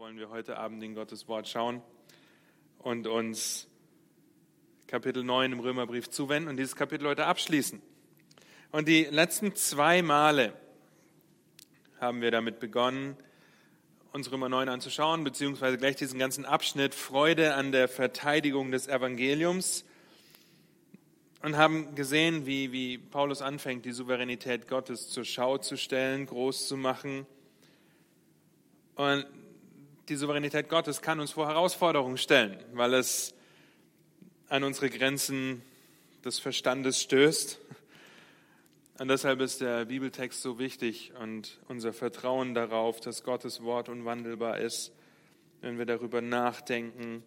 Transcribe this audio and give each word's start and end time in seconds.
wollen 0.00 0.16
wir 0.16 0.30
heute 0.30 0.56
Abend 0.56 0.82
in 0.82 0.94
Gottes 0.94 1.28
Wort 1.28 1.46
schauen 1.46 1.82
und 2.78 3.06
uns 3.06 3.68
Kapitel 4.86 5.22
9 5.22 5.52
im 5.52 5.60
Römerbrief 5.60 6.08
zuwenden 6.08 6.48
und 6.48 6.56
dieses 6.56 6.74
Kapitel 6.74 7.06
heute 7.06 7.26
abschließen. 7.26 7.82
Und 8.72 8.88
die 8.88 9.04
letzten 9.04 9.54
zwei 9.54 10.00
Male 10.00 10.54
haben 12.00 12.22
wir 12.22 12.30
damit 12.30 12.60
begonnen, 12.60 13.14
uns 14.14 14.32
Römer 14.32 14.48
9 14.48 14.70
anzuschauen, 14.70 15.22
beziehungsweise 15.22 15.76
gleich 15.76 15.96
diesen 15.96 16.18
ganzen 16.18 16.46
Abschnitt 16.46 16.94
Freude 16.94 17.52
an 17.52 17.70
der 17.70 17.86
Verteidigung 17.86 18.70
des 18.70 18.88
Evangeliums 18.88 19.84
und 21.42 21.58
haben 21.58 21.94
gesehen, 21.94 22.46
wie, 22.46 22.72
wie 22.72 22.96
Paulus 22.96 23.42
anfängt, 23.42 23.84
die 23.84 23.92
Souveränität 23.92 24.66
Gottes 24.66 25.10
zur 25.10 25.26
Schau 25.26 25.58
zu 25.58 25.76
stellen, 25.76 26.24
groß 26.24 26.68
zu 26.68 26.78
machen. 26.78 27.26
Und 28.94 29.26
die 30.10 30.16
Souveränität 30.16 30.68
Gottes 30.68 31.02
kann 31.02 31.20
uns 31.20 31.30
vor 31.30 31.46
Herausforderungen 31.46 32.18
stellen, 32.18 32.58
weil 32.72 32.94
es 32.94 33.32
an 34.48 34.64
unsere 34.64 34.90
Grenzen 34.90 35.62
des 36.24 36.40
Verstandes 36.40 37.00
stößt. 37.00 37.60
Und 38.98 39.06
deshalb 39.06 39.40
ist 39.40 39.60
der 39.60 39.84
Bibeltext 39.84 40.42
so 40.42 40.58
wichtig 40.58 41.12
und 41.20 41.60
unser 41.68 41.92
Vertrauen 41.92 42.54
darauf, 42.54 42.98
dass 42.98 43.22
Gottes 43.22 43.62
Wort 43.62 43.88
unwandelbar 43.88 44.58
ist, 44.58 44.92
wenn 45.60 45.78
wir 45.78 45.86
darüber 45.86 46.20
nachdenken, 46.20 47.22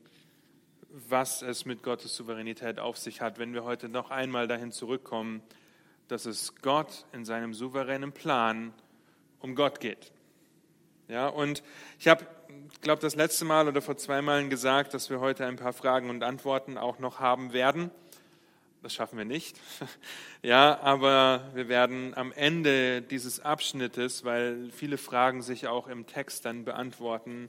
was 0.90 1.41
es 1.41 1.63
mit 1.63 1.84
Gottes 1.84 2.13
Souveränität 2.18 2.79
auf 2.79 2.98
sich 2.98 3.21
hat, 3.21 3.40
wenn 3.40 3.54
wir 3.54 3.63
heute 3.63 3.88
noch 3.88 4.12
einmal 4.12 4.49
dahin 4.49 4.73
zurückkommen, 4.73 5.41
dass 6.09 6.26
es 6.26 6.55
Gott 6.57 7.05
in 7.13 7.23
seinem 7.23 7.54
souveränen 7.54 8.12
Plan 8.12 8.73
um 9.40 9.55
Gott 9.55 9.79
geht. 9.79 10.12
Ja, 11.07 11.27
und 11.27 11.63
ich 11.98 12.09
habe 12.09 12.26
glaube, 12.84 13.02
das 13.02 13.16
letzte 13.16 13.45
Mal 13.45 13.67
oder 13.67 13.81
vor 13.81 13.98
zwei 13.98 14.21
Malen 14.21 14.49
gesagt, 14.49 14.93
dass 14.93 15.09
wir 15.09 15.20
heute 15.20 15.45
ein 15.45 15.55
paar 15.55 15.73
Fragen 15.73 16.09
und 16.09 16.21
Antworten 16.21 16.77
auch 16.77 16.99
noch 16.99 17.20
haben 17.20 17.54
werden. 17.54 17.90
Das 18.82 18.93
schaffen 18.93 19.18
wir 19.18 19.26
nicht. 19.26 19.59
Ja, 20.46 20.81
aber 20.81 21.51
wir 21.54 21.70
werden 21.70 22.13
am 22.18 22.34
Ende 22.34 23.01
dieses 23.01 23.40
Abschnittes, 23.40 24.26
weil 24.26 24.70
viele 24.71 24.98
Fragen 24.98 25.41
sich 25.41 25.70
auch 25.70 25.87
im 25.87 26.05
Text 26.05 26.43
dann 26.43 26.65
beantworten, 26.65 27.48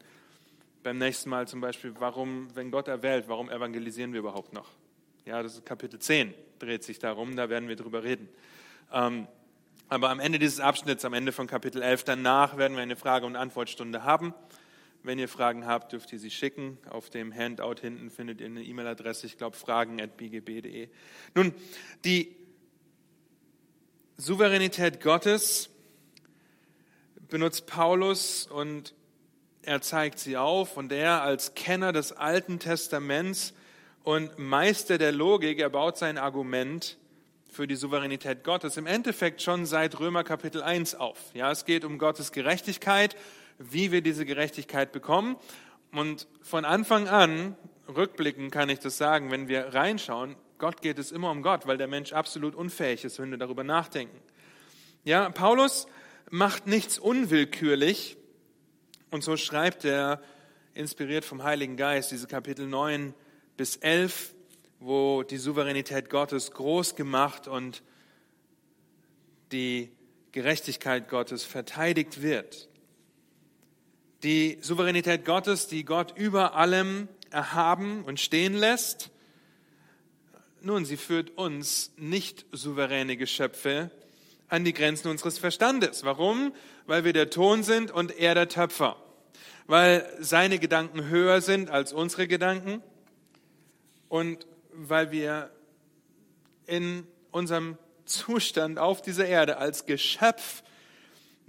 beim 0.84 0.98
nächsten 0.98 1.28
Mal 1.28 1.48
zum 1.48 1.60
Beispiel, 1.60 1.92
warum, 1.98 2.54
wenn 2.54 2.70
Gott 2.70 2.86
erwählt, 2.86 3.24
warum 3.26 3.50
evangelisieren 3.50 4.12
wir 4.12 4.20
überhaupt 4.20 4.52
noch? 4.52 4.68
Ja, 5.24 5.42
das 5.42 5.54
ist 5.54 5.66
Kapitel 5.66 5.98
10, 5.98 6.34
dreht 6.60 6.84
sich 6.84 7.00
darum, 7.00 7.34
da 7.34 7.48
werden 7.48 7.68
wir 7.68 7.74
drüber 7.74 8.04
reden. 8.04 8.28
Ähm, 8.92 9.26
aber 9.88 10.10
am 10.10 10.20
Ende 10.20 10.38
dieses 10.38 10.60
Abschnitts, 10.60 11.04
am 11.04 11.14
Ende 11.14 11.32
von 11.32 11.48
Kapitel 11.48 11.82
11, 11.82 12.04
danach 12.04 12.56
werden 12.56 12.76
wir 12.76 12.82
eine 12.84 12.94
Frage- 12.94 13.26
und 13.26 13.34
Antwortstunde 13.34 14.04
haben. 14.04 14.34
Wenn 15.04 15.18
ihr 15.18 15.28
Fragen 15.28 15.66
habt, 15.66 15.92
dürft 15.92 16.14
ihr 16.14 16.18
sie 16.18 16.30
schicken. 16.30 16.78
Auf 16.88 17.10
dem 17.10 17.30
Handout 17.30 17.82
hinten 17.82 18.10
findet 18.10 18.40
ihr 18.40 18.46
eine 18.46 18.62
E-Mail-Adresse, 18.62 19.26
ich 19.26 19.36
glaube 19.36 19.54
fragen.bgb.de. 19.54 20.88
Nun, 21.34 21.52
die 22.06 22.34
Souveränität 24.16 25.02
Gottes 25.02 25.68
benutzt 27.28 27.66
Paulus 27.66 28.46
und 28.46 28.94
er 29.60 29.82
zeigt 29.82 30.18
sie 30.20 30.38
auf 30.38 30.78
und 30.78 30.90
er 30.90 31.20
als 31.20 31.54
Kenner 31.54 31.92
des 31.92 32.12
Alten 32.12 32.58
Testaments 32.58 33.52
und 34.04 34.38
Meister 34.38 34.96
der 34.96 35.12
Logik, 35.12 35.58
er 35.58 35.68
baut 35.68 35.98
sein 35.98 36.16
Argument 36.16 36.96
für 37.50 37.66
die 37.66 37.76
Souveränität 37.76 38.42
Gottes 38.42 38.78
im 38.78 38.86
Endeffekt 38.86 39.42
schon 39.42 39.66
seit 39.66 40.00
Römer 40.00 40.24
Kapitel 40.24 40.62
1 40.62 40.94
auf. 40.94 41.18
Ja, 41.34 41.50
es 41.50 41.66
geht 41.66 41.84
um 41.84 41.98
Gottes 41.98 42.32
Gerechtigkeit 42.32 43.16
wie 43.58 43.92
wir 43.92 44.02
diese 44.02 44.24
Gerechtigkeit 44.24 44.92
bekommen. 44.92 45.36
Und 45.92 46.26
von 46.42 46.64
Anfang 46.64 47.08
an, 47.08 47.56
rückblickend 47.88 48.52
kann 48.52 48.68
ich 48.68 48.80
das 48.80 48.96
sagen, 48.96 49.30
wenn 49.30 49.48
wir 49.48 49.74
reinschauen, 49.74 50.36
Gott 50.58 50.82
geht 50.82 50.98
es 50.98 51.12
immer 51.12 51.30
um 51.30 51.42
Gott, 51.42 51.66
weil 51.66 51.78
der 51.78 51.88
Mensch 51.88 52.12
absolut 52.12 52.54
unfähig 52.54 53.04
ist, 53.04 53.18
wenn 53.18 53.30
wir 53.30 53.38
darüber 53.38 53.64
nachdenken. 53.64 54.18
Ja, 55.04 55.28
Paulus 55.30 55.86
macht 56.30 56.66
nichts 56.66 56.98
unwillkürlich 56.98 58.16
und 59.10 59.22
so 59.22 59.36
schreibt 59.36 59.84
er, 59.84 60.22
inspiriert 60.72 61.24
vom 61.24 61.42
Heiligen 61.44 61.76
Geist, 61.76 62.10
diese 62.10 62.26
Kapitel 62.26 62.66
9 62.66 63.14
bis 63.56 63.76
11, 63.76 64.34
wo 64.80 65.22
die 65.22 65.36
Souveränität 65.36 66.10
Gottes 66.10 66.50
groß 66.50 66.96
gemacht 66.96 67.46
und 67.46 67.82
die 69.52 69.92
Gerechtigkeit 70.32 71.08
Gottes 71.08 71.44
verteidigt 71.44 72.22
wird 72.22 72.68
die 74.24 74.58
Souveränität 74.62 75.24
Gottes, 75.24 75.68
die 75.68 75.84
Gott 75.84 76.16
über 76.16 76.54
allem 76.54 77.08
erhaben 77.30 78.04
und 78.04 78.18
stehen 78.18 78.54
lässt. 78.54 79.10
Nun, 80.62 80.86
sie 80.86 80.96
führt 80.96 81.36
uns 81.36 81.92
nicht 81.98 82.46
souveräne 82.50 83.18
Geschöpfe 83.18 83.90
an 84.48 84.64
die 84.64 84.72
Grenzen 84.72 85.08
unseres 85.08 85.38
Verstandes. 85.38 86.04
Warum? 86.04 86.54
Weil 86.86 87.04
wir 87.04 87.12
der 87.12 87.28
Ton 87.28 87.62
sind 87.62 87.90
und 87.90 88.18
er 88.18 88.34
der 88.34 88.48
Töpfer. 88.48 88.96
Weil 89.66 90.10
seine 90.20 90.58
Gedanken 90.58 91.08
höher 91.08 91.42
sind 91.42 91.70
als 91.70 91.92
unsere 91.92 92.26
Gedanken 92.26 92.82
und 94.08 94.46
weil 94.72 95.12
wir 95.12 95.50
in 96.66 97.06
unserem 97.30 97.76
Zustand 98.06 98.78
auf 98.78 99.02
dieser 99.02 99.26
Erde 99.26 99.58
als 99.58 99.84
Geschöpf 99.86 100.62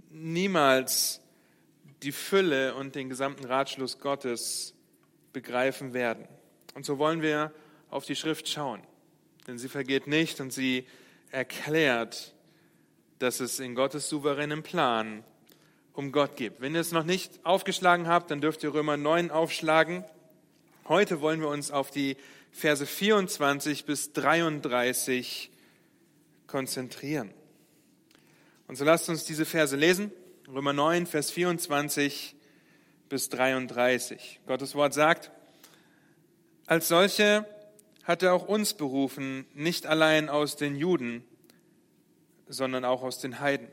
niemals 0.09 1.21
die 2.05 2.11
Fülle 2.11 2.75
und 2.75 2.93
den 2.93 3.09
gesamten 3.09 3.45
Ratschluss 3.45 3.97
Gottes 3.97 4.75
begreifen 5.33 5.95
werden. 5.95 6.27
Und 6.75 6.85
so 6.85 6.99
wollen 6.99 7.23
wir 7.23 7.51
auf 7.89 8.05
die 8.05 8.16
Schrift 8.16 8.47
schauen, 8.47 8.79
denn 9.47 9.57
sie 9.57 9.69
vergeht 9.69 10.05
nicht 10.05 10.39
und 10.39 10.53
sie 10.53 10.85
erklärt, 11.31 12.35
dass 13.17 13.39
es 13.39 13.59
in 13.59 13.73
Gottes 13.73 14.07
souveränen 14.07 14.61
Plan 14.61 15.23
um 15.93 16.11
Gott 16.11 16.35
geht. 16.35 16.61
Wenn 16.61 16.75
ihr 16.75 16.81
es 16.81 16.91
noch 16.91 17.05
nicht 17.05 17.43
aufgeschlagen 17.43 18.07
habt, 18.07 18.29
dann 18.29 18.39
dürft 18.39 18.61
ihr 18.61 18.72
Römer 18.72 18.97
9 18.97 19.31
aufschlagen. 19.31 20.03
Heute 20.87 21.22
wollen 21.22 21.41
wir 21.41 21.47
uns 21.47 21.72
auf 21.72 21.89
die 21.89 22.17
Verse 22.51 22.85
24 22.85 23.85
bis 23.85 24.13
33 24.13 25.49
konzentrieren. 26.45 27.33
Und 28.67 28.75
so 28.75 28.85
lasst 28.85 29.09
uns 29.09 29.23
diese 29.23 29.45
Verse 29.45 29.75
lesen. 29.75 30.11
Römer 30.47 30.73
9, 30.73 31.07
Vers 31.07 31.31
24 31.31 32.35
bis 33.09 33.29
33. 33.29 34.41
Gottes 34.45 34.75
Wort 34.75 34.94
sagt, 34.94 35.31
als 36.67 36.88
solche 36.88 37.47
hat 38.03 38.22
er 38.22 38.35
auch 38.35 38.47
uns 38.47 38.75
berufen, 38.75 39.47
nicht 39.55 39.88
allein 39.88 40.29
aus 40.29 40.55
den 40.55 40.75
Juden, 40.75 41.23
sondern 42.47 42.85
auch 42.85 43.01
aus 43.01 43.19
den 43.19 43.39
Heiden. 43.39 43.67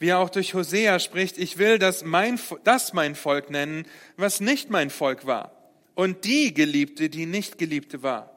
Wie 0.00 0.08
er 0.08 0.18
auch 0.18 0.30
durch 0.30 0.54
Hosea 0.54 0.98
spricht, 0.98 1.38
ich 1.38 1.58
will 1.58 1.78
das 1.78 2.02
mein, 2.02 2.40
das 2.64 2.92
mein 2.92 3.14
Volk 3.14 3.48
nennen, 3.48 3.86
was 4.16 4.40
nicht 4.40 4.68
mein 4.68 4.90
Volk 4.90 5.26
war, 5.26 5.70
und 5.94 6.24
die 6.24 6.52
Geliebte, 6.52 7.08
die 7.08 7.26
nicht 7.26 7.56
Geliebte 7.58 8.02
war. 8.02 8.36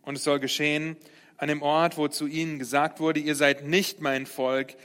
Und 0.00 0.16
es 0.16 0.24
soll 0.24 0.40
geschehen 0.40 0.96
an 1.36 1.48
dem 1.48 1.60
Ort, 1.60 1.98
wo 1.98 2.08
zu 2.08 2.26
ihnen 2.26 2.58
gesagt 2.58 3.00
wurde, 3.00 3.20
ihr 3.20 3.34
seid 3.34 3.66
nicht 3.66 4.00
mein 4.00 4.24
Volk, 4.24 4.76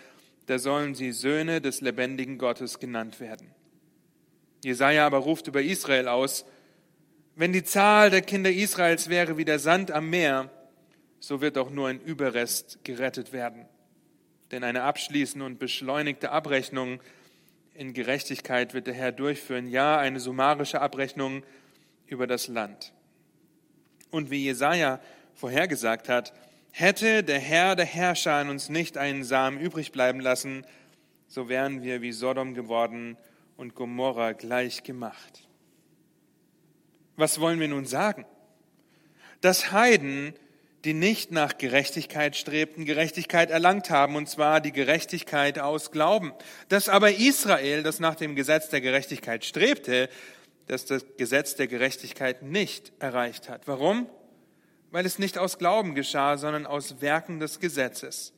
da 0.51 0.59
sollen 0.59 0.95
sie 0.95 1.13
Söhne 1.13 1.62
des 1.62 1.79
lebendigen 1.79 2.38
Gottes 2.38 2.79
genannt 2.79 3.22
werden. 3.22 3.56
Jesaja 4.66 5.06
aber 5.06 5.19
ruft 5.19 5.47
über 5.47 5.62
Israel 5.62 6.09
aus, 6.09 6.44
wenn 7.38 7.53
die 7.53 7.63
Zahl 7.63 8.09
der 8.09 8.22
Kinder 8.22 8.51
Israels 8.51 9.07
wäre 9.07 9.38
wie 9.38 9.45
der 9.45 9.59
Sand 9.59 9.91
am 9.91 10.09
Meer, 10.09 10.51
so 11.22 11.40
wird 11.40 11.57
auch 11.57 11.69
nur 11.69 11.88
ein 11.88 12.01
Überrest 12.01 12.79
gerettet 12.84 13.31
werden. 13.31 13.66
Denn 14.51 14.66
eine 14.66 14.84
abschließende 14.84 15.45
und 15.45 15.57
beschleunigte 15.57 16.31
Abrechnung 16.31 17.00
in 17.73 17.94
Gerechtigkeit 17.94 18.73
wird 18.73 18.88
der 18.88 18.94
Herr 18.94 19.13
durchführen, 19.13 19.69
ja, 19.69 19.97
eine 19.97 20.19
summarische 20.19 20.81
Abrechnung 20.81 21.43
über 22.08 22.28
das 22.28 22.49
Land. 22.49 22.91
Und 24.09 24.31
wie 24.31 24.43
Jesaja 24.43 24.99
vorhergesagt 25.34 26.09
hat, 26.09 26.34
Hätte 26.72 27.23
der 27.23 27.40
Herr 27.40 27.76
der 27.76 27.85
Herrscher 27.85 28.34
an 28.34 28.50
uns 28.50 28.70
nicht 28.70 28.97
einen 28.97 29.23
Samen 29.23 29.59
übrig 29.59 29.91
bleiben 29.91 30.20
lassen, 30.20 30.66
so 31.28 31.50
wären 31.50 31.84
wir 31.84 32.02
wie 32.02 32.12
Sodom 32.12 32.53
geworden 32.53 33.18
und 33.58 33.76
Gomorra 33.76 34.32
gleich 34.32 34.84
gemacht. 34.84 35.47
Was 37.16 37.40
wollen 37.40 37.59
wir 37.59 37.68
nun 37.68 37.85
sagen? 37.85 38.26
Dass 39.41 39.72
Heiden, 39.72 40.34
die 40.84 40.94
nicht 40.94 41.32
nach 41.32 41.58
Gerechtigkeit 41.58 42.35
strebten, 42.35 42.85
Gerechtigkeit 42.85 43.52
erlangt 43.52 43.90
haben, 43.90 44.16
und 44.16 44.29
zwar 44.29 44.62
die 44.62 44.72
Gerechtigkeit 44.72 45.59
aus 45.59 45.91
Glauben. 45.91 46.34
Dass 46.70 46.90
aber 46.90 47.12
Israel, 47.12 47.84
das 47.84 48.00
nach 48.00 48.16
dem 48.16 48.35
Gesetz 48.35 48.70
der 48.70 48.82
Gerechtigkeit 48.82 49.46
strebte, 49.46 50.09
dass 50.67 50.85
das 50.85 51.06
Gesetz 51.17 51.56
der 51.56 51.67
Gerechtigkeit 51.67 52.44
nicht 52.44 52.94
erreicht 53.00 53.50
hat. 53.50 53.67
Warum? 53.67 54.08
Weil 54.91 55.05
es 55.05 55.20
nicht 55.20 55.38
aus 55.38 55.58
Glauben 55.58 55.96
geschah, 55.96 56.38
sondern 56.38 56.66
aus 56.66 57.02
Werken 57.02 57.40
des 57.40 57.59
Gesetzes. 57.59 58.34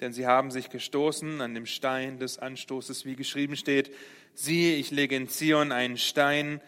Denn 0.00 0.12
sie 0.12 0.26
haben 0.26 0.50
sich 0.50 0.70
gestoßen 0.70 1.40
an 1.40 1.54
dem 1.54 1.66
Stein 1.66 2.18
des 2.18 2.38
Anstoßes, 2.38 3.04
wie 3.04 3.16
geschrieben 3.16 3.56
steht, 3.56 3.94
siehe, 4.34 4.76
ich 4.76 4.90
lege 4.90 5.16
in 5.16 5.28
Zion 5.28 5.72
einen 5.72 5.98
Stein 5.98 6.60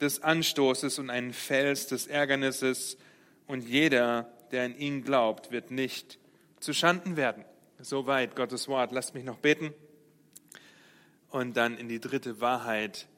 des 0.00 0.22
Anstoßes 0.22 0.98
und 0.98 1.10
einen 1.10 1.32
Fels 1.32 1.86
des 1.86 2.06
Ärgernisses, 2.06 2.96
und 3.50 3.68
jeder, 3.68 4.32
der 4.52 4.64
an 4.64 4.76
ihn 4.78 5.02
glaubt, 5.02 5.50
wird 5.50 5.72
nicht 5.72 6.20
zu 6.60 6.72
Schanden 6.72 7.16
werden. 7.16 7.44
Soweit 7.80 8.36
Gottes 8.36 8.68
Wort. 8.68 8.92
Lasst 8.92 9.12
mich 9.14 9.24
noch 9.24 9.38
beten 9.38 9.74
und 11.30 11.56
dann 11.56 11.76
in 11.76 11.88
die 11.88 11.98
dritte 11.98 12.40
Wahrheit 12.40 13.08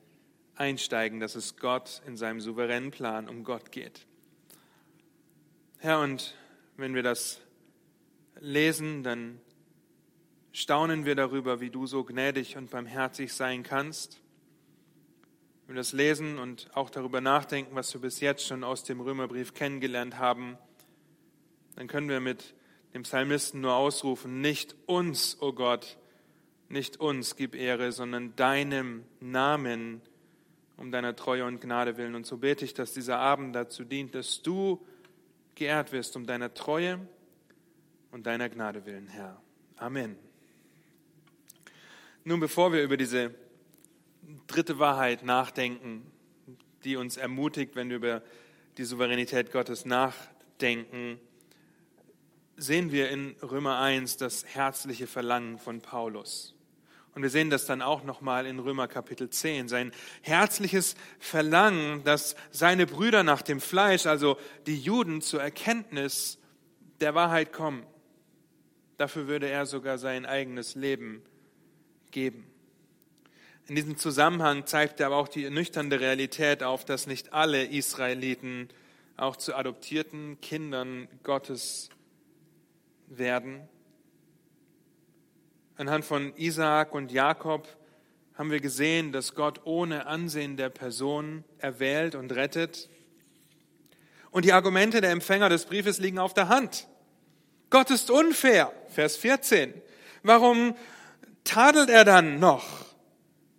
einsteigen, 0.55 1.20
dass 1.20 1.35
es 1.35 1.59
Gott 1.59 2.00
in 2.06 2.17
seinem 2.17 2.41
souveränen 2.41 2.91
Plan 2.91 3.29
um 3.29 3.44
Gott 3.44 3.73
geht. 3.73 4.06
Herr, 5.84 5.99
und 5.99 6.37
wenn 6.76 6.94
wir 6.94 7.02
das 7.02 7.40
lesen, 8.38 9.02
dann 9.02 9.40
staunen 10.52 11.05
wir 11.05 11.17
darüber, 11.17 11.61
wie 11.61 11.70
du 11.70 11.88
so 11.88 12.05
gnädig 12.05 12.56
und 12.56 12.70
barmherzig 12.70 13.32
sein 13.32 13.64
kannst. 13.64 14.20
Wenn 15.67 15.75
wir 15.75 15.81
das 15.81 15.93
lesen 15.93 16.38
und 16.38 16.70
auch 16.76 16.88
darüber 16.88 17.20
nachdenken, 17.20 17.75
was 17.75 17.93
wir 17.94 18.00
bis 18.00 18.20
jetzt 18.20 18.46
schon 18.46 18.62
aus 18.62 18.84
dem 18.84 19.00
Römerbrief 19.00 19.55
kennengelernt 19.55 20.19
haben, 20.19 20.56
dann 21.75 21.88
können 21.88 22.08
wir 22.08 22.20
mit 22.20 22.55
dem 22.94 23.02
Psalmisten 23.02 23.61
nur 23.61 23.75
ausrufen, 23.75 24.40
nicht 24.40 24.76
uns, 24.87 25.37
o 25.40 25.49
oh 25.49 25.52
Gott, 25.52 25.99
nicht 26.69 26.99
uns 26.99 27.35
gib 27.35 27.56
Ehre, 27.56 27.90
sondern 27.90 28.37
deinem 28.37 29.02
Namen 29.19 30.00
um 30.76 30.93
deiner 30.93 31.17
Treue 31.17 31.44
und 31.44 31.61
Gnade 31.61 31.96
willen. 31.96 32.14
Und 32.14 32.25
so 32.25 32.37
bete 32.37 32.64
ich, 32.64 32.73
dass 32.73 32.93
dieser 32.93 33.19
Abend 33.19 33.56
dazu 33.56 33.82
dient, 33.82 34.14
dass 34.14 34.43
du 34.43 34.81
geehrt 35.54 35.93
wirst 35.93 36.16
um 36.16 36.26
deiner 36.26 36.54
Treue 36.54 36.99
und 38.10 38.26
deiner 38.26 38.49
Gnade 38.49 38.87
willen, 38.87 39.08
Herr. 39.08 39.40
Amen. 39.76 40.16
Nun, 42.25 42.40
bevor 42.40 42.72
wir 42.72 42.82
über 42.82 42.96
diese 42.96 43.34
dritte 44.46 44.78
Wahrheit 44.78 45.25
nachdenken, 45.25 46.10
die 46.84 46.96
uns 46.96 47.16
ermutigt, 47.16 47.75
wenn 47.75 47.88
wir 47.88 47.96
über 47.96 48.22
die 48.78 48.84
Souveränität 48.84 49.52
Gottes 49.52 49.84
nachdenken, 49.84 51.19
sehen 52.56 52.93
wir 52.93 53.10
in 53.10 53.34
Römer 53.43 53.78
1 53.78 54.16
das 54.19 54.44
herzliche 54.44 55.06
Verlangen 55.06 55.58
von 55.58 55.81
Paulus. 55.81 56.54
Und 57.14 57.23
wir 57.23 57.31
sehen 57.31 57.50
das 57.50 57.67
dann 57.67 57.82
auch 57.82 58.05
nochmal 58.05 58.47
in 58.47 58.59
Römer 58.59 58.88
Kapitel 58.88 59.29
10. 59.29 59.69
Sein 59.69 59.93
herzliches 60.23 60.94
Verlangen, 61.19 62.03
dass 62.05 62.37
seine 62.50 62.87
Brüder 62.87 63.23
nach 63.23 63.43
dem 63.43 63.61
Fleisch, 63.61 64.06
also 64.06 64.38
die 64.67 64.79
Juden, 64.79 65.20
zur 65.20 65.43
Erkenntnis 65.43 66.38
der 67.00 67.14
Wahrheit 67.14 67.53
kommen. 67.53 67.85
Dafür 68.97 69.26
würde 69.29 69.49
er 69.49 69.67
sogar 69.67 69.99
sein 69.99 70.25
eigenes 70.25 70.75
Leben 70.75 71.23
geben. 72.12 72.47
In 73.69 73.75
diesem 73.75 73.97
Zusammenhang 73.97 74.67
zeigt 74.67 75.00
er 75.00 75.06
aber 75.06 75.17
auch 75.17 75.29
die 75.29 75.49
nüchterne 75.50 76.00
Realität 76.00 76.62
auf, 76.62 76.85
dass 76.85 77.06
nicht 77.06 77.32
alle 77.32 77.64
Israeliten 77.64 78.69
auch 79.17 79.37
zu 79.37 79.55
adoptierten 79.55 80.41
Kindern 80.41 81.09
Gottes 81.23 81.91
werden. 83.06 83.69
Anhand 85.77 86.05
von 86.05 86.35
Isaak 86.37 86.95
und 86.95 87.13
Jakob 87.13 87.67
haben 88.35 88.51
wir 88.51 88.61
gesehen, 88.61 89.13
dass 89.13 89.35
Gott 89.35 89.61
ohne 89.65 90.07
Ansehen 90.07 90.57
der 90.57 90.69
Person 90.69 91.45
erwählt 91.59 92.15
und 92.15 92.33
rettet. 92.33 92.89
Und 94.31 94.45
die 94.45 94.53
Argumente 94.53 95.01
der 95.01 95.11
Empfänger 95.11 95.49
des 95.49 95.65
Briefes 95.65 95.99
liegen 95.99 96.19
auf 96.19 96.35
der 96.35 96.49
Hand. 96.49 96.89
Gott 97.71 97.91
ist 97.91 98.11
unfair, 98.11 98.73
Vers 98.89 99.17
14. 99.17 99.73
Warum 100.23 100.77
tadelt 101.45 101.89
er 101.89 102.05
dann 102.05 102.39
noch? 102.39 102.67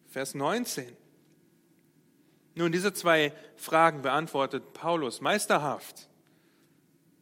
Vers 0.09 0.35
19. 0.35 0.95
Nun, 2.55 2.71
diese 2.71 2.93
zwei 2.93 3.33
Fragen 3.55 4.03
beantwortet 4.03 4.73
Paulus 4.73 5.21
meisterhaft 5.21 6.07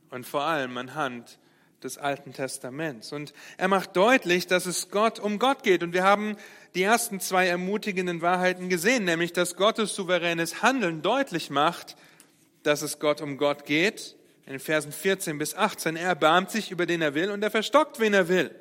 und 0.10 0.26
vor 0.26 0.44
allem 0.44 0.78
anhand 0.78 1.40
des 1.84 1.98
Alten 1.98 2.34
Testaments. 2.34 3.12
Und 3.12 3.34
er 3.58 3.68
macht 3.68 3.96
deutlich, 3.96 4.48
dass 4.48 4.66
es 4.66 4.90
Gott 4.90 5.20
um 5.20 5.40
Gott 5.40 5.64
geht. 5.64 5.84
Und 5.84 5.94
wir 5.94 6.04
haben 6.04 6.38
die 6.76 6.84
ersten 6.84 7.20
zwei 7.20 7.48
ermutigenden 7.48 8.22
Wahrheiten 8.22 8.70
gesehen, 8.70 9.04
nämlich 9.04 9.34
dass 9.34 9.56
Gottes 9.56 9.96
souveränes 9.96 10.62
Handeln 10.62 11.02
deutlich 11.02 11.50
macht, 11.50 11.96
dass 12.64 12.82
es 12.82 13.00
Gott 13.00 13.22
um 13.22 13.38
Gott 13.38 13.66
geht. 13.66 14.16
In 14.46 14.54
den 14.54 14.60
Versen 14.60 14.92
14 14.92 15.38
bis 15.38 15.56
18, 15.56 15.96
er 15.96 16.08
erbarmt 16.08 16.52
sich 16.52 16.72
über 16.72 16.86
den 16.86 17.02
er 17.02 17.14
will 17.14 17.32
und 17.32 17.44
er 17.44 17.52
verstockt, 17.52 18.00
wen 18.00 18.14
er 18.14 18.28
will. 18.28 18.54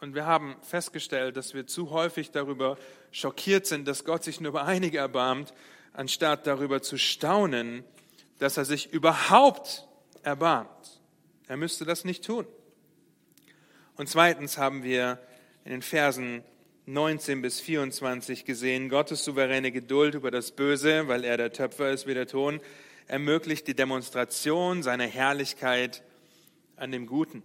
Und 0.00 0.14
wir 0.14 0.26
haben 0.26 0.56
festgestellt, 0.60 1.36
dass 1.36 1.54
wir 1.54 1.66
zu 1.66 1.90
häufig 1.90 2.30
darüber 2.30 2.76
schockiert 3.10 3.66
sind, 3.66 3.88
dass 3.88 4.04
Gott 4.04 4.22
sich 4.22 4.40
nur 4.40 4.50
über 4.50 4.64
einige 4.64 4.98
erbarmt, 4.98 5.54
anstatt 5.94 6.46
darüber 6.46 6.82
zu 6.82 6.98
staunen, 6.98 7.84
dass 8.38 8.56
er 8.56 8.64
sich 8.64 8.92
überhaupt 8.92 9.86
erbarmt. 10.22 10.93
Er 11.46 11.56
müsste 11.56 11.84
das 11.84 12.04
nicht 12.04 12.24
tun. 12.24 12.46
Und 13.96 14.08
zweitens 14.08 14.58
haben 14.58 14.82
wir 14.82 15.20
in 15.64 15.70
den 15.70 15.82
Versen 15.82 16.42
19 16.86 17.42
bis 17.42 17.60
24 17.60 18.44
gesehen, 18.44 18.88
Gottes 18.88 19.24
souveräne 19.24 19.72
Geduld 19.72 20.14
über 20.14 20.30
das 20.30 20.52
Böse, 20.52 21.08
weil 21.08 21.24
er 21.24 21.36
der 21.36 21.52
Töpfer 21.52 21.90
ist 21.90 22.06
wie 22.06 22.14
der 22.14 22.26
Ton, 22.26 22.60
ermöglicht 23.06 23.66
die 23.66 23.74
Demonstration 23.74 24.82
seiner 24.82 25.06
Herrlichkeit 25.06 26.02
an 26.76 26.92
dem 26.92 27.06
Guten. 27.06 27.42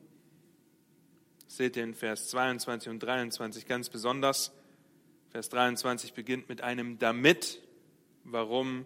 Seht 1.48 1.78
ihr 1.78 1.84
in 1.84 1.94
Vers 1.94 2.30
22 2.30 2.90
und 2.90 3.00
23 3.00 3.66
ganz 3.66 3.90
besonders. 3.90 4.52
Vers 5.32 5.50
23 5.50 6.14
beginnt 6.14 6.50
mit 6.50 6.62
einem 6.62 7.00
damit. 7.00 7.62
Warum 8.24 8.86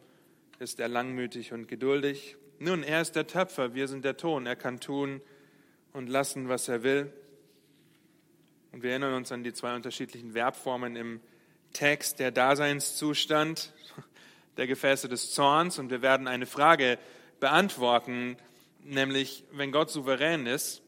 ist 0.59 0.79
er 0.79 0.87
langmütig 0.87 1.53
und 1.53 1.67
geduldig? 1.67 2.35
Nun, 2.63 2.81
er 2.81 3.01
ist 3.01 3.17
der 3.17 3.27
Töpfer, 3.27 3.73
wir 3.73 3.89
sind 3.89 4.05
der 4.05 4.15
Ton. 4.15 4.45
Er 4.45 4.55
kann 4.55 4.79
tun 4.79 5.19
und 5.91 6.07
lassen, 6.07 6.47
was 6.47 6.69
er 6.69 6.81
will. 6.81 7.11
Und 8.71 8.83
wir 8.83 8.91
erinnern 8.91 9.15
uns 9.15 9.33
an 9.33 9.43
die 9.43 9.51
zwei 9.51 9.75
unterschiedlichen 9.75 10.31
Verbformen 10.31 10.95
im 10.95 11.19
Text, 11.73 12.19
der 12.19 12.31
Daseinszustand, 12.31 13.73
der 14.55 14.67
Gefäße 14.67 15.09
des 15.09 15.33
Zorns. 15.33 15.77
Und 15.77 15.89
wir 15.89 16.01
werden 16.01 16.25
eine 16.25 16.45
Frage 16.45 16.99
beantworten, 17.41 18.37
nämlich, 18.81 19.43
wenn 19.51 19.73
Gott 19.73 19.91
souverän 19.91 20.45
ist, 20.45 20.81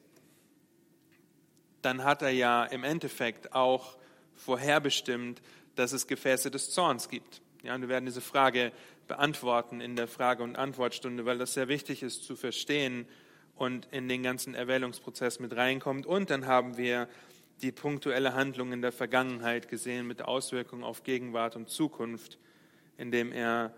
dann 1.82 2.06
hat 2.06 2.22
er 2.22 2.30
ja 2.30 2.64
im 2.64 2.86
Endeffekt 2.86 3.52
auch 3.52 3.98
vorherbestimmt, 4.34 5.42
dass 5.76 5.92
es 5.92 6.08
Gefäße 6.08 6.52
des 6.52 6.72
Zorns 6.72 7.10
gibt. 7.10 7.42
Ja, 7.64 7.76
und 7.76 7.82
wir 7.82 7.90
werden 7.90 8.06
diese 8.06 8.22
Frage 8.22 8.72
beantworten 9.08 9.82
in 9.82 9.96
der 9.96 10.08
Frage- 10.08 10.44
und 10.44 10.56
Antwortstunde, 10.56 11.26
weil 11.26 11.38
das 11.38 11.54
sehr 11.54 11.68
wichtig 11.68 12.04
ist 12.04 12.24
zu 12.24 12.36
verstehen 12.36 13.08
und 13.56 13.88
in 13.92 14.08
den 14.08 14.24
ganzen 14.24 14.54
Erwählungsprozess 14.54 15.40
mit 15.40 15.56
reinkommt. 15.56 16.06
Und 16.06 16.30
dann 16.30 16.46
haben 16.46 16.78
wir 16.78 17.08
die 17.62 17.72
punktuelle 17.72 18.34
Handlung 18.34 18.74
in 18.74 18.82
der 18.82 18.92
Vergangenheit 18.92 19.70
gesehen 19.70 20.08
mit 20.08 20.22
Auswirkungen 20.22 20.84
auf 20.84 21.04
Gegenwart 21.04 21.56
und 21.56 21.70
Zukunft, 21.70 22.38
indem 22.98 23.32
er 23.32 23.74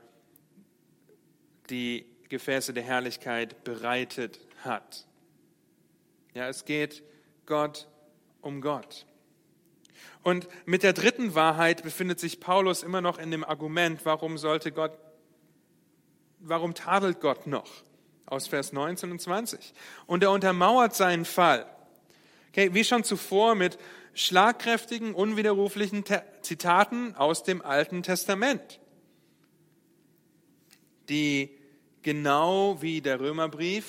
die 1.70 2.06
Gefäße 2.30 2.74
der 2.74 2.84
Herrlichkeit 2.84 3.64
bereitet 3.64 4.40
hat. 4.64 5.06
Ja, 6.34 6.48
es 6.48 6.66
geht 6.66 7.04
Gott 7.46 7.88
um 8.42 8.62
Gott. 8.62 9.06
Und 10.24 10.48
mit 10.66 10.84
der 10.84 10.94
dritten 10.94 11.36
Wahrheit 11.36 11.84
befindet 11.84 12.20
sich 12.20 12.40
Paulus 12.40 12.84
immer 12.84 13.02
noch 13.02 13.18
in 13.18 13.32
dem 13.32 13.44
Argument, 13.44 14.06
warum 14.06 14.38
sollte 14.38 14.72
Gott 14.72 14.98
warum 16.40 16.74
tadelt 16.74 17.22
Gott 17.22 17.48
noch? 17.48 17.70
Aus 18.26 18.48
Vers 18.48 18.74
19 18.74 19.12
und 19.12 19.22
20. 19.22 19.74
Und 20.06 20.24
er 20.24 20.32
untermauert 20.32 20.96
seinen 20.96 21.26
Fall. 21.26 21.66
Okay, 22.50 22.74
wie 22.74 22.84
schon 22.84 23.04
zuvor 23.04 23.56
mit 23.56 23.78
schlagkräftigen, 24.14 25.14
unwiderruflichen 25.14 26.04
Zitaten 26.42 27.16
aus 27.16 27.44
dem 27.44 27.62
Alten 27.62 28.04
Testament, 28.04 28.80
die 31.08 31.58
genau 32.02 32.82
wie 32.82 33.02
der 33.02 33.20
Römerbrief 33.20 33.86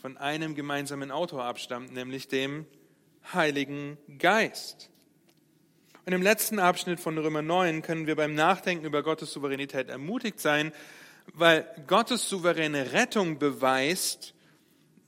von 0.00 0.16
einem 0.16 0.54
gemeinsamen 0.54 1.10
Autor 1.10 1.44
abstammt, 1.44 1.92
nämlich 1.92 2.28
dem 2.28 2.66
Heiligen 3.32 3.98
Geist. 4.18 4.90
Und 6.08 6.14
im 6.14 6.22
letzten 6.22 6.58
Abschnitt 6.58 7.00
von 7.00 7.18
Römer 7.18 7.42
9 7.42 7.82
können 7.82 8.06
wir 8.06 8.16
beim 8.16 8.34
Nachdenken 8.34 8.86
über 8.86 9.02
Gottes 9.02 9.30
Souveränität 9.30 9.90
ermutigt 9.90 10.40
sein, 10.40 10.72
weil 11.34 11.68
Gottes 11.86 12.30
souveräne 12.30 12.94
Rettung 12.94 13.38
beweist, 13.38 14.32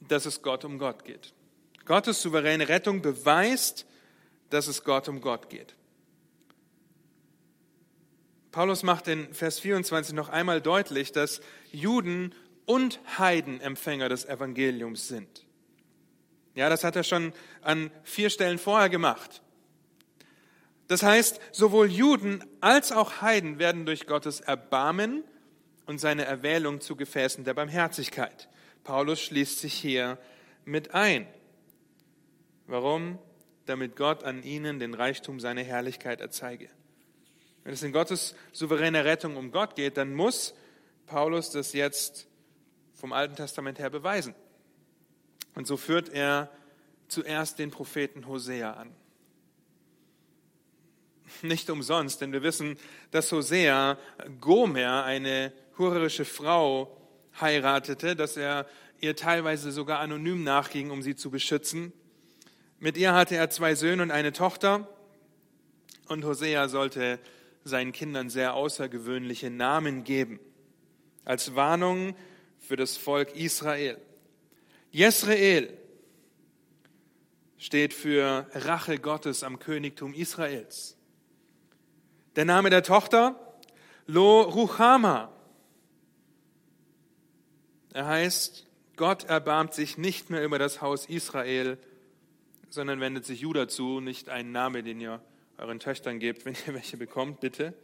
dass 0.07 0.27
es 0.27 0.43
Gott 0.43 0.63
um 0.67 0.79
Gott 0.79 1.07
geht. 1.07 1.33
Gottes 1.87 2.21
souveräne 2.21 2.69
Rettung 2.69 3.01
beweist, 3.01 3.87
dass 4.51 4.67
es 4.67 4.85
Gott 4.85 5.09
um 5.09 5.23
Gott 5.23 5.49
geht. 5.49 5.75
Paulus 8.53 8.83
macht 8.83 9.09
in 9.09 9.33
Vers 9.33 9.59
24 9.59 10.15
noch 10.15 10.29
einmal 10.29 10.61
deutlich, 10.61 11.13
dass 11.13 11.41
Juden 11.73 12.35
und 12.67 13.01
Heiden 13.17 13.63
Empfänger 13.63 14.11
des 14.11 14.27
Evangeliums 14.27 15.09
sind. 15.09 15.47
Ja, 16.55 16.69
das 16.69 16.85
hat 16.85 16.95
er 16.95 17.05
schon 17.05 17.33
an 17.63 17.91
vier 18.05 18.29
Stellen 18.29 18.59
vorher 18.59 18.91
gemacht. 18.91 19.41
Das 20.91 21.05
heißt, 21.05 21.41
sowohl 21.53 21.89
Juden 21.89 22.43
als 22.61 22.91
auch 22.91 23.23
Heiden 23.23 23.61
werden 23.61 23.87
durch 23.87 24.09
Gottes 24.09 24.41
Erbarmen 24.41 25.23
und 25.87 26.01
seine 26.01 26.25
Erwählung 26.25 26.81
zu 26.81 26.97
Gefäßen 26.97 27.45
der 27.45 27.55
Barmherzigkeit. 27.55 28.49
Paulus 28.83 29.21
schließt 29.21 29.61
sich 29.61 29.73
hier 29.75 30.19
mit 30.65 30.93
ein. 30.93 31.29
Warum? 32.67 33.21
Damit 33.67 33.95
Gott 33.95 34.25
an 34.25 34.43
ihnen 34.43 34.81
den 34.81 34.95
Reichtum 34.95 35.39
seiner 35.39 35.63
Herrlichkeit 35.63 36.21
erzeige. 36.21 36.69
Wenn 37.63 37.73
es 37.73 37.85
in 37.85 37.93
Gottes 37.93 38.35
souveräne 38.51 39.05
Rettung 39.05 39.37
um 39.37 39.53
Gott 39.53 39.77
geht, 39.77 39.97
dann 39.97 40.13
muss 40.13 40.55
Paulus 41.07 41.53
das 41.53 41.73
jetzt 41.73 42.27
vom 42.95 43.13
Alten 43.13 43.37
Testament 43.37 43.79
her 43.79 43.91
beweisen. 43.91 44.35
Und 45.55 45.69
so 45.69 45.77
führt 45.77 46.09
er 46.09 46.51
zuerst 47.07 47.61
den 47.61 47.71
Propheten 47.71 48.27
Hosea 48.27 48.73
an. 48.73 48.93
Nicht 51.43 51.71
umsonst, 51.71 52.21
denn 52.21 52.33
wir 52.33 52.43
wissen, 52.43 52.77
dass 53.11 53.33
Hosea 53.33 53.99
Gomer, 54.41 55.05
eine 55.05 55.53
hurerische 55.79 56.25
Frau, 56.25 56.97
heiratete, 57.41 58.17
dass 58.17 58.37
er 58.37 58.67
ihr 59.01 59.17
teilweise 59.17 59.73
sogar 59.73 60.01
anonym 60.01 60.45
nachging, 60.45 60.91
um 60.91 61.03
sie 61.03 61.17
zu 61.17 61.31
beschützen. 61.31 61.93
Mit 62.79 62.97
ihr 62.97 63.15
hatte 63.15 63.37
er 63.37 63.51
zwei 63.51 63.75
Söhne 63.75 64.03
und 64.03 64.11
eine 64.11 64.33
Tochter. 64.33 64.89
Und 66.09 66.25
Hosea 66.25 66.69
sollte 66.69 67.19
seinen 67.65 67.93
Kindern 67.93 68.31
sehr 68.31 68.55
außergewöhnliche 68.55 69.51
Namen 69.51 70.05
geben, 70.05 70.41
als 71.25 71.55
Warnung 71.55 72.17
für 72.59 72.77
das 72.77 72.97
Volk 72.97 73.37
Israel. 73.37 73.99
Jesrael 74.91 75.77
steht 77.59 77.93
für 77.95 78.47
Rache 78.53 78.99
Gottes 78.99 79.45
am 79.45 79.59
Königtum 79.59 80.15
Israels. 80.15 80.97
Der 82.37 82.45
Name 82.45 82.71
der 82.71 82.85
Tochter 82.85 83.35
Lo 84.07 84.43
Ruchama. 84.43 85.33
Er 87.93 88.07
heißt, 88.07 88.69
Gott 88.95 89.25
erbarmt 89.25 89.75
sich 89.75 89.99
nicht 89.99 90.31
mehr 90.31 90.45
über 90.45 90.61
das 90.61 90.81
Haus 90.81 91.07
Israel, 91.07 91.77
sondern 92.69 93.01
wendet 93.01 93.25
sich 93.25 93.41
Juda 93.41 93.67
zu, 93.67 93.99
nicht 93.99 94.29
ein 94.29 94.53
Name, 94.53 94.85
den 94.85 95.01
ihr 95.01 95.21
euren 95.59 95.81
Töchtern 95.81 96.21
gebt, 96.21 96.45
wenn 96.45 96.55
ihr 96.69 96.75
welche 96.75 96.97
bekommt, 96.97 97.41
bitte. 97.41 97.75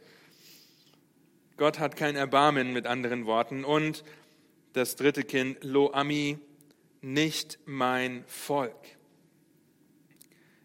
Gott 1.57 1.79
hat 1.79 1.97
kein 1.97 2.15
Erbarmen 2.15 2.71
mit 2.71 2.87
anderen 2.87 3.25
Worten. 3.25 3.65
Und 3.65 4.05
das 4.71 4.95
dritte 4.95 5.23
Kind, 5.23 5.61
Lo 5.61 5.91
Ami, 5.91 6.39
nicht 7.01 7.59
mein 7.65 8.23
Volk. 8.27 8.95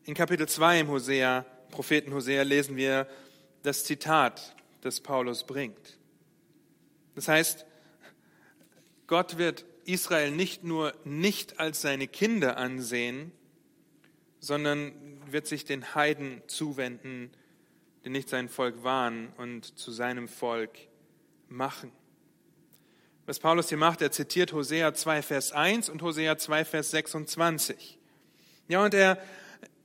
In 0.05 0.15
Kapitel 0.15 0.49
2 0.49 0.81
im 0.81 0.89
Hosea, 0.89 1.45
Propheten 1.71 2.15
Hosea, 2.15 2.45
lesen 2.45 2.77
wir 2.77 3.09
das 3.63 3.85
Zitat, 3.85 4.55
das 4.81 5.01
Paulus 5.01 5.45
bringt. 5.45 5.99
Das 7.15 7.29
heißt, 7.29 7.67
Gott 9.07 9.39
wird 9.39 9.65
Israel 9.85 10.31
nicht 10.31 10.65
nur 10.65 10.95
nicht 11.05 11.59
als 11.61 11.81
seine 11.81 12.09
Kinder 12.09 12.57
ansehen, 12.57 13.33
sondern 14.41 14.93
wird 15.31 15.47
sich 15.47 15.65
den 15.65 15.95
Heiden 15.95 16.43
zuwenden, 16.47 17.31
die 18.05 18.11
nicht 18.11 18.29
sein 18.29 18.49
Volk 18.49 18.83
waren, 18.83 19.29
und 19.37 19.79
zu 19.79 19.93
seinem 19.93 20.29
Volk 20.29 20.77
machen. 21.49 21.93
Was 23.27 23.39
Paulus 23.39 23.69
hier 23.69 23.79
macht, 23.79 24.03
er 24.03 24.11
zitiert 24.11 24.53
Hosea 24.53 24.95
2, 24.95 25.23
Vers 25.23 25.53
1 25.53 25.89
und 25.89 26.03
Hosea 26.03 26.39
2, 26.39 26.65
Vers 26.65 26.91
26. 26.91 27.99
Ja, 28.67 28.85
und 28.85 28.95
er 28.95 29.19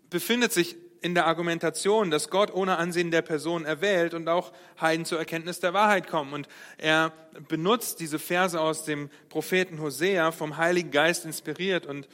befindet 0.10 0.54
sich 0.54 0.76
in 1.08 1.16
der 1.16 1.26
Argumentation, 1.26 2.12
dass 2.12 2.30
Gott 2.30 2.54
ohne 2.54 2.78
Ansehen 2.78 3.12
der 3.12 3.22
Person 3.22 3.64
erwählt 3.64 4.14
und 4.14 4.28
auch 4.28 4.52
Heiden 4.82 5.06
zur 5.06 5.18
Erkenntnis 5.18 5.62
der 5.62 5.74
Wahrheit 5.74 6.06
kommen. 6.06 6.34
Und 6.34 6.50
er 6.78 7.14
benutzt 7.48 8.02
diese 8.02 8.20
Verse 8.20 8.60
aus 8.60 8.84
dem 8.84 9.10
Propheten 9.30 9.80
Hosea 9.80 10.34
vom 10.34 10.58
Heiligen 10.58 10.92
Geist 10.92 11.24
inspiriert 11.24 11.86
und 11.86 12.10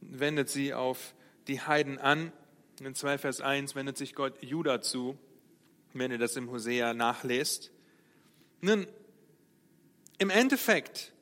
wendet 0.00 0.48
sie 0.48 0.72
auf 0.72 1.12
die 1.48 1.60
Heiden 1.60 1.98
an. 1.98 2.30
In 2.80 2.94
2 2.94 3.18
Vers 3.18 3.40
1 3.40 3.74
wendet 3.74 3.98
sich 3.98 4.14
Gott 4.14 4.40
Juda 4.40 4.80
zu, 4.80 5.18
wenn 5.92 6.12
ihr 6.12 6.18
das 6.18 6.36
im 6.36 6.48
Hosea 6.48 6.94
nachlest. 6.94 7.72
Nun, 8.60 8.86
im 10.18 10.30
Endeffekt, 10.30 11.12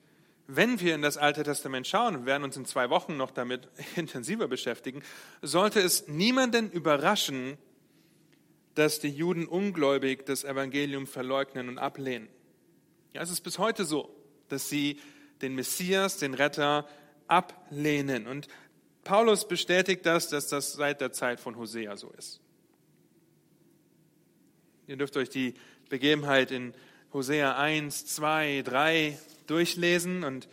wenn 0.47 0.81
wir 0.81 0.95
in 0.95 1.03
das 1.03 1.17
Alte 1.17 1.43
Testament 1.43 1.87
schauen, 1.87 2.21
wir 2.21 2.27
werden 2.27 2.45
uns 2.45 2.57
in 2.57 2.67
zwei 2.67 2.91
Wochen 2.91 3.17
noch 3.17 3.31
damit 3.31 3.69
intensiver 3.97 4.49
beschäftigen, 4.49 5.03
sollte 5.43 5.81
es 5.81 6.09
niemanden 6.09 6.71
überraschen, 6.71 7.57
dass 8.75 8.99
die 8.99 9.09
Juden 9.09 9.47
ungläubig 9.47 10.27
das 10.27 10.45
Evangelium 10.45 11.07
verleugnen 11.07 11.69
und 11.69 11.79
ablehnen. 11.79 12.29
Ja, 13.13 13.23
es 13.23 13.31
ist 13.31 13.43
bis 13.43 13.59
heute 13.59 13.85
so, 13.85 14.15
dass 14.49 14.69
sie 14.69 15.01
den 15.41 15.55
Messias, 15.55 16.19
den 16.19 16.35
Retter, 16.35 16.87
ablehnen. 17.29 18.27
Und 18.27 18.49
Paulus 19.05 19.47
bestätigt 19.47 20.05
das, 20.05 20.29
dass 20.29 20.49
das 20.49 20.73
seit 20.73 21.01
der 21.01 21.13
Zeit 21.13 21.41
von 21.41 21.57
Hosea 21.57 21.97
so 21.97 22.11
ist. 22.11 22.41
Ihr 24.87 24.97
dürft 24.97 25.17
euch 25.17 25.31
die 25.31 25.55
Begebenheit 25.89 26.51
in 26.51 26.75
Hosea 27.13 27.57
1, 27.57 28.07
2, 28.07 28.63
3 28.63 29.19
durchlesen 29.47 30.25
und 30.25 30.49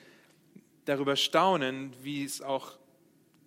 darüber 0.85 1.15
staunen, 1.15 1.93
wie 2.01 2.23
es 2.23 2.41
auch 2.41 2.77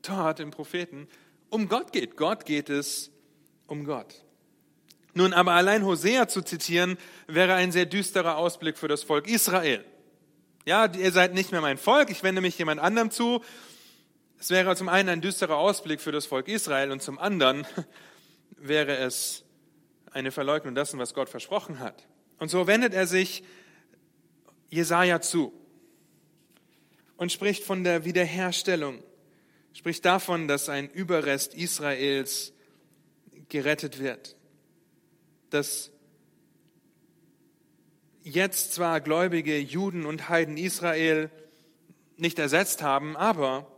dort 0.02 0.40
im 0.40 0.50
Propheten 0.50 1.08
um 1.50 1.68
Gott 1.68 1.92
geht. 1.92 2.16
Gott 2.16 2.44
geht 2.44 2.68
es 2.68 3.10
um 3.66 3.84
Gott. 3.84 4.24
Nun, 5.14 5.32
aber 5.32 5.52
allein 5.52 5.84
Hosea 5.84 6.26
zu 6.26 6.42
zitieren, 6.42 6.98
wäre 7.28 7.54
ein 7.54 7.70
sehr 7.70 7.86
düsterer 7.86 8.36
Ausblick 8.36 8.76
für 8.76 8.88
das 8.88 9.04
Volk 9.04 9.28
Israel. 9.28 9.84
Ja, 10.66 10.86
ihr 10.92 11.12
seid 11.12 11.34
nicht 11.34 11.52
mehr 11.52 11.60
mein 11.60 11.78
Volk, 11.78 12.10
ich 12.10 12.22
wende 12.22 12.40
mich 12.40 12.58
jemand 12.58 12.80
anderem 12.80 13.10
zu. 13.10 13.42
Es 14.40 14.50
wäre 14.50 14.74
zum 14.74 14.88
einen 14.88 15.08
ein 15.08 15.20
düsterer 15.20 15.56
Ausblick 15.56 16.00
für 16.00 16.10
das 16.10 16.26
Volk 16.26 16.48
Israel 16.48 16.90
und 16.90 17.00
zum 17.00 17.18
anderen 17.18 17.66
wäre 18.56 18.96
es 18.96 19.44
eine 20.10 20.32
Verleugnung 20.32 20.74
dessen, 20.74 20.98
was 20.98 21.14
Gott 21.14 21.28
versprochen 21.28 21.78
hat. 21.78 22.06
Und 22.38 22.48
so 22.48 22.66
wendet 22.66 22.94
er 22.94 23.06
sich 23.06 23.44
Jesaja 24.74 25.20
zu 25.20 25.52
und 27.16 27.30
spricht 27.30 27.62
von 27.62 27.84
der 27.84 28.04
Wiederherstellung, 28.04 29.02
spricht 29.72 30.04
davon, 30.04 30.48
dass 30.48 30.68
ein 30.68 30.90
Überrest 30.90 31.54
Israels 31.54 32.52
gerettet 33.48 34.00
wird, 34.00 34.36
dass 35.50 35.92
jetzt 38.24 38.74
zwar 38.74 39.00
gläubige 39.00 39.58
Juden 39.58 40.06
und 40.06 40.28
Heiden 40.28 40.56
Israel 40.56 41.30
nicht 42.16 42.40
ersetzt 42.40 42.82
haben, 42.82 43.16
aber 43.16 43.70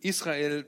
Israel 0.00 0.66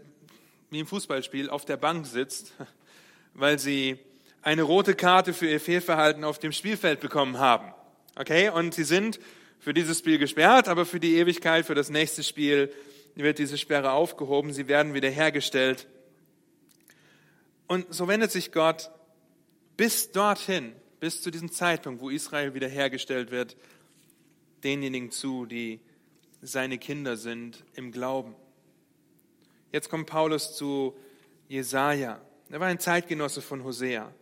wie 0.70 0.78
im 0.78 0.86
Fußballspiel 0.86 1.50
auf 1.50 1.64
der 1.64 1.76
Bank 1.76 2.06
sitzt, 2.06 2.52
weil 3.34 3.58
sie 3.58 3.98
eine 4.42 4.62
rote 4.62 4.94
Karte 4.94 5.34
für 5.34 5.48
ihr 5.48 5.60
Fehlverhalten 5.60 6.24
auf 6.24 6.38
dem 6.38 6.52
Spielfeld 6.52 7.00
bekommen 7.00 7.38
haben. 7.38 7.72
Okay? 8.16 8.50
Und 8.50 8.74
sie 8.74 8.84
sind 8.84 9.18
für 9.58 9.74
dieses 9.74 9.98
Spiel 9.98 10.18
gesperrt, 10.18 10.68
aber 10.68 10.86
für 10.86 11.00
die 11.00 11.16
Ewigkeit, 11.16 11.66
für 11.66 11.74
das 11.74 11.90
nächste 11.90 12.22
Spiel 12.22 12.72
wird 13.14 13.38
diese 13.38 13.58
Sperre 13.58 13.92
aufgehoben. 13.92 14.52
Sie 14.52 14.68
werden 14.68 14.94
wiederhergestellt. 14.94 15.88
Und 17.66 17.92
so 17.92 18.08
wendet 18.08 18.30
sich 18.30 18.52
Gott 18.52 18.90
bis 19.76 20.12
dorthin, 20.12 20.72
bis 21.00 21.22
zu 21.22 21.30
diesem 21.30 21.50
Zeitpunkt, 21.50 22.00
wo 22.00 22.10
Israel 22.10 22.54
wiederhergestellt 22.54 23.30
wird, 23.30 23.56
denjenigen 24.64 25.10
zu, 25.10 25.46
die 25.46 25.80
seine 26.40 26.78
Kinder 26.78 27.16
sind 27.16 27.64
im 27.74 27.92
Glauben. 27.92 28.34
Jetzt 29.72 29.90
kommt 29.90 30.06
Paulus 30.06 30.56
zu 30.56 30.96
Jesaja. 31.48 32.20
Er 32.50 32.60
war 32.60 32.68
ein 32.68 32.80
Zeitgenosse 32.80 33.42
von 33.42 33.64
Hosea. 33.64 34.12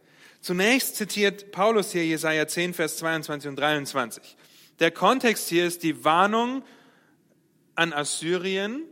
Zunächst 0.41 0.97
zitiert 0.97 1.53
Paulus 1.53 1.93
hier 1.93 2.07
Jesaja 2.07 2.47
10, 2.47 2.75
Vers 2.75 2.99
22 2.99 3.49
und 3.49 3.57
23. 3.57 4.37
Der 4.79 4.91
Kontext 4.91 5.49
hier 5.49 5.67
ist 5.67 5.83
die 5.83 6.05
Warnung 6.05 6.63
an 7.75 7.93
Assyrien. 7.93 8.83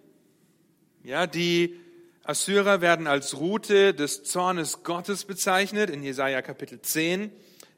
Ja, 1.03 1.27
die 1.27 1.79
Assyrer 2.25 2.81
werden 2.81 3.07
als 3.07 3.39
Route 3.39 3.93
des 3.93 4.25
Zornes 4.25 4.83
Gottes 4.83 5.27
bezeichnet 5.27 5.91
in 5.91 6.03
Jesaja 6.03 6.41
Kapitel 6.41 6.81
10, 6.81 7.31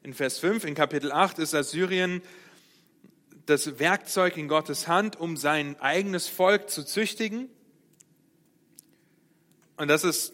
in 0.03 0.13
Vers 0.13 0.39
5. 0.39 0.63
In 0.63 0.73
Kapitel 0.73 1.11
8 1.11 1.39
ist 1.39 1.53
Assyrien 1.53 2.21
das 3.45 3.79
Werkzeug 3.79 4.37
in 4.37 4.47
Gottes 4.47 4.87
Hand, 4.87 5.19
um 5.19 5.35
sein 5.35 5.79
eigenes 5.79 6.27
Volk 6.27 6.69
zu 6.69 6.85
züchtigen. 6.85 7.49
Und 9.75 9.89
das 9.89 10.03
ist 10.03 10.33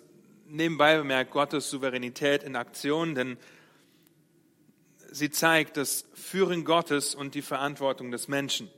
nebenbei 0.53 0.97
bemerkt 0.97 1.31
Gottes 1.31 1.69
Souveränität 1.69 2.43
in 2.43 2.55
Aktion, 2.55 3.15
denn 3.15 3.37
sie 5.11 5.29
zeigt 5.29 5.77
das 5.77 6.05
Führen 6.13 6.63
Gottes 6.63 7.15
und 7.15 7.35
die 7.35 7.41
Verantwortung 7.41 8.11
des 8.11 8.27
Menschen. 8.27 8.69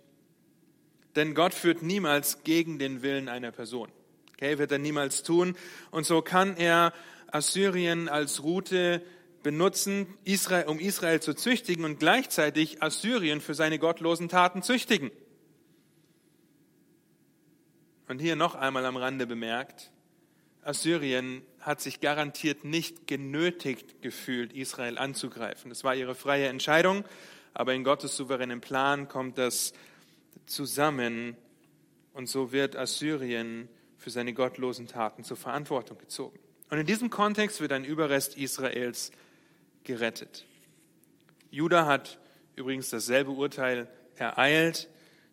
Denn 1.16 1.34
Gott 1.34 1.54
führt 1.54 1.82
niemals 1.82 2.44
gegen 2.44 2.80
den 2.80 3.02
Willen 3.02 3.30
einer 3.30 3.52
Person. 3.52 3.90
Okay, 4.34 4.58
wird 4.58 4.72
er 4.72 4.80
niemals 4.80 5.24
tun. 5.24 5.56
Und 5.92 6.06
so 6.06 6.22
kann 6.22 6.58
er 6.58 6.94
Assyrien 7.28 8.10
als 8.10 8.44
Route 8.44 9.02
benutzen, 9.44 10.08
um 10.66 10.80
Israel 10.80 11.22
zu 11.22 11.34
züchtigen 11.34 11.86
und 11.86 12.00
gleichzeitig 12.00 12.82
Assyrien 12.82 13.40
für 13.40 13.54
seine 13.54 13.80
gottlosen 13.80 14.28
Taten 14.28 14.62
züchtigen. 14.62 15.12
Und 18.08 18.20
hier 18.20 18.36
noch 18.36 18.56
einmal 18.56 18.86
am 18.86 18.98
Rande 18.98 19.26
bemerkt, 19.26 19.92
Assyrien 20.66 21.44
hat 21.66 21.82
sich 21.82 22.00
garantiert 22.00 22.64
nicht 22.64 23.08
genötigt 23.08 24.04
gefühlt, 24.04 24.54
Israel 24.54 25.00
anzugreifen. 25.00 25.72
Es 25.72 25.84
war 25.84 25.96
ihre 25.96 26.14
freie 26.14 26.48
Entscheidung, 26.48 27.04
aber 27.56 27.74
in 27.74 27.84
Gottes 27.84 28.16
souveränen 28.16 28.62
Plan 28.62 29.08
kommt 29.08 29.40
das 29.40 29.74
zusammen 30.46 31.36
und 32.14 32.30
so 32.30 32.52
wird 32.52 32.76
Assyrien 32.76 33.68
für 33.98 34.12
seine 34.12 34.34
gottlosen 34.34 34.86
Taten 34.88 35.24
zur 35.24 35.38
Verantwortung 35.38 35.98
gezogen. 35.98 36.38
Und 36.70 36.78
in 36.78 36.86
diesem 36.86 37.10
Kontext 37.10 37.60
wird 37.62 37.72
ein 37.72 37.84
Überrest 37.84 38.38
Israels 38.38 39.12
gerettet. 39.84 40.46
Judah 41.50 41.88
hat 41.88 42.20
übrigens 42.56 42.92
dasselbe 42.92 43.32
Urteil 43.32 43.88
ereilt, 44.18 44.88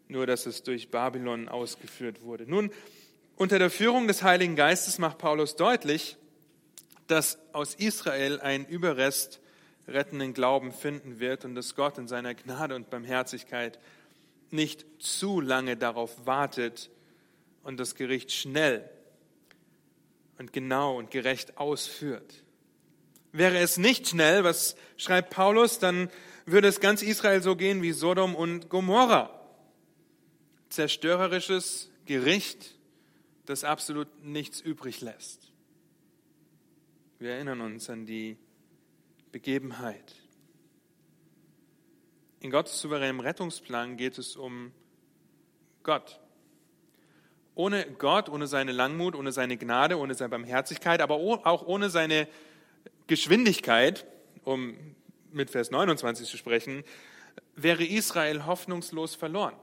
nur 0.09 0.27
dass 0.27 0.47
es 0.47 0.62
durch 0.62 0.91
Babylon 0.91 1.49
ausgeführt 1.49 2.23
wurde. 2.23 2.47
Nun, 2.47 2.71
unter 3.37 3.59
der 3.59 3.71
Führung 3.71 4.07
des 4.07 4.23
Heiligen 4.23 4.57
Geistes 4.57 4.99
macht 4.99 5.19
Paulus 5.19 5.57
deutlich, 5.57 6.17
dass 7.12 7.38
aus 7.52 7.75
Israel 7.75 8.40
ein 8.40 8.64
Überrest 8.64 9.38
rettenden 9.87 10.33
Glauben 10.33 10.73
finden 10.73 11.21
wird 11.21 11.45
und 11.45 11.54
dass 11.54 11.75
Gott 11.75 11.99
in 11.99 12.09
seiner 12.09 12.35
Gnade 12.35 12.75
und 12.75 12.88
Barmherzigkeit 12.88 13.78
nicht 14.50 14.87
zu 14.99 15.42
lange 15.42 15.76
darauf 15.76 16.25
wartet 16.25 16.88
und 17.64 17.78
das 17.78 17.97
Gericht 17.97 18.33
schnell 18.33 18.88
und 20.38 20.54
genau 20.54 20.97
und 20.97 21.11
gerecht 21.11 21.59
ausführt. 21.59 22.45
Wäre 23.31 23.59
es 23.59 23.76
nicht 23.76 24.09
schnell, 24.09 24.42
was 24.42 24.75
schreibt 24.97 25.28
Paulus, 25.28 25.78
dann 25.78 26.11
würde 26.47 26.69
es 26.69 26.81
ganz 26.81 27.02
Israel 27.02 27.42
so 27.42 27.57
gehen 27.57 27.83
wie 27.83 27.92
Sodom 27.92 28.35
und 28.35 28.71
Gomorra. 28.71 29.38
Zerstörerisches 30.71 31.90
Gericht, 32.07 32.75
das 33.45 33.64
absolut 33.64 34.09
nichts 34.25 34.62
übrig 34.62 35.02
lässt. 35.02 35.51
Wir 37.23 37.35
erinnern 37.35 37.61
uns 37.61 37.88
an 37.88 38.05
die 38.05 38.37
Begebenheit. 39.31 40.17
In 42.41 42.50
Gottes 42.50 42.81
souveränem 42.81 43.21
Rettungsplan 43.21 43.97
geht 43.97 44.19
es 44.19 44.35
um 44.35 44.73
Gott. 45.85 46.19
Ohne 47.55 47.87
Gott, 47.93 48.29
ohne 48.29 48.49
seine 48.49 48.73
Langmut, 48.73 49.14
ohne 49.14 49.31
seine 49.31 49.57
Gnade, 49.57 49.99
ohne 49.99 50.14
seine 50.14 50.31
Barmherzigkeit, 50.31 51.00
aber 51.00 51.14
auch 51.14 51.64
ohne 51.64 51.91
seine 51.91 52.26
Geschwindigkeit, 53.07 54.05
um 54.43 54.76
mit 55.31 55.49
Vers 55.49 55.71
29 55.71 56.29
zu 56.29 56.37
sprechen, 56.37 56.83
wäre 57.55 57.85
Israel 57.85 58.47
hoffnungslos 58.47 59.14
verloren. 59.14 59.55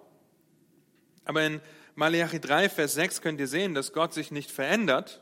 Aber 1.26 1.46
in 1.46 1.60
Malachi 1.96 2.40
3, 2.40 2.70
Vers 2.70 2.94
6 2.94 3.22
könnt 3.22 3.42
ihr 3.42 3.50
sehen, 3.50 3.74
dass 3.74 3.92
Gott 3.92 4.14
sich 4.14 4.32
nicht 4.32 4.50
verändert. 4.50 5.22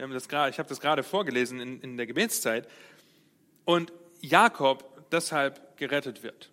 Wir 0.00 0.04
haben 0.04 0.14
das 0.14 0.30
gerade, 0.30 0.48
ich 0.48 0.58
habe 0.58 0.66
das 0.66 0.80
gerade 0.80 1.02
vorgelesen 1.02 1.60
in, 1.60 1.78
in 1.82 1.98
der 1.98 2.06
Gebetszeit. 2.06 2.66
Und 3.66 3.92
Jakob 4.22 5.10
deshalb 5.12 5.76
gerettet 5.76 6.22
wird. 6.22 6.50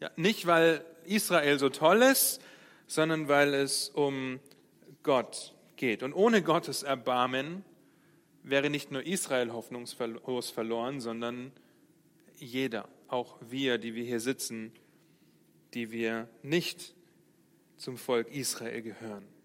Ja, 0.00 0.10
nicht, 0.16 0.46
weil 0.46 0.84
Israel 1.06 1.58
so 1.58 1.70
toll 1.70 2.02
ist, 2.02 2.42
sondern 2.86 3.26
weil 3.26 3.54
es 3.54 3.88
um 3.88 4.38
Gott 5.02 5.54
geht. 5.76 6.02
Und 6.02 6.12
ohne 6.12 6.42
Gottes 6.42 6.82
Erbarmen 6.82 7.64
wäre 8.42 8.68
nicht 8.68 8.92
nur 8.92 9.02
Israel 9.02 9.50
hoffnungslos 9.54 10.50
verloren, 10.50 11.00
sondern 11.00 11.52
jeder, 12.36 12.86
auch 13.06 13.38
wir, 13.40 13.78
die 13.78 13.94
wir 13.94 14.04
hier 14.04 14.20
sitzen, 14.20 14.72
die 15.72 15.90
wir 15.90 16.28
nicht 16.42 16.94
zum 17.78 17.96
Volk 17.96 18.28
Israel 18.28 18.82
gehören. 18.82 19.37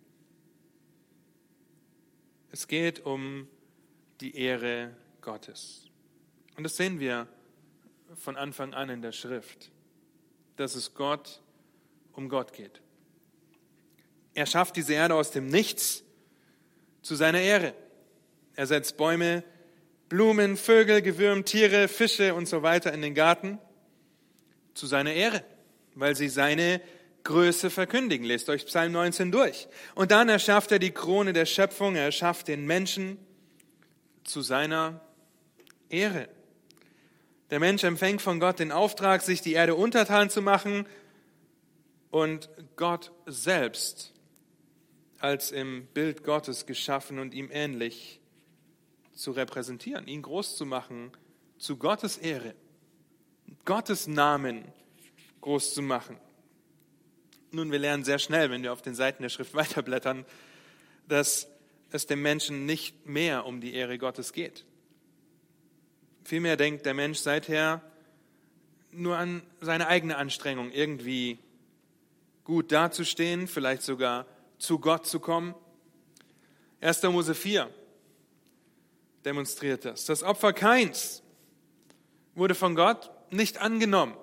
Es 2.53 2.67
geht 2.67 3.03
um 3.03 3.47
die 4.21 4.37
Ehre 4.37 4.95
Gottes. 5.21 5.87
Und 6.55 6.63
das 6.63 6.77
sehen 6.77 6.99
wir 6.99 7.27
von 8.13 8.37
Anfang 8.37 8.75
an 8.75 8.89
in 8.89 9.01
der 9.01 9.11
Schrift, 9.11 9.71
dass 10.55 10.75
es 10.75 10.93
Gott 10.93 11.41
um 12.11 12.29
Gott 12.29 12.53
geht. 12.53 12.79
Er 14.35 14.45
schafft 14.45 14.75
diese 14.75 14.93
Erde 14.93 15.15
aus 15.15 15.31
dem 15.31 15.47
Nichts 15.47 16.03
zu 17.01 17.15
seiner 17.15 17.41
Ehre. 17.41 17.73
Er 18.53 18.67
setzt 18.67 18.97
Bäume, 18.97 19.43
Blumen, 20.07 20.55
Vögel, 20.55 21.01
Gewürm, 21.01 21.45
Tiere, 21.45 21.87
Fische 21.87 22.35
und 22.35 22.47
so 22.47 22.61
weiter 22.61 22.93
in 22.93 23.01
den 23.01 23.15
Garten 23.15 23.57
zu 24.75 24.85
seiner 24.85 25.13
Ehre, 25.13 25.43
weil 25.95 26.15
sie 26.15 26.29
seine 26.29 26.81
Größe 27.23 27.69
verkündigen. 27.69 28.25
Lest 28.25 28.49
euch 28.49 28.65
Psalm 28.65 28.91
19 28.91 29.31
durch. 29.31 29.67
Und 29.95 30.11
dann 30.11 30.29
erschafft 30.29 30.71
er 30.71 30.79
die 30.79 30.91
Krone 30.91 31.33
der 31.33 31.45
Schöpfung, 31.45 31.95
er 31.95 32.05
erschafft 32.05 32.47
den 32.47 32.65
Menschen 32.65 33.17
zu 34.23 34.41
seiner 34.41 35.01
Ehre. 35.89 36.27
Der 37.49 37.59
Mensch 37.59 37.83
empfängt 37.83 38.21
von 38.21 38.39
Gott 38.39 38.59
den 38.59 38.71
Auftrag, 38.71 39.21
sich 39.21 39.41
die 39.41 39.53
Erde 39.53 39.75
untertan 39.75 40.29
zu 40.29 40.41
machen 40.41 40.85
und 42.09 42.49
Gott 42.75 43.11
selbst 43.25 44.13
als 45.19 45.51
im 45.51 45.85
Bild 45.93 46.23
Gottes 46.23 46.65
geschaffen 46.65 47.19
und 47.19 47.33
ihm 47.33 47.49
ähnlich 47.51 48.19
zu 49.13 49.31
repräsentieren, 49.31 50.07
ihn 50.07 50.21
groß 50.21 50.57
zu 50.57 50.65
machen, 50.65 51.11
zu 51.57 51.77
Gottes 51.77 52.17
Ehre, 52.17 52.55
Gottes 53.63 54.07
Namen 54.07 54.65
groß 55.41 55.73
zu 55.73 55.81
machen. 55.81 56.17
Nun, 57.55 57.71
wir 57.71 57.77
lernen 57.77 58.03
sehr 58.03 58.17
schnell, 58.17 58.49
wenn 58.49 58.63
wir 58.63 58.73
auf 58.73 58.81
den 58.81 58.95
Seiten 58.95 59.21
der 59.21 59.29
Schrift 59.29 59.53
weiterblättern, 59.53 60.25
dass 61.07 61.47
es 61.91 62.07
dem 62.07 62.23
Menschen 62.23 62.65
nicht 62.65 63.05
mehr 63.05 63.45
um 63.45 63.61
die 63.61 63.75
Ehre 63.75 63.99
Gottes 63.99 64.33
geht. 64.33 64.65
Vielmehr 66.23 66.57
denkt 66.57 66.87
der 66.87 66.95
Mensch 66.95 67.19
seither 67.19 67.83
nur 68.91 69.17
an 69.17 69.43
seine 69.61 69.85
eigene 69.87 70.17
Anstrengung, 70.17 70.71
irgendwie 70.71 71.37
gut 72.43 72.71
dazustehen, 72.71 73.47
vielleicht 73.47 73.83
sogar 73.83 74.25
zu 74.57 74.79
Gott 74.79 75.05
zu 75.05 75.19
kommen. 75.19 75.53
1. 76.81 77.03
Mose 77.03 77.35
4 77.35 77.69
demonstriert 79.25 79.85
das. 79.85 80.05
Das 80.05 80.23
Opfer 80.23 80.53
Keins 80.53 81.21
wurde 82.33 82.55
von 82.55 82.73
Gott 82.73 83.11
nicht 83.29 83.59
angenommen. 83.59 84.15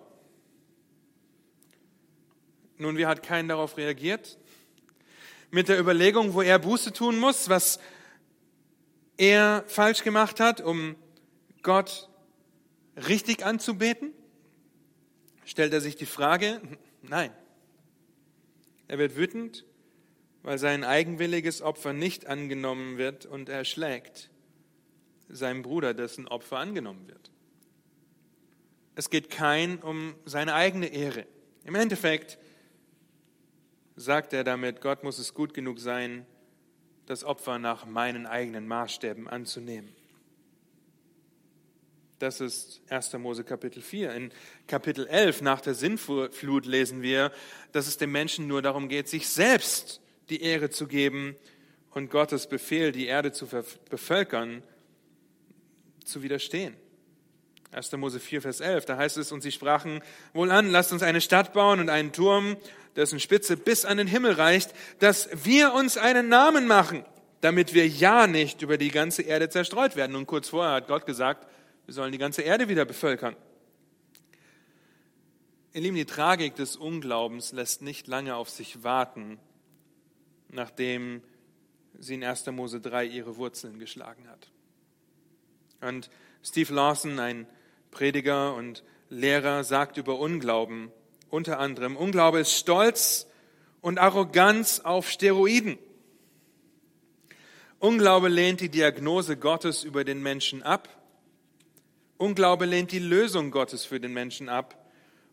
Nun, 2.80 2.96
wie 2.96 3.04
hat 3.04 3.22
Kain 3.22 3.46
darauf 3.46 3.76
reagiert? 3.76 4.38
Mit 5.50 5.68
der 5.68 5.78
Überlegung, 5.78 6.32
wo 6.32 6.40
er 6.40 6.58
Buße 6.58 6.94
tun 6.94 7.18
muss, 7.18 7.50
was 7.50 7.78
er 9.18 9.64
falsch 9.66 10.02
gemacht 10.02 10.40
hat, 10.40 10.62
um 10.62 10.96
Gott 11.62 12.08
richtig 12.96 13.44
anzubeten? 13.44 14.14
Stellt 15.44 15.74
er 15.74 15.82
sich 15.82 15.96
die 15.96 16.06
Frage? 16.06 16.62
Nein. 17.02 17.30
Er 18.88 18.96
wird 18.96 19.14
wütend, 19.14 19.66
weil 20.42 20.56
sein 20.56 20.82
eigenwilliges 20.82 21.60
Opfer 21.60 21.92
nicht 21.92 22.28
angenommen 22.28 22.96
wird 22.96 23.26
und 23.26 23.50
er 23.50 23.66
schlägt 23.66 24.30
seinem 25.28 25.60
Bruder, 25.60 25.92
dessen 25.92 26.26
Opfer 26.26 26.56
angenommen 26.56 27.06
wird. 27.08 27.30
Es 28.94 29.10
geht 29.10 29.28
kein 29.28 29.80
um 29.80 30.14
seine 30.24 30.54
eigene 30.54 30.86
Ehre. 30.86 31.26
Im 31.64 31.74
Endeffekt 31.74 32.38
sagt 33.96 34.32
er 34.32 34.44
damit, 34.44 34.80
Gott 34.80 35.02
muss 35.04 35.18
es 35.18 35.34
gut 35.34 35.54
genug 35.54 35.78
sein, 35.78 36.26
das 37.06 37.24
Opfer 37.24 37.58
nach 37.58 37.86
meinen 37.86 38.26
eigenen 38.26 38.66
Maßstäben 38.68 39.28
anzunehmen. 39.28 39.92
Das 42.20 42.40
ist 42.40 42.82
1. 42.90 43.14
Mose 43.14 43.44
Kapitel 43.44 43.80
4. 43.80 44.12
In 44.12 44.30
Kapitel 44.66 45.06
11 45.06 45.40
nach 45.40 45.62
der 45.62 45.74
Sinnflut 45.74 46.66
lesen 46.66 47.00
wir, 47.00 47.32
dass 47.72 47.86
es 47.86 47.96
dem 47.96 48.12
Menschen 48.12 48.46
nur 48.46 48.60
darum 48.60 48.88
geht, 48.88 49.08
sich 49.08 49.28
selbst 49.28 50.02
die 50.28 50.42
Ehre 50.42 50.68
zu 50.68 50.86
geben 50.86 51.34
und 51.90 52.10
Gottes 52.10 52.46
Befehl, 52.46 52.92
die 52.92 53.06
Erde 53.06 53.32
zu 53.32 53.48
bevölkern, 53.88 54.62
zu 56.04 56.22
widerstehen. 56.22 56.76
1. 57.72 57.92
Mose 57.92 58.18
4, 58.18 58.42
Vers 58.42 58.60
11, 58.60 58.84
da 58.86 58.96
heißt 58.96 59.16
es, 59.16 59.30
und 59.30 59.42
sie 59.42 59.52
sprachen, 59.52 60.02
wohl 60.32 60.50
an, 60.50 60.70
lasst 60.70 60.92
uns 60.92 61.02
eine 61.02 61.20
Stadt 61.20 61.52
bauen 61.52 61.78
und 61.78 61.88
einen 61.88 62.12
Turm, 62.12 62.56
dessen 62.96 63.20
Spitze 63.20 63.56
bis 63.56 63.84
an 63.84 63.96
den 63.96 64.08
Himmel 64.08 64.32
reicht, 64.32 64.74
dass 64.98 65.28
wir 65.44 65.72
uns 65.74 65.96
einen 65.96 66.28
Namen 66.28 66.66
machen, 66.66 67.04
damit 67.40 67.72
wir 67.72 67.86
ja 67.86 68.26
nicht 68.26 68.62
über 68.62 68.76
die 68.76 68.90
ganze 68.90 69.22
Erde 69.22 69.48
zerstreut 69.48 69.94
werden. 69.94 70.16
Und 70.16 70.26
kurz 70.26 70.48
vorher 70.48 70.72
hat 70.72 70.88
Gott 70.88 71.06
gesagt, 71.06 71.46
wir 71.86 71.94
sollen 71.94 72.12
die 72.12 72.18
ganze 72.18 72.42
Erde 72.42 72.68
wieder 72.68 72.84
bevölkern. 72.84 73.36
Ihr 75.72 75.82
Lieben, 75.82 75.96
die 75.96 76.04
Tragik 76.04 76.56
des 76.56 76.74
Unglaubens 76.74 77.52
lässt 77.52 77.82
nicht 77.82 78.08
lange 78.08 78.34
auf 78.34 78.50
sich 78.50 78.82
warten, 78.82 79.38
nachdem 80.48 81.22
sie 81.98 82.14
in 82.14 82.24
1. 82.24 82.46
Mose 82.46 82.80
3 82.80 83.04
ihre 83.04 83.36
Wurzeln 83.36 83.78
geschlagen 83.78 84.28
hat. 84.28 84.50
Und 85.80 86.10
Steve 86.42 86.74
Lawson, 86.74 87.18
ein 87.20 87.46
Prediger 87.90 88.54
und 88.54 88.84
Lehrer, 89.08 89.64
sagt 89.64 89.96
über 89.96 90.18
Unglauben 90.18 90.92
unter 91.30 91.60
anderem, 91.60 91.96
Unglaube 91.96 92.40
ist 92.40 92.52
Stolz 92.52 93.26
und 93.80 93.98
Arroganz 93.98 94.80
auf 94.80 95.08
Steroiden. 95.08 95.78
Unglaube 97.78 98.28
lehnt 98.28 98.60
die 98.60 98.68
Diagnose 98.68 99.36
Gottes 99.36 99.84
über 99.84 100.04
den 100.04 100.22
Menschen 100.22 100.62
ab. 100.62 100.88
Unglaube 102.18 102.66
lehnt 102.66 102.92
die 102.92 102.98
Lösung 102.98 103.50
Gottes 103.52 103.84
für 103.84 104.00
den 104.00 104.12
Menschen 104.12 104.48
ab. 104.48 104.76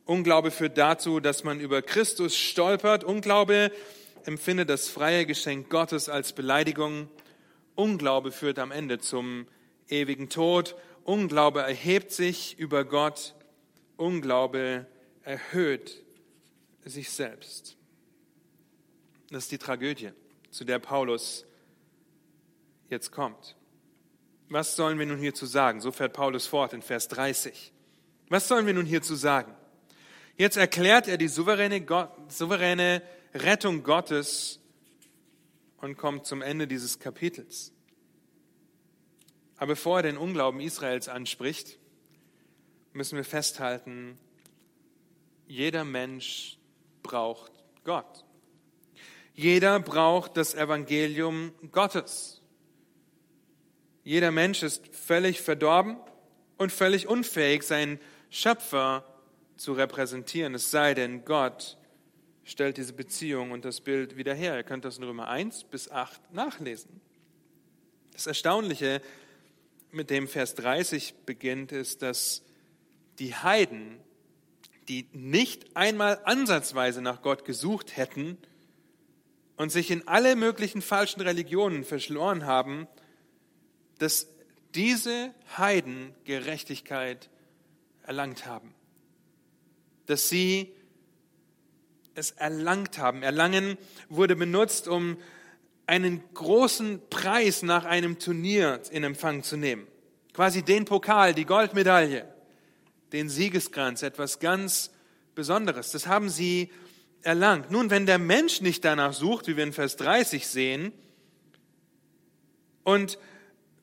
Unglaube 0.05 0.51
führt 0.51 0.77
dazu, 0.77 1.19
dass 1.19 1.43
man 1.43 1.59
über 1.59 1.81
Christus 1.81 2.37
stolpert. 2.37 3.03
Unglaube 3.03 3.71
empfindet 4.23 4.69
das 4.69 4.87
freie 4.87 5.25
Geschenk 5.25 5.69
Gottes 5.69 6.07
als 6.07 6.31
Beleidigung. 6.31 7.09
Unglaube 7.75 8.31
führt 8.31 8.59
am 8.59 8.71
Ende 8.71 8.99
zum 8.99 9.47
ewigen 9.89 10.29
Tod. 10.29 10.75
Unglaube 11.07 11.61
erhebt 11.61 12.11
sich 12.11 12.59
über 12.59 12.83
Gott. 12.83 13.33
Unglaube 13.95 14.85
erhöht 15.23 16.03
sich 16.83 17.09
selbst. 17.11 17.77
Das 19.29 19.43
ist 19.43 19.51
die 19.53 19.57
Tragödie, 19.57 20.11
zu 20.51 20.65
der 20.65 20.79
Paulus 20.79 21.45
jetzt 22.89 23.13
kommt. 23.13 23.55
Was 24.49 24.75
sollen 24.75 24.99
wir 24.99 25.05
nun 25.05 25.17
hierzu 25.17 25.45
sagen? 25.45 25.79
So 25.79 25.93
fährt 25.93 26.11
Paulus 26.11 26.45
fort 26.45 26.73
in 26.73 26.81
Vers 26.81 27.07
30. 27.07 27.71
Was 28.27 28.49
sollen 28.49 28.65
wir 28.65 28.73
nun 28.73 28.85
hierzu 28.85 29.15
sagen? 29.15 29.55
Jetzt 30.35 30.57
erklärt 30.57 31.07
er 31.07 31.17
die 31.17 31.29
souveräne, 31.29 31.79
Gott, 31.79 32.11
souveräne 32.27 33.01
Rettung 33.33 33.83
Gottes 33.83 34.59
und 35.77 35.95
kommt 35.95 36.25
zum 36.25 36.41
Ende 36.41 36.67
dieses 36.67 36.99
Kapitels. 36.99 37.71
Aber 39.57 39.67
bevor 39.73 39.99
er 39.99 40.03
den 40.03 40.17
Unglauben 40.17 40.61
Israels 40.61 41.07
anspricht, 41.07 41.79
müssen 42.93 43.17
wir 43.17 43.25
festhalten, 43.25 44.17
jeder 45.47 45.83
Mensch 45.83 46.57
braucht 47.03 47.51
Gott. 47.83 48.25
Jeder 49.33 49.79
braucht 49.79 50.35
das 50.35 50.55
Evangelium 50.55 51.53
Gottes. 51.71 52.41
Jeder 54.03 54.31
Mensch 54.31 54.63
ist 54.63 54.87
völlig 54.95 55.41
verdorben 55.41 55.97
und 56.57 56.71
völlig 56.71 57.07
unfähig, 57.07 57.63
seinen 57.63 57.99
Schöpfer 58.29 59.05
zu 59.57 59.73
repräsentieren, 59.73 60.55
es 60.55 60.71
sei 60.71 60.93
denn, 60.93 61.25
Gott 61.25 61.77
stellt 62.43 62.77
diese 62.77 62.93
Beziehung 62.93 63.51
und 63.51 63.65
das 63.65 63.81
Bild 63.81 64.15
wieder 64.15 64.33
her. 64.33 64.55
Ihr 64.55 64.63
könnt 64.63 64.85
das 64.85 64.97
in 64.97 65.03
Römer 65.03 65.27
1 65.27 65.65
bis 65.65 65.91
8 65.91 66.33
nachlesen. 66.33 67.01
Das 68.13 68.27
Erstaunliche, 68.27 69.01
mit 69.91 70.09
dem 70.09 70.27
Vers 70.27 70.55
30 70.55 71.15
beginnt, 71.25 71.71
ist, 71.71 72.01
dass 72.01 72.43
die 73.19 73.35
Heiden, 73.35 73.99
die 74.87 75.07
nicht 75.11 75.75
einmal 75.75 76.21
ansatzweise 76.23 77.01
nach 77.01 77.21
Gott 77.21 77.45
gesucht 77.45 77.97
hätten 77.97 78.37
und 79.57 79.71
sich 79.71 79.91
in 79.91 80.07
alle 80.07 80.35
möglichen 80.35 80.81
falschen 80.81 81.21
Religionen 81.21 81.83
verschloren 81.83 82.45
haben, 82.45 82.87
dass 83.97 84.27
diese 84.75 85.33
Heiden 85.57 86.13
Gerechtigkeit 86.23 87.29
erlangt 88.03 88.45
haben. 88.45 88.73
Dass 90.05 90.29
sie 90.29 90.73
es 92.13 92.31
erlangt 92.31 92.97
haben. 92.97 93.23
Erlangen 93.23 93.77
wurde 94.09 94.35
benutzt, 94.35 94.87
um 94.87 95.17
einen 95.87 96.21
großen 96.33 97.01
Preis 97.09 97.63
nach 97.63 97.85
einem 97.85 98.19
Turnier 98.19 98.81
in 98.91 99.03
Empfang 99.03 99.41
zu 99.41 99.57
nehmen. 99.57 99.87
Quasi 100.33 100.61
den 100.61 100.85
Pokal, 100.85 101.33
die 101.33 101.45
Goldmedaille 101.45 102.27
den 103.11 103.29
Siegeskranz, 103.29 104.03
etwas 104.03 104.39
ganz 104.39 104.91
Besonderes. 105.35 105.91
Das 105.91 106.07
haben 106.07 106.29
sie 106.29 106.69
erlangt. 107.21 107.71
Nun, 107.71 107.89
wenn 107.89 108.05
der 108.05 108.19
Mensch 108.19 108.61
nicht 108.61 108.83
danach 108.83 109.13
sucht, 109.13 109.47
wie 109.47 109.55
wir 109.55 109.63
in 109.63 109.73
Vers 109.73 109.95
30 109.97 110.47
sehen, 110.47 110.91
und 112.83 113.19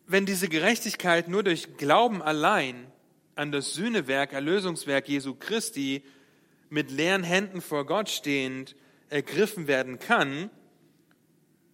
wenn 0.07 0.25
diese 0.25 0.49
Gerechtigkeit 0.49 1.29
nur 1.29 1.43
durch 1.43 1.77
Glauben 1.77 2.23
allein 2.23 2.87
an 3.35 3.53
das 3.53 3.75
Sühnewerk, 3.75 4.33
Erlösungswerk 4.33 5.09
Jesu 5.09 5.35
Christi 5.35 6.03
mit 6.71 6.91
leeren 6.91 7.23
Händen 7.23 7.61
vor 7.61 7.85
Gott 7.87 8.09
stehend 8.09 8.77
ergriffen 9.11 9.67
werden 9.67 9.99
kann, 9.99 10.51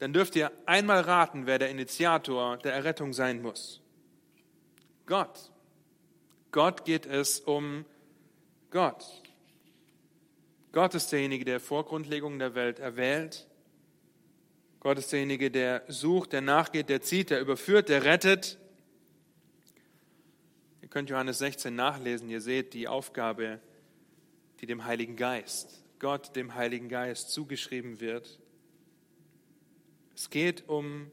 dann 0.00 0.14
dürft 0.14 0.34
ihr 0.34 0.50
einmal 0.64 1.02
raten, 1.02 1.46
wer 1.46 1.58
der 1.58 1.68
Initiator 1.68 2.56
der 2.56 2.72
Errettung 2.72 3.12
sein 3.12 3.42
muss. 3.42 3.82
Gott. 5.04 5.52
Gott 6.52 6.86
geht 6.86 7.04
es 7.04 7.38
um 7.38 7.84
Gott. 8.70 9.04
Gott 10.72 10.94
ist 10.94 11.12
derjenige, 11.12 11.44
der 11.44 11.60
vor 11.60 11.84
Grundlegung 11.84 12.38
der 12.38 12.54
Welt 12.54 12.78
erwählt. 12.78 13.46
Gott 14.80 14.98
ist 14.98 15.12
derjenige, 15.12 15.50
der 15.50 15.84
sucht, 15.88 16.32
der 16.32 16.40
nachgeht, 16.40 16.88
der 16.88 17.02
zieht, 17.02 17.28
der 17.28 17.42
überführt, 17.42 17.90
der 17.90 18.04
rettet. 18.04 18.58
Ihr 20.80 20.88
könnt 20.88 21.10
Johannes 21.10 21.38
16 21.38 21.74
nachlesen. 21.74 22.30
Ihr 22.30 22.40
seht 22.40 22.72
die 22.72 22.88
Aufgabe, 22.88 23.60
die 24.60 24.66
dem 24.66 24.86
Heiligen 24.86 25.16
Geist, 25.16 25.84
Gott 25.98 26.34
dem 26.36 26.54
Heiligen 26.54 26.88
Geist 26.88 27.32
zugeschrieben 27.32 28.00
wird. 28.00 28.40
Es 30.20 30.28
geht 30.28 30.68
um 30.68 31.11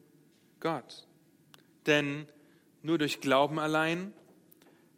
Gott. 0.59 1.07
Denn 1.85 2.27
nur 2.83 2.97
durch 2.97 3.21
Glauben 3.21 3.57
allein 3.57 4.11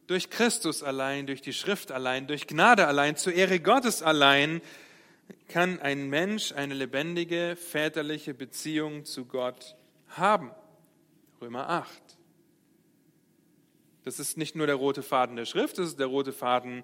durch 0.07 0.31
Christus 0.31 0.81
allein, 0.81 1.27
durch 1.27 1.43
die 1.43 1.53
Schrift 1.53 1.91
allein, 1.91 2.25
durch 2.25 2.47
Gnade 2.47 2.87
allein, 2.87 3.15
zur 3.15 3.33
Ehre 3.33 3.59
Gottes 3.59 4.01
allein 4.01 4.61
kann 5.47 5.79
ein 5.79 6.09
Mensch 6.09 6.53
eine 6.53 6.73
lebendige 6.73 7.55
väterliche 7.55 8.33
Beziehung 8.33 9.05
zu 9.05 9.25
Gott 9.25 9.75
haben. 10.07 10.49
Römer 11.39 11.69
8. 11.69 12.01
Das 14.03 14.19
ist 14.19 14.35
nicht 14.37 14.55
nur 14.55 14.65
der 14.65 14.77
rote 14.77 15.03
Faden 15.03 15.35
der 15.35 15.45
Schrift, 15.45 15.77
das 15.77 15.89
ist 15.89 15.99
der 15.99 16.07
rote 16.07 16.33
Faden 16.33 16.83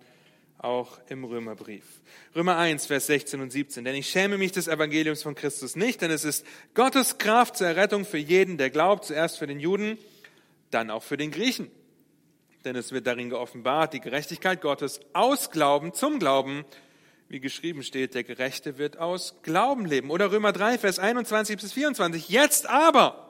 auch 0.57 0.99
im 1.09 1.23
Römerbrief. 1.23 1.83
Römer 2.35 2.57
1, 2.57 2.85
Vers 2.85 3.07
16 3.07 3.41
und 3.41 3.51
17. 3.51 3.85
Denn 3.85 3.95
ich 3.95 4.09
schäme 4.09 4.37
mich 4.37 4.51
des 4.51 4.67
Evangeliums 4.67 5.23
von 5.23 5.35
Christus 5.35 5.75
nicht, 5.75 6.01
denn 6.01 6.11
es 6.11 6.23
ist 6.23 6.45
Gottes 6.73 7.17
Kraft 7.17 7.57
zur 7.57 7.67
Errettung 7.67 8.05
für 8.05 8.17
jeden, 8.17 8.57
der 8.57 8.69
glaubt, 8.69 9.05
zuerst 9.05 9.37
für 9.37 9.47
den 9.47 9.59
Juden, 9.59 9.97
dann 10.71 10.89
auch 10.89 11.03
für 11.03 11.17
den 11.17 11.31
Griechen 11.31 11.69
denn 12.65 12.75
es 12.75 12.91
wird 12.91 13.07
darin 13.07 13.29
geoffenbart, 13.29 13.93
die 13.93 13.99
Gerechtigkeit 13.99 14.59
Gottes 14.61 14.99
aus 15.13 15.51
Glauben 15.51 15.93
zum 15.93 16.19
Glauben, 16.19 16.65
wie 17.29 17.39
geschrieben 17.39 17.83
steht, 17.83 18.15
der 18.15 18.23
Gerechte 18.23 18.77
wird 18.77 18.97
aus 18.97 19.35
Glauben 19.43 19.85
leben. 19.85 20.09
Oder 20.09 20.31
Römer 20.31 20.51
3, 20.51 20.79
Vers 20.79 20.99
21 20.99 21.57
bis 21.57 21.73
24. 21.73 22.29
Jetzt 22.29 22.67
aber, 22.67 23.24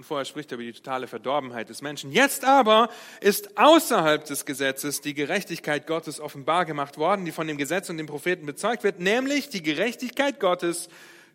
und 0.00 0.04
vorher 0.04 0.24
spricht 0.24 0.50
er 0.50 0.54
über 0.54 0.64
die 0.64 0.72
totale 0.72 1.06
Verdorbenheit 1.06 1.68
des 1.68 1.82
Menschen, 1.82 2.10
jetzt 2.10 2.46
aber 2.46 2.88
ist 3.20 3.58
außerhalb 3.58 4.24
des 4.24 4.46
Gesetzes 4.46 5.02
die 5.02 5.12
Gerechtigkeit 5.12 5.86
Gottes 5.86 6.20
offenbar 6.20 6.64
gemacht 6.64 6.96
worden, 6.96 7.26
die 7.26 7.32
von 7.32 7.46
dem 7.46 7.58
Gesetz 7.58 7.90
und 7.90 7.98
dem 7.98 8.06
Propheten 8.06 8.46
bezeugt 8.46 8.82
wird, 8.82 8.98
nämlich 8.98 9.50
die 9.50 9.62
Gerechtigkeit 9.62 10.40
Gottes 10.40 10.88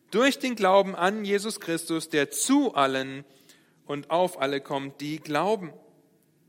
durch 0.10 0.40
den 0.40 0.56
Glauben 0.56 0.96
an 0.96 1.26
Jesus 1.26 1.60
Christus, 1.60 2.10
der 2.10 2.32
zu 2.32 2.74
allen 2.74 3.24
und 3.86 4.10
auf 4.10 4.42
alle 4.42 4.62
kommt, 4.62 5.00
die 5.00 5.20
glauben. 5.20 5.72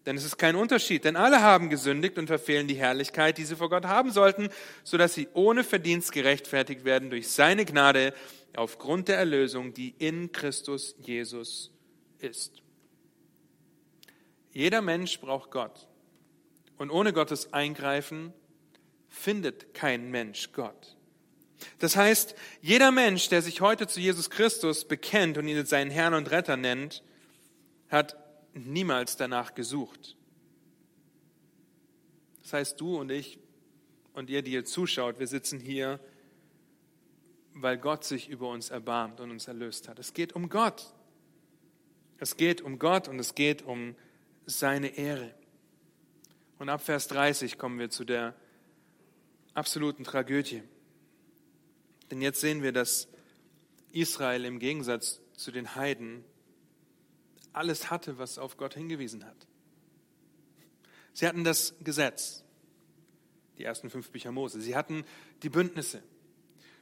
Denn 0.06 0.16
es 0.16 0.24
ist 0.24 0.38
kein 0.38 0.56
Unterschied, 0.56 1.04
denn 1.04 1.16
alle 1.16 1.42
haben 1.42 1.68
gesündigt 1.68 2.16
und 2.16 2.28
verfehlen 2.28 2.66
die 2.66 2.76
Herrlichkeit, 2.76 3.36
die 3.36 3.44
sie 3.44 3.56
vor 3.56 3.68
Gott 3.68 3.84
haben 3.84 4.10
sollten, 4.10 4.48
sodass 4.84 5.12
sie 5.12 5.28
ohne 5.34 5.64
Verdienst 5.64 6.12
gerechtfertigt 6.12 6.86
werden 6.86 7.10
durch 7.10 7.28
seine 7.28 7.66
Gnade 7.66 8.14
aufgrund 8.56 9.08
der 9.08 9.18
Erlösung, 9.18 9.74
die 9.74 9.94
in 9.98 10.32
Christus 10.32 10.96
Jesus 11.02 11.75
ist. 12.20 12.62
Jeder 14.52 14.82
Mensch 14.82 15.20
braucht 15.20 15.50
Gott. 15.50 15.86
Und 16.78 16.90
ohne 16.90 17.12
Gottes 17.12 17.52
Eingreifen 17.52 18.32
findet 19.08 19.74
kein 19.74 20.10
Mensch 20.10 20.52
Gott. 20.52 20.96
Das 21.78 21.96
heißt, 21.96 22.34
jeder 22.60 22.90
Mensch, 22.90 23.28
der 23.28 23.42
sich 23.42 23.60
heute 23.60 23.86
zu 23.86 24.00
Jesus 24.00 24.30
Christus 24.30 24.86
bekennt 24.86 25.38
und 25.38 25.48
ihn 25.48 25.64
seinen 25.64 25.90
Herrn 25.90 26.14
und 26.14 26.30
Retter 26.30 26.56
nennt, 26.56 27.02
hat 27.88 28.16
niemals 28.52 29.16
danach 29.16 29.54
gesucht. 29.54 30.16
Das 32.42 32.52
heißt, 32.52 32.80
du 32.80 32.98
und 32.98 33.10
ich 33.10 33.38
und 34.12 34.30
ihr, 34.30 34.42
die 34.42 34.52
ihr 34.52 34.64
zuschaut, 34.64 35.18
wir 35.18 35.26
sitzen 35.26 35.60
hier, 35.60 36.00
weil 37.54 37.78
Gott 37.78 38.04
sich 38.04 38.28
über 38.28 38.48
uns 38.50 38.70
erbarmt 38.70 39.20
und 39.20 39.30
uns 39.30 39.48
erlöst 39.48 39.88
hat. 39.88 39.98
Es 39.98 40.12
geht 40.12 40.34
um 40.34 40.48
Gott. 40.48 40.94
Es 42.18 42.36
geht 42.36 42.62
um 42.62 42.78
Gott 42.78 43.08
und 43.08 43.18
es 43.18 43.34
geht 43.34 43.62
um 43.62 43.94
seine 44.46 44.96
Ehre. 44.96 45.34
Und 46.58 46.68
ab 46.68 46.82
Vers 46.82 47.08
30 47.08 47.58
kommen 47.58 47.78
wir 47.78 47.90
zu 47.90 48.04
der 48.04 48.34
absoluten 49.52 50.04
Tragödie. 50.04 50.62
Denn 52.10 52.22
jetzt 52.22 52.40
sehen 52.40 52.62
wir, 52.62 52.72
dass 52.72 53.08
Israel 53.92 54.44
im 54.44 54.58
Gegensatz 54.58 55.20
zu 55.34 55.50
den 55.50 55.74
Heiden 55.74 56.24
alles 57.52 57.90
hatte, 57.90 58.18
was 58.18 58.38
auf 58.38 58.56
Gott 58.56 58.74
hingewiesen 58.74 59.24
hat. 59.24 59.46
Sie 61.12 61.26
hatten 61.26 61.44
das 61.44 61.74
Gesetz, 61.82 62.44
die 63.58 63.64
ersten 63.64 63.90
fünf 63.90 64.10
Bücher 64.10 64.32
Mose. 64.32 64.60
Sie 64.60 64.76
hatten 64.76 65.04
die 65.42 65.48
Bündnisse. 65.48 66.02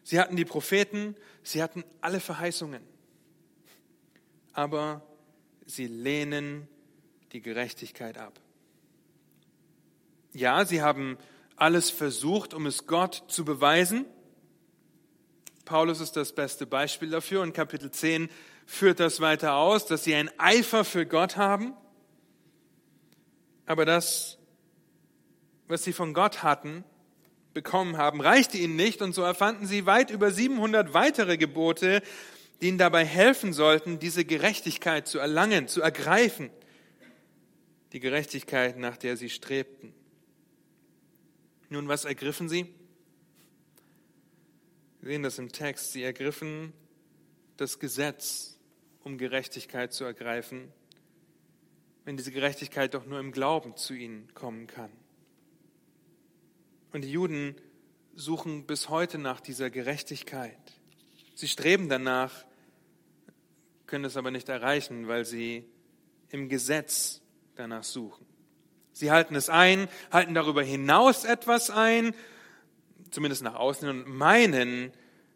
Sie 0.02 0.20
hatten 0.20 0.36
die 0.36 0.44
Propheten. 0.44 1.16
Sie 1.42 1.62
hatten 1.62 1.84
alle 2.00 2.20
Verheißungen. 2.20 2.82
Aber 4.52 5.06
sie 5.66 5.86
lehnen 5.86 6.68
die 7.32 7.40
Gerechtigkeit 7.40 8.18
ab. 8.18 8.40
Ja, 10.32 10.64
sie 10.64 10.82
haben 10.82 11.18
alles 11.56 11.90
versucht, 11.90 12.54
um 12.54 12.66
es 12.66 12.86
Gott 12.86 13.24
zu 13.28 13.44
beweisen. 13.44 14.04
Paulus 15.64 16.00
ist 16.00 16.16
das 16.16 16.32
beste 16.32 16.66
Beispiel 16.66 17.10
dafür 17.10 17.42
und 17.42 17.54
Kapitel 17.54 17.90
10 17.90 18.28
führt 18.66 19.00
das 19.00 19.20
weiter 19.20 19.54
aus, 19.54 19.86
dass 19.86 20.04
sie 20.04 20.14
ein 20.14 20.30
Eifer 20.38 20.84
für 20.84 21.06
Gott 21.06 21.36
haben. 21.36 21.74
Aber 23.66 23.84
das, 23.84 24.38
was 25.68 25.84
sie 25.84 25.92
von 25.92 26.12
Gott 26.12 26.42
hatten, 26.42 26.84
bekommen 27.54 27.96
haben, 27.96 28.20
reichte 28.20 28.58
ihnen 28.58 28.76
nicht 28.76 29.00
und 29.00 29.14
so 29.14 29.22
erfanden 29.22 29.66
sie 29.66 29.86
weit 29.86 30.10
über 30.10 30.30
700 30.30 30.92
weitere 30.92 31.36
Gebote, 31.36 32.02
die 32.60 32.68
ihnen 32.68 32.78
dabei 32.78 33.04
helfen 33.04 33.52
sollten, 33.52 33.98
diese 33.98 34.24
Gerechtigkeit 34.24 35.06
zu 35.06 35.18
erlangen, 35.18 35.68
zu 35.68 35.82
ergreifen. 35.82 36.50
Die 37.92 38.00
Gerechtigkeit, 38.00 38.78
nach 38.78 38.96
der 38.96 39.16
sie 39.16 39.30
strebten. 39.30 39.94
Nun, 41.68 41.88
was 41.88 42.04
ergriffen 42.04 42.48
sie? 42.48 42.66
Wir 45.00 45.12
sehen 45.12 45.22
das 45.22 45.38
im 45.38 45.52
Text. 45.52 45.92
Sie 45.92 46.02
ergriffen 46.02 46.72
das 47.56 47.78
Gesetz, 47.78 48.58
um 49.02 49.18
Gerechtigkeit 49.18 49.92
zu 49.92 50.04
ergreifen, 50.04 50.72
wenn 52.04 52.16
diese 52.16 52.32
Gerechtigkeit 52.32 52.94
doch 52.94 53.06
nur 53.06 53.20
im 53.20 53.32
Glauben 53.32 53.76
zu 53.76 53.94
ihnen 53.94 54.32
kommen 54.34 54.66
kann. 54.66 54.90
Und 56.92 57.02
die 57.02 57.10
Juden 57.10 57.56
suchen 58.14 58.66
bis 58.66 58.88
heute 58.88 59.18
nach 59.18 59.40
dieser 59.40 59.68
Gerechtigkeit. 59.70 60.80
Sie 61.34 61.48
streben 61.48 61.88
danach, 61.88 62.32
können 63.86 64.04
es 64.04 64.16
aber 64.16 64.30
nicht 64.30 64.48
erreichen, 64.48 65.08
weil 65.08 65.24
sie 65.24 65.64
im 66.30 66.48
Gesetz 66.48 67.20
danach 67.56 67.84
suchen. 67.84 68.26
Sie 68.92 69.10
halten 69.10 69.34
es 69.34 69.48
ein, 69.48 69.88
halten 70.12 70.34
darüber 70.34 70.62
hinaus 70.62 71.24
etwas 71.24 71.70
ein, 71.70 72.14
zumindest 73.10 73.42
nach 73.42 73.54
außen, 73.54 73.88
und 73.88 74.08
meinen, 74.08 74.92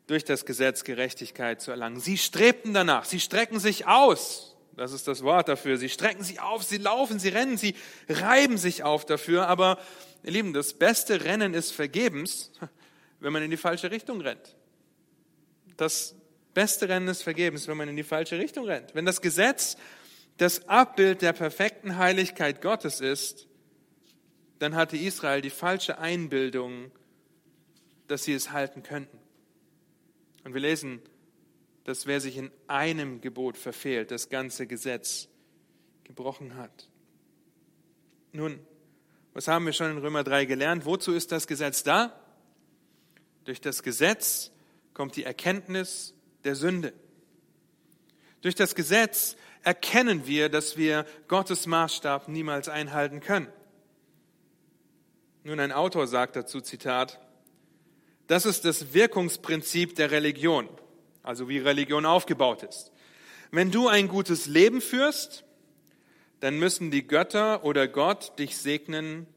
durch 0.07 0.25
das 0.25 0.47
Gesetz 0.47 0.85
Gerechtigkeit 0.85 1.61
zu 1.61 1.71
erlangen. 1.71 2.01
Sie 2.01 2.17
strebten 2.17 2.73
danach, 2.73 3.05
sie 3.05 3.21
strecken 3.21 3.61
sich 3.61 3.87
aus. 3.87 4.57
Das 4.75 4.93
ist 4.93 5.09
das 5.09 5.23
Wort 5.23 5.49
dafür. 5.49 5.77
Sie 5.77 5.89
strecken 5.89 6.23
sich 6.23 6.41
auf, 6.41 6.63
sie 6.63 6.79
laufen, 6.79 7.19
sie 7.19 7.29
rennen, 7.29 7.57
sie 7.57 7.75
reiben 8.09 8.59
sich 8.59 8.85
auf 8.85 9.05
dafür. 9.05 9.49
Aber, 9.49 9.77
ihr 10.23 10.31
Lieben, 10.31 10.53
das 10.53 10.73
beste 10.73 11.25
Rennen 11.25 11.53
ist 11.53 11.73
vergebens, 11.73 12.53
wenn 13.21 13.33
man 13.33 13.43
in 13.43 13.51
die 13.51 13.57
falsche 13.57 13.91
Richtung 13.91 14.21
rennt. 14.21 14.57
Das 15.79 16.17
beste 16.55 16.89
Rennen 16.89 17.09
ist 17.09 17.23
vergebens, 17.23 17.69
wenn 17.69 17.77
man 17.77 17.89
in 17.89 17.97
die 17.97 18.03
falsche 18.03 18.37
Richtung 18.37 18.67
rennt. 18.67 18.95
Wenn 18.95 19.07
das 19.07 19.23
Gesetz 19.23 19.77
das 20.37 20.69
Abbild 20.69 21.23
der 21.23 21.33
perfekten 21.33 21.97
Heiligkeit 21.97 22.61
Gottes 22.61 23.01
ist, 23.01 23.47
dann 24.59 24.75
hatte 24.75 24.97
Israel 24.97 25.41
die 25.41 25.51
falsche 25.51 25.99
Einbildung, 25.99 26.91
dass 28.09 28.25
sie 28.25 28.35
es 28.35 28.51
halten 28.51 28.83
könnten. 28.83 29.19
Und 30.45 30.53
wir 30.53 30.61
lesen, 30.61 31.01
dass 31.85 32.07
wer 32.07 32.21
sich 32.21 32.37
in 32.37 32.51
einem 32.67 33.21
Gebot 33.21 33.57
verfehlt, 33.57 34.11
das 34.11 34.29
ganze 34.29 34.67
Gesetz 34.67 35.29
gebrochen 36.03 36.57
hat. 36.57 36.89
Nun, 38.33 38.59
was 39.33 39.47
haben 39.47 39.65
wir 39.65 39.73
schon 39.73 39.93
in 39.93 39.99
Römer 39.99 40.25
3 40.25 40.45
gelernt? 40.45 40.87
Wozu 40.87 41.13
ist 41.13 41.31
das 41.31 41.47
Gesetz 41.47 41.85
da? 41.85 42.19
Durch 43.45 43.61
das 43.61 43.85
Gesetz 43.85 44.51
kommt 44.99 45.15
die 45.15 45.23
Erkenntnis 45.23 46.13
der 46.43 46.57
Sünde. 46.57 46.93
Durch 48.41 48.57
das 48.57 48.75
Gesetz 48.75 49.37
erkennen 49.63 50.27
wir, 50.27 50.49
dass 50.49 50.77
wir 50.77 51.07
Gottes 51.29 51.69
Maßstab 51.69 52.27
niemals 52.27 52.69
einhalten 52.69 53.21
können. 53.21 53.47
Nun, 55.45 55.61
ein 55.61 55.71
Autor 55.71 56.09
sagt 56.09 56.35
dazu, 56.35 56.61
Zitat, 56.61 57.21
das 58.27 58.45
ist 58.45 58.65
das 58.65 58.93
Wirkungsprinzip 58.93 59.95
der 59.95 60.11
Religion, 60.11 60.69
also 61.23 61.49
wie 61.49 61.59
Religion 61.59 62.05
aufgebaut 62.05 62.65
ist. 62.65 62.91
Wenn 63.53 63.71
du 63.71 63.87
ein 63.87 64.09
gutes 64.09 64.47
Leben 64.47 64.81
führst, 64.81 65.45
dann 66.41 66.59
müssen 66.59 66.91
die 66.91 67.07
Götter 67.07 67.63
oder 67.63 67.87
Gott 67.87 68.37
dich 68.41 68.57
segnen 68.57 69.29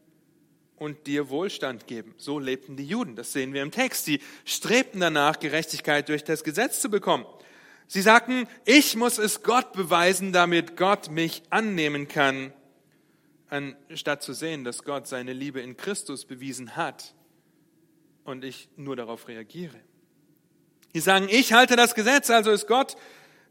und 0.82 1.06
dir 1.06 1.30
Wohlstand 1.30 1.86
geben. 1.86 2.16
So 2.18 2.40
lebten 2.40 2.76
die 2.76 2.88
Juden. 2.88 3.16
Das 3.16 3.34
sehen 3.34 3.54
wir 3.54 3.62
im 3.62 3.70
Text. 3.70 4.06
Sie 4.06 4.20
strebten 4.46 5.00
danach, 5.00 5.40
Gerechtigkeit 5.40 6.10
durch 6.10 6.24
das 6.24 6.44
Gesetz 6.44 6.82
zu 6.82 6.90
bekommen. 6.90 7.28
Sie 7.86 8.02
sagten, 8.02 8.48
ich 8.66 8.96
muss 8.96 9.20
es 9.20 9.44
Gott 9.44 9.74
beweisen, 9.74 10.34
damit 10.34 10.78
Gott 10.78 11.12
mich 11.12 11.44
annehmen 11.52 12.08
kann 12.08 12.52
anstatt 13.52 14.24
zu 14.24 14.34
sehen, 14.34 14.64
dass 14.64 14.84
Gott 14.84 15.08
seine 15.08 15.34
Liebe 15.34 15.60
in 15.60 15.78
Christus 15.78 16.26
bewiesen 16.26 16.78
hat 16.78 17.14
und 18.24 18.44
ich 18.44 18.70
nur 18.78 18.96
darauf 18.96 19.28
reagiere. 19.28 19.78
Die 20.96 21.02
sagen, 21.02 21.28
ich 21.30 21.54
halte 21.54 21.76
das 21.76 21.94
Gesetz, 21.94 22.30
also 22.30 22.50
ist 22.50 22.66
Gott 22.66 22.96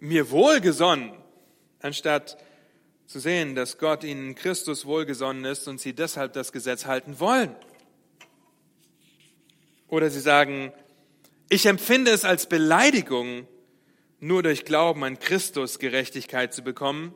mir 0.00 0.30
wohlgesonnen, 0.30 1.12
anstatt 1.80 2.38
zu 3.10 3.18
sehen, 3.18 3.56
dass 3.56 3.76
Gott 3.78 4.04
ihnen 4.04 4.36
Christus 4.36 4.86
wohlgesonnen 4.86 5.44
ist 5.44 5.66
und 5.66 5.80
sie 5.80 5.94
deshalb 5.94 6.32
das 6.32 6.52
Gesetz 6.52 6.86
halten 6.86 7.18
wollen. 7.18 7.56
Oder 9.88 10.10
sie 10.10 10.20
sagen, 10.20 10.72
ich 11.48 11.66
empfinde 11.66 12.12
es 12.12 12.24
als 12.24 12.48
Beleidigung, 12.48 13.48
nur 14.20 14.44
durch 14.44 14.64
Glauben 14.64 15.02
an 15.02 15.18
Christus 15.18 15.80
Gerechtigkeit 15.80 16.54
zu 16.54 16.62
bekommen, 16.62 17.12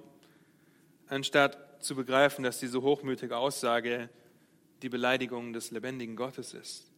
anstatt 1.07 1.85
zu 1.85 1.95
begreifen, 1.95 2.43
dass 2.43 2.59
diese 2.59 2.83
hochmütige 2.83 3.37
Aussage 3.37 4.11
die 4.83 4.89
Beleidigung 4.89 5.53
des 5.53 5.71
lebendigen 5.71 6.17
Gottes 6.17 6.55
ist. 6.55 6.91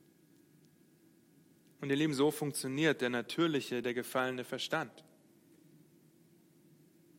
Und 1.82 1.90
ihr 1.90 1.96
Lieben, 1.96 2.14
so 2.14 2.30
funktioniert 2.30 3.02
der 3.02 3.10
natürliche, 3.10 3.82
der 3.82 3.92
gefallene 3.92 4.44
Verstand. 4.44 5.04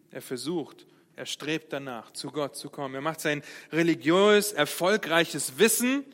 Er 0.09 0.23
versucht, 0.23 0.87
er 1.17 1.25
strebt 1.25 1.73
danach, 1.73 2.12
zu 2.12 2.32
Gott 2.32 2.56
zu 2.56 2.69
kommen. 2.69 2.93
Er 2.93 3.01
macht 3.01 3.21
sein 3.21 3.41
religiös 3.71 4.53
erfolgreiches 4.53 5.58
Wissen 5.58 6.06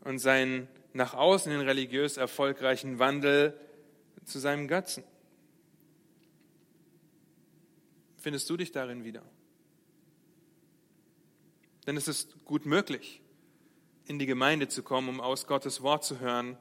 und 0.00 0.18
seinen 0.18 0.66
nach 0.92 1.14
außen 1.14 1.52
hin 1.52 1.60
religiös 1.60 2.16
erfolgreichen 2.16 2.98
Wandel 2.98 3.58
zu 4.24 4.40
seinem 4.40 4.66
Götzen. 4.66 5.04
Findest 8.16 8.50
du 8.50 8.56
dich 8.56 8.72
darin 8.72 9.04
wieder? 9.04 9.22
Denn 11.86 11.96
es 11.96 12.08
ist 12.08 12.44
gut 12.44 12.66
möglich, 12.66 13.22
in 14.06 14.18
die 14.18 14.26
Gemeinde 14.26 14.66
zu 14.66 14.82
kommen, 14.82 15.08
um 15.08 15.20
aus 15.20 15.46
Gottes 15.46 15.82
Wort 15.82 16.04
zu 16.04 16.18
hören, 16.18 16.58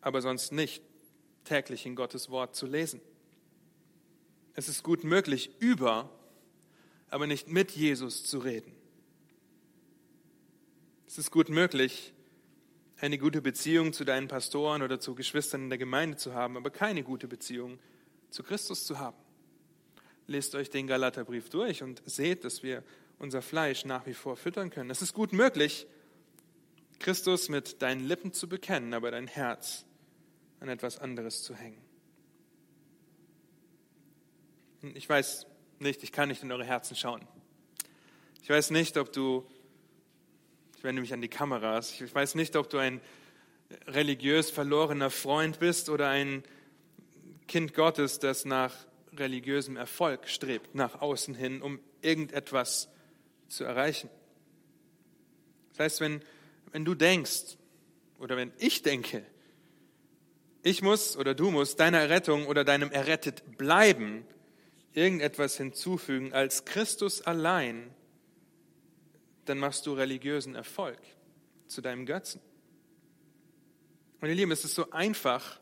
aber 0.00 0.22
sonst 0.22 0.50
nicht 0.50 0.82
täglich 1.44 1.84
in 1.84 1.94
Gottes 1.94 2.30
Wort 2.30 2.56
zu 2.56 2.66
lesen. 2.66 3.02
Es 4.54 4.70
ist 4.70 4.82
gut 4.82 5.04
möglich, 5.04 5.50
über, 5.58 6.10
aber 7.10 7.26
nicht 7.26 7.48
mit 7.48 7.72
Jesus 7.72 8.24
zu 8.24 8.38
reden. 8.38 8.72
Es 11.06 11.18
ist 11.18 11.30
gut 11.30 11.48
möglich, 11.48 12.12
eine 13.00 13.18
gute 13.18 13.40
Beziehung 13.40 13.92
zu 13.92 14.04
deinen 14.04 14.28
Pastoren 14.28 14.82
oder 14.82 15.00
zu 15.00 15.14
Geschwistern 15.14 15.64
in 15.64 15.68
der 15.70 15.78
Gemeinde 15.78 16.16
zu 16.16 16.34
haben, 16.34 16.56
aber 16.56 16.70
keine 16.70 17.02
gute 17.02 17.28
Beziehung 17.28 17.78
zu 18.30 18.42
Christus 18.42 18.84
zu 18.84 18.98
haben. 18.98 19.16
Lest 20.26 20.54
euch 20.54 20.68
den 20.68 20.86
Galaterbrief 20.86 21.48
durch 21.48 21.82
und 21.82 22.02
seht, 22.04 22.44
dass 22.44 22.62
wir 22.62 22.82
unser 23.18 23.40
Fleisch 23.40 23.84
nach 23.84 24.06
wie 24.06 24.14
vor 24.14 24.36
füttern 24.36 24.70
können. 24.70 24.90
Es 24.90 25.00
ist 25.00 25.14
gut 25.14 25.32
möglich, 25.32 25.86
Christus 26.98 27.48
mit 27.48 27.80
deinen 27.82 28.06
Lippen 28.06 28.32
zu 28.32 28.48
bekennen, 28.48 28.92
aber 28.92 29.10
dein 29.10 29.26
Herz 29.28 29.84
an 30.60 30.68
etwas 30.68 30.98
anderes 30.98 31.42
zu 31.42 31.54
hängen. 31.54 31.80
Ich 34.94 35.08
weiß 35.08 35.46
nicht, 35.80 36.02
ich 36.02 36.12
kann 36.12 36.28
nicht 36.28 36.42
in 36.42 36.52
eure 36.52 36.64
Herzen 36.64 36.96
schauen. 36.96 37.26
Ich 38.42 38.50
weiß 38.50 38.70
nicht, 38.70 38.96
ob 38.96 39.12
du, 39.12 39.46
ich 40.76 40.84
wende 40.84 41.00
mich 41.00 41.12
an 41.12 41.20
die 41.20 41.28
Kameras, 41.28 42.00
ich 42.00 42.14
weiß 42.14 42.34
nicht, 42.34 42.56
ob 42.56 42.70
du 42.70 42.78
ein 42.78 43.00
religiös 43.86 44.50
verlorener 44.50 45.10
Freund 45.10 45.58
bist 45.58 45.90
oder 45.90 46.08
ein 46.08 46.42
Kind 47.46 47.74
Gottes, 47.74 48.18
das 48.18 48.44
nach 48.44 48.74
religiösem 49.16 49.76
Erfolg 49.76 50.28
strebt, 50.28 50.74
nach 50.74 51.00
außen 51.00 51.34
hin, 51.34 51.62
um 51.62 51.80
irgendetwas 52.02 52.88
zu 53.48 53.64
erreichen. 53.64 54.08
Das 55.70 55.80
heißt, 55.80 56.00
wenn, 56.00 56.22
wenn 56.72 56.84
du 56.84 56.94
denkst 56.94 57.56
oder 58.18 58.36
wenn 58.36 58.52
ich 58.58 58.82
denke, 58.82 59.24
ich 60.62 60.82
muss 60.82 61.16
oder 61.16 61.34
du 61.34 61.50
musst 61.50 61.80
deiner 61.80 61.98
Errettung 61.98 62.46
oder 62.46 62.64
deinem 62.64 62.90
errettet 62.90 63.56
bleiben 63.56 64.24
irgendetwas 64.92 65.56
hinzufügen 65.56 66.32
als 66.32 66.64
Christus 66.64 67.22
allein, 67.22 67.94
dann 69.44 69.58
machst 69.58 69.86
du 69.86 69.92
religiösen 69.92 70.54
Erfolg 70.54 70.98
zu 71.66 71.80
deinem 71.80 72.06
Götzen. 72.06 72.40
Und 74.20 74.28
ihr 74.28 74.34
Lieben, 74.34 74.50
es 74.50 74.64
ist 74.64 74.74
so 74.74 74.90
einfach, 74.90 75.60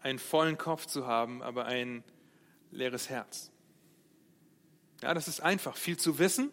einen 0.00 0.18
vollen 0.18 0.58
Kopf 0.58 0.86
zu 0.86 1.06
haben, 1.06 1.42
aber 1.42 1.64
ein 1.64 2.04
leeres 2.70 3.08
Herz. 3.08 3.50
Ja, 5.02 5.14
das 5.14 5.28
ist 5.28 5.40
einfach, 5.40 5.76
viel 5.76 5.96
zu 5.96 6.18
wissen, 6.18 6.50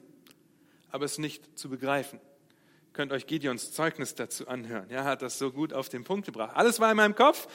aber 0.90 1.06
es 1.06 1.18
nicht 1.18 1.58
zu 1.58 1.70
begreifen. 1.70 2.20
Ihr 2.20 2.94
könnt 2.94 3.12
euch 3.12 3.28
Gideons 3.28 3.72
Zeugnis 3.72 4.16
dazu 4.16 4.48
anhören. 4.48 4.90
Er 4.90 5.04
hat 5.04 5.22
das 5.22 5.38
so 5.38 5.52
gut 5.52 5.74
auf 5.74 5.90
den 5.90 6.04
Punkt 6.04 6.26
gebracht. 6.26 6.56
Alles 6.56 6.80
war 6.80 6.92
in 6.92 6.98
meinem 6.98 7.16
Kopf, 7.16 7.48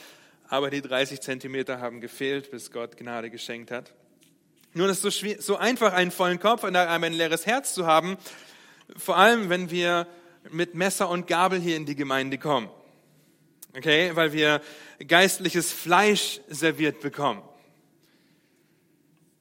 aber 0.48 0.70
die 0.70 0.82
30 0.82 1.20
Zentimeter 1.20 1.80
haben 1.80 2.00
gefehlt, 2.00 2.50
bis 2.50 2.70
Gott 2.70 2.96
Gnade 2.96 3.30
geschenkt 3.30 3.70
hat. 3.70 3.94
Nun 4.78 4.90
ist 4.90 5.04
es 5.04 5.18
so, 5.18 5.26
so 5.40 5.56
einfach, 5.56 5.92
einen 5.92 6.12
vollen 6.12 6.38
Kopf 6.38 6.62
und 6.62 6.76
ein 6.76 7.12
leeres 7.12 7.46
Herz 7.46 7.74
zu 7.74 7.84
haben, 7.84 8.16
vor 8.96 9.16
allem 9.16 9.48
wenn 9.48 9.72
wir 9.72 10.06
mit 10.50 10.76
Messer 10.76 11.08
und 11.08 11.26
Gabel 11.26 11.60
hier 11.60 11.76
in 11.76 11.84
die 11.84 11.96
Gemeinde 11.96 12.38
kommen. 12.38 12.70
Okay, 13.76 14.14
weil 14.14 14.32
wir 14.32 14.62
geistliches 15.04 15.72
Fleisch 15.72 16.40
serviert 16.46 17.00
bekommen. 17.00 17.42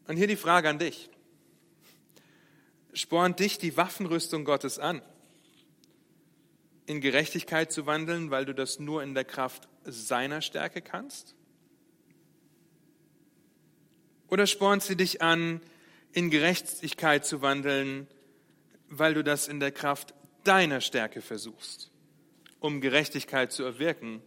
Und 0.08 0.18
hier 0.18 0.26
die 0.26 0.38
Frage 0.38 0.70
an 0.70 0.80
dich. 0.80 1.08
Spornt 2.94 3.40
dich 3.40 3.60
die 3.60 3.78
Waffenrüstung 3.78 4.44
Gottes 4.44 4.80
an, 4.80 5.04
in 6.88 7.00
Gerechtigkeit 7.00 7.72
zu 7.72 7.86
wandeln, 7.86 8.32
weil 8.32 8.46
du 8.46 8.56
das 8.56 8.80
nur 8.80 9.04
in 9.04 9.14
der 9.14 9.24
Kraft 9.24 9.68
seiner 9.84 10.42
Stärke 10.42 10.82
kannst? 10.82 11.37
Oder 14.30 14.48
spornt 14.48 14.84
sie 14.84 14.96
dich 14.96 15.22
an, 15.22 15.62
in 16.12 16.30
Gerechtigkeit 16.30 17.26
zu 17.26 17.42
wandeln, 17.42 18.08
weil 18.90 19.14
du 19.14 19.24
das 19.24 19.48
in 19.48 19.60
der 19.60 19.72
Kraft 19.72 20.14
deiner 20.44 20.82
Stärke 20.82 21.22
versuchst, 21.22 21.92
um 22.60 22.82
Gerechtigkeit 22.82 23.52
zu 23.52 23.64
erwirken, 23.64 24.22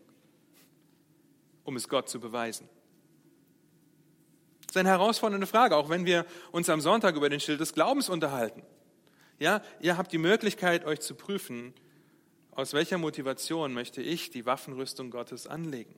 um 1.64 1.76
es 1.76 1.88
Gott 1.88 2.08
zu 2.08 2.20
beweisen? 2.20 2.68
Das 4.66 4.76
ist 4.76 4.80
eine 4.80 4.90
herausfordernde 4.90 5.46
Frage, 5.46 5.76
auch 5.76 5.88
wenn 5.88 6.06
wir 6.06 6.24
uns 6.52 6.68
am 6.68 6.80
Sonntag 6.80 7.16
über 7.16 7.28
den 7.28 7.40
Schild 7.40 7.60
des 7.60 7.74
Glaubens 7.74 8.08
unterhalten. 8.08 8.62
Ja, 9.40 9.62
ihr 9.80 9.96
habt 9.96 10.12
die 10.12 10.18
Möglichkeit, 10.18 10.84
euch 10.84 11.00
zu 11.00 11.14
prüfen, 11.14 11.74
aus 12.52 12.72
welcher 12.72 12.98
Motivation 12.98 13.72
möchte 13.72 14.02
ich 14.02 14.30
die 14.30 14.46
Waffenrüstung 14.46 15.10
Gottes 15.10 15.46
anlegen? 15.46 15.94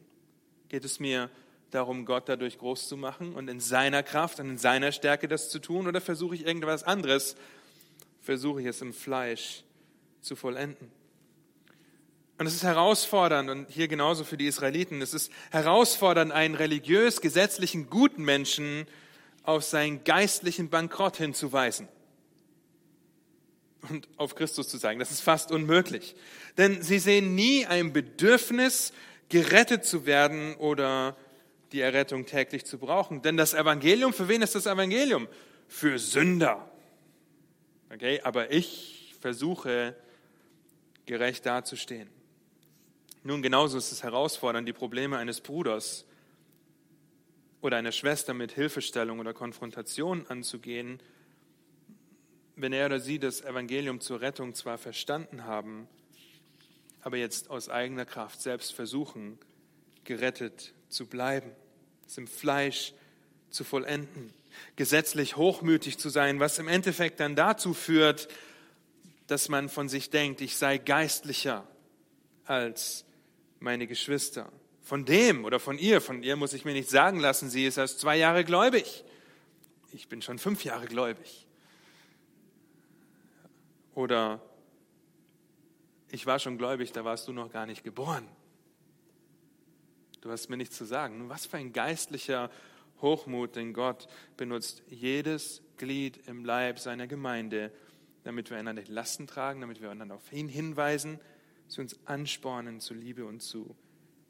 Geht 0.69 0.85
es 0.85 1.01
mir 1.01 1.29
darum, 1.75 2.05
Gott 2.05 2.29
dadurch 2.29 2.59
groß 2.59 2.89
zu 2.89 2.97
machen 2.97 3.35
und 3.35 3.49
in 3.49 3.61
seiner 3.61 4.03
Kraft 4.03 4.41
und 4.41 4.51
in 4.51 4.59
seiner 4.59 4.93
Stärke 4.93 5.29
das 5.29 5.51
zu 5.51 5.59
tun? 5.59 5.87
Oder 5.87 6.01
versuche 6.01 6.35
ich 6.35 6.47
irgendwas 6.47 6.85
anderes? 6.85 7.37
Versuche 8.21 8.61
ich 8.61 8.67
es 8.67 8.81
im 8.81 8.93
Fleisch 8.93 9.65
zu 10.21 10.37
vollenden? 10.37 10.91
Und 12.39 12.47
es 12.47 12.55
ist 12.55 12.65
herausfordernd, 12.65 13.51
und 13.51 13.71
hier 13.71 13.89
genauso 13.89 14.25
für 14.25 14.37
die 14.37 14.47
Israeliten, 14.47 15.01
es 15.01 15.15
ist 15.15 15.31
herausfordernd, 15.51 16.33
einen 16.33 16.55
religiös 16.55 17.21
gesetzlichen 17.21 17.89
guten 17.89 18.25
Menschen 18.25 18.87
auf 19.45 19.65
seinen 19.65 20.03
geistlichen 20.05 20.69
Bankrott 20.69 21.17
hinzuweisen 21.17 21.89
und 23.91 24.09
auf 24.17 24.35
Christus 24.35 24.69
zu 24.69 24.79
zeigen. 24.79 25.01
Das 25.01 25.11
ist 25.11 25.21
fast 25.21 25.51
unmöglich. 25.53 26.15
Denn 26.57 26.83
sie 26.83 26.99
sehen 26.99 27.35
nie 27.35 27.67
ein 27.67 27.93
Bedürfnis, 27.93 28.93
gerettet 29.29 29.85
zu 29.85 30.05
werden 30.05 30.55
oder 30.57 31.17
die 31.73 31.81
Errettung 31.81 32.27
täglich 32.27 32.65
zu 32.65 32.79
brauchen. 32.79 33.23
Denn 33.23 33.37
das 33.37 33.55
Evangelium, 33.55 34.13
für 34.13 34.29
wen 34.29 34.43
ist 34.43 34.55
das 34.55 34.67
Evangelium? 34.67 35.29
Für 35.69 35.99
Sünder. 35.99 36.71
Okay, 37.93 38.21
aber 38.23 38.53
ich 38.53 39.15
versuche, 39.21 39.97
gerecht 41.07 41.47
dazustehen. 41.47 42.09
Nun, 43.25 43.43
genauso 43.43 43.79
ist 43.79 43.93
es 43.93 44.03
herausfordernd, 44.03 44.67
die 44.67 44.73
Probleme 44.73 45.17
eines 45.17 45.41
Bruders 45.41 46.05
oder 47.61 47.77
einer 47.77 47.93
Schwester 47.93 48.35
mit 48.35 48.53
Hilfestellung 48.53 49.21
oder 49.21 49.33
Konfrontation 49.33 50.27
anzugehen, 50.27 51.01
wenn 52.57 52.73
er 52.73 52.87
oder 52.87 53.01
sie 53.01 53.19
das 53.19 53.41
Evangelium 53.41 54.01
zur 54.01 54.21
Rettung 54.21 54.55
zwar 54.55 54.77
verstanden 54.77 55.45
haben, 55.45 55.89
aber 57.01 57.17
jetzt 57.17 57.51
aus 57.51 57.69
eigener 57.69 58.05
Kraft 58.05 58.43
selbst 58.43 58.75
versuchen, 58.75 59.39
gerettet 60.05 60.75
zu 60.89 61.07
bleiben, 61.07 61.51
es 62.07 62.19
im 62.19 62.27
Fleisch 62.27 62.93
zu 63.51 63.65
vollenden, 63.65 64.33
gesetzlich 64.77 65.37
hochmütig 65.37 65.99
zu 65.99 66.09
sein, 66.09 66.41
was 66.41 66.59
im 66.59 66.69
Endeffekt 66.69 67.21
dann 67.21 67.37
dazu 67.37 67.75
führt, 67.75 68.29
dass 69.27 69.49
man 69.49 69.69
von 69.69 69.89
sich 69.89 70.11
denkt, 70.11 70.41
ich 70.41 70.57
sei 70.57 70.79
geistlicher 70.79 71.67
als 72.45 73.05
meine 73.61 73.87
Geschwister. 73.87 74.51
Von 74.83 75.05
dem 75.05 75.45
oder 75.45 75.61
von 75.61 75.79
ihr, 75.79 76.01
von 76.01 76.23
ihr 76.23 76.37
muss 76.37 76.53
ich 76.53 76.65
mir 76.65 76.73
nicht 76.73 76.91
sagen 76.91 77.21
lassen, 77.21 77.49
sie 77.49 77.67
ist 77.67 77.77
erst 77.77 78.01
zwei 78.01 78.17
Jahre 78.17 78.45
gläubig. 78.45 79.05
Ich 79.93 80.09
bin 80.09 80.23
schon 80.23 80.39
fünf 80.39 80.65
Jahre 80.65 80.87
gläubig. 80.87 81.47
Oder 83.95 84.41
ich 86.11 86.27
war 86.27 86.39
schon 86.39 86.59
gläubig, 86.59 86.93
da 86.93 87.05
warst 87.05 87.29
du 87.29 87.33
noch 87.33 87.53
gar 87.53 87.67
nicht 87.67 87.85
geboren. 87.85 88.27
Du 90.23 90.31
hast 90.31 90.49
mir 90.49 90.57
nichts 90.57 90.77
zu 90.77 90.85
sagen. 90.85 91.29
Was 91.29 91.47
für 91.47 91.57
ein 91.57 91.73
geistlicher 91.73 92.49
Hochmut, 93.01 93.57
denn 93.57 93.73
Gott 93.75 94.07
benutzt 94.37 94.85
jedes 94.89 95.63
Glied 95.77 96.29
im 96.29 96.45
Leib 96.45 96.79
seiner 96.79 97.09
Gemeinde, 97.09 97.73
damit 98.23 98.49
wir 98.49 98.57
einander 98.57 98.83
die 98.83 98.93
Lasten 98.93 99.27
tragen, 99.27 99.61
damit 99.61 99.83
wir 99.83 99.91
einander 99.91 100.15
auf 100.15 100.33
ihn 100.33 100.49
hinweisen, 100.49 101.19
sie 101.67 101.81
uns 101.81 101.99
anspornen 102.07 102.79
zu 102.79 102.95
Liebe 102.95 103.25
und 103.25 103.43
zu 103.43 103.75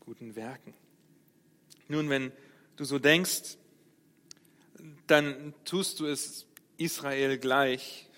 guten 0.01 0.35
Werken. 0.35 0.73
Nun, 1.89 2.09
wenn 2.09 2.33
du 2.77 2.85
so 2.85 2.99
denkst, 2.99 3.59
dann 5.07 5.53
tust 5.67 6.01
du 6.01 6.07
es 6.07 6.47
Israel 6.79 7.37
gleich 7.37 8.09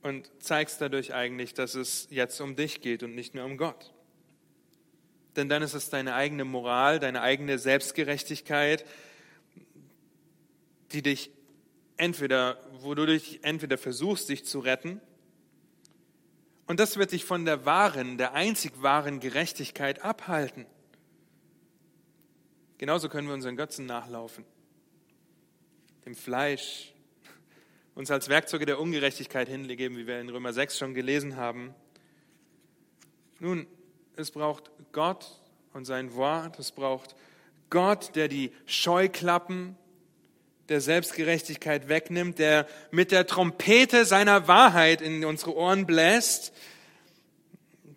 und 0.00 0.30
zeigst 0.38 0.80
dadurch 0.80 1.12
eigentlich, 1.12 1.52
dass 1.52 1.74
es 1.74 2.08
jetzt 2.10 2.40
um 2.40 2.56
dich 2.56 2.80
geht 2.80 3.02
und 3.02 3.14
nicht 3.14 3.34
mehr 3.34 3.44
um 3.44 3.58
Gott. 3.58 3.92
Denn 5.36 5.48
dann 5.48 5.62
ist 5.62 5.74
es 5.74 5.90
deine 5.90 6.14
eigene 6.14 6.44
Moral, 6.44 6.98
deine 6.98 7.22
eigene 7.22 7.58
Selbstgerechtigkeit, 7.58 8.84
die 10.92 11.02
dich 11.02 11.30
entweder, 11.96 12.58
wo 12.80 12.94
du 12.94 13.06
dich 13.06 13.44
entweder 13.44 13.78
versuchst, 13.78 14.28
dich 14.28 14.44
zu 14.44 14.60
retten 14.60 15.00
und 16.66 16.80
das 16.80 16.96
wird 16.96 17.12
dich 17.12 17.24
von 17.24 17.44
der 17.44 17.64
wahren, 17.64 18.18
der 18.18 18.34
einzig 18.34 18.82
wahren 18.82 19.20
Gerechtigkeit 19.20 20.02
abhalten. 20.02 20.66
Genauso 22.78 23.08
können 23.08 23.28
wir 23.28 23.34
unseren 23.34 23.56
Götzen 23.56 23.86
nachlaufen. 23.86 24.44
Dem 26.04 26.14
Fleisch, 26.14 26.92
uns 27.94 28.10
als 28.10 28.28
Werkzeuge 28.28 28.66
der 28.66 28.80
Ungerechtigkeit 28.80 29.48
hingeben, 29.48 29.96
wie 29.96 30.06
wir 30.06 30.20
in 30.20 30.28
Römer 30.28 30.52
6 30.52 30.76
schon 30.76 30.94
gelesen 30.94 31.36
haben. 31.36 31.74
Nun, 33.38 33.66
es 34.16 34.30
braucht 34.30 34.70
Gott 34.92 35.26
und 35.72 35.84
sein 35.84 36.14
Wort, 36.14 36.58
es 36.58 36.72
braucht 36.72 37.14
Gott, 37.70 38.16
der 38.16 38.28
die 38.28 38.52
Scheuklappen 38.64 39.76
der 40.68 40.80
Selbstgerechtigkeit 40.80 41.88
wegnimmt, 41.88 42.38
der 42.38 42.66
mit 42.90 43.12
der 43.12 43.26
Trompete 43.26 44.04
seiner 44.04 44.48
Wahrheit 44.48 45.00
in 45.00 45.24
unsere 45.24 45.54
Ohren 45.54 45.86
bläst, 45.86 46.52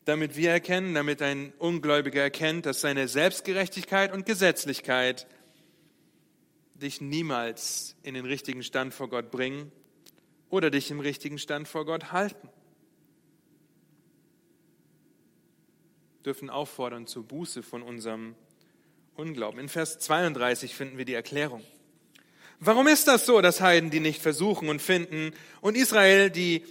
damit 0.06 0.36
wir 0.36 0.52
erkennen, 0.52 0.94
damit 0.94 1.22
ein 1.22 1.54
Ungläubiger 1.58 2.22
erkennt, 2.22 2.66
dass 2.66 2.82
seine 2.82 3.08
Selbstgerechtigkeit 3.08 4.12
und 4.12 4.26
Gesetzlichkeit 4.26 5.28
dich 6.74 7.02
niemals 7.02 7.96
in 8.04 8.14
den 8.14 8.26
richtigen 8.26 8.64
Stand 8.64 8.94
vor 8.94 9.10
Gott 9.10 9.32
bringen 9.32 9.72
oder 10.50 10.70
dich 10.70 10.92
im 10.92 11.00
richtigen 11.00 11.38
Stand 11.38 11.68
vor 11.68 11.86
Gott 11.86 12.12
halten. 12.12 12.50
Dürfen 16.26 16.50
auffordern 16.50 17.08
zur 17.08 17.24
Buße 17.24 17.64
von 17.64 17.82
unserem 17.82 18.36
Unglauben. 19.16 19.60
In 19.60 19.70
Vers 19.70 20.00
32 20.00 20.76
finden 20.76 20.98
wir 20.98 21.06
die 21.06 21.14
Erklärung. 21.14 21.64
Warum 22.60 22.88
ist 22.88 23.08
das 23.08 23.26
so, 23.26 23.42
dass 23.42 23.62
Heiden, 23.62 23.90
die 23.90 24.02
nicht 24.02 24.22
versuchen 24.22 24.68
und 24.70 24.82
finden, 24.82 25.32
und 25.62 25.78
Israel, 25.78 26.30
die 26.30 26.66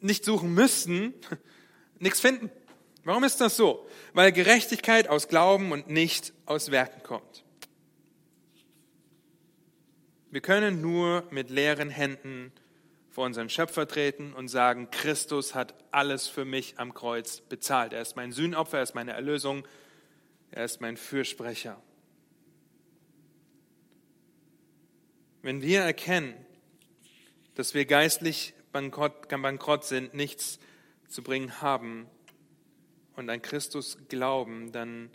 nicht 0.00 0.24
suchen 0.24 0.52
müssten, 0.52 1.14
nichts 1.98 2.20
finden? 2.20 2.50
Warum 3.04 3.24
ist 3.24 3.40
das 3.40 3.56
so? 3.56 3.88
Weil 4.12 4.32
Gerechtigkeit 4.32 5.08
aus 5.08 5.28
Glauben 5.28 5.72
und 5.72 5.88
nicht 5.88 6.32
aus 6.44 6.70
Werken 6.70 7.02
kommt. 7.02 7.44
Wir 10.30 10.40
können 10.40 10.82
nur 10.82 11.24
mit 11.30 11.48
leeren 11.50 11.88
Händen 11.88 12.52
vor 13.16 13.24
unseren 13.24 13.48
Schöpfer 13.48 13.88
treten 13.88 14.34
und 14.34 14.48
sagen, 14.48 14.90
Christus 14.90 15.54
hat 15.54 15.72
alles 15.90 16.28
für 16.28 16.44
mich 16.44 16.78
am 16.78 16.92
Kreuz 16.92 17.40
bezahlt. 17.40 17.94
Er 17.94 18.02
ist 18.02 18.14
mein 18.14 18.30
Sühnopfer, 18.30 18.76
er 18.76 18.82
ist 18.82 18.94
meine 18.94 19.12
Erlösung, 19.12 19.66
er 20.50 20.66
ist 20.66 20.82
mein 20.82 20.98
Fürsprecher. 20.98 21.80
Wenn 25.40 25.62
wir 25.62 25.80
erkennen, 25.80 26.34
dass 27.54 27.72
wir 27.72 27.86
geistlich 27.86 28.52
bankrott, 28.70 29.30
bankrott 29.30 29.86
sind, 29.86 30.12
nichts 30.12 30.58
zu 31.08 31.22
bringen 31.22 31.62
haben 31.62 32.10
und 33.14 33.30
an 33.30 33.40
Christus 33.40 33.96
glauben, 34.10 34.72
dann 34.72 35.08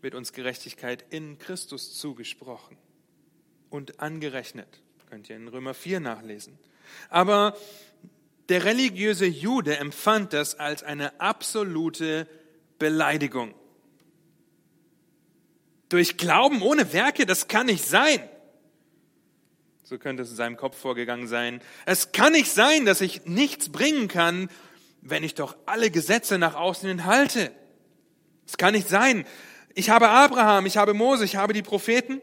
wird 0.00 0.14
uns 0.14 0.32
Gerechtigkeit 0.32 1.04
in 1.10 1.38
Christus 1.38 1.92
zugesprochen 1.98 2.78
und 3.68 4.00
angerechnet. 4.00 4.80
Könnt 5.14 5.30
ihr 5.30 5.36
in 5.36 5.46
Römer 5.46 5.74
4 5.74 6.00
nachlesen. 6.00 6.58
Aber 7.08 7.56
der 8.48 8.64
religiöse 8.64 9.26
Jude 9.26 9.76
empfand 9.76 10.32
das 10.32 10.58
als 10.58 10.82
eine 10.82 11.20
absolute 11.20 12.26
Beleidigung. 12.80 13.54
Durch 15.88 16.16
Glauben 16.16 16.62
ohne 16.62 16.92
Werke, 16.92 17.26
das 17.26 17.46
kann 17.46 17.66
nicht 17.66 17.84
sein. 17.84 18.28
So 19.84 19.98
könnte 19.98 20.24
es 20.24 20.30
in 20.30 20.36
seinem 20.36 20.56
Kopf 20.56 20.76
vorgegangen 20.76 21.28
sein. 21.28 21.60
Es 21.86 22.10
kann 22.10 22.32
nicht 22.32 22.50
sein, 22.50 22.84
dass 22.84 23.00
ich 23.00 23.24
nichts 23.24 23.70
bringen 23.70 24.08
kann, 24.08 24.48
wenn 25.00 25.22
ich 25.22 25.36
doch 25.36 25.56
alle 25.64 25.92
Gesetze 25.92 26.38
nach 26.38 26.56
außen 26.56 26.88
hin 26.88 27.04
halte. 27.04 27.52
Es 28.48 28.56
kann 28.56 28.74
nicht 28.74 28.88
sein. 28.88 29.24
Ich 29.76 29.90
habe 29.90 30.08
Abraham, 30.08 30.66
ich 30.66 30.76
habe 30.76 30.92
Mose, 30.92 31.24
ich 31.24 31.36
habe 31.36 31.52
die 31.52 31.62
Propheten. 31.62 32.20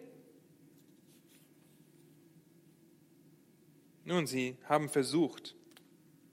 Nun, 4.11 4.27
sie 4.27 4.57
haben 4.67 4.89
versucht, 4.89 5.55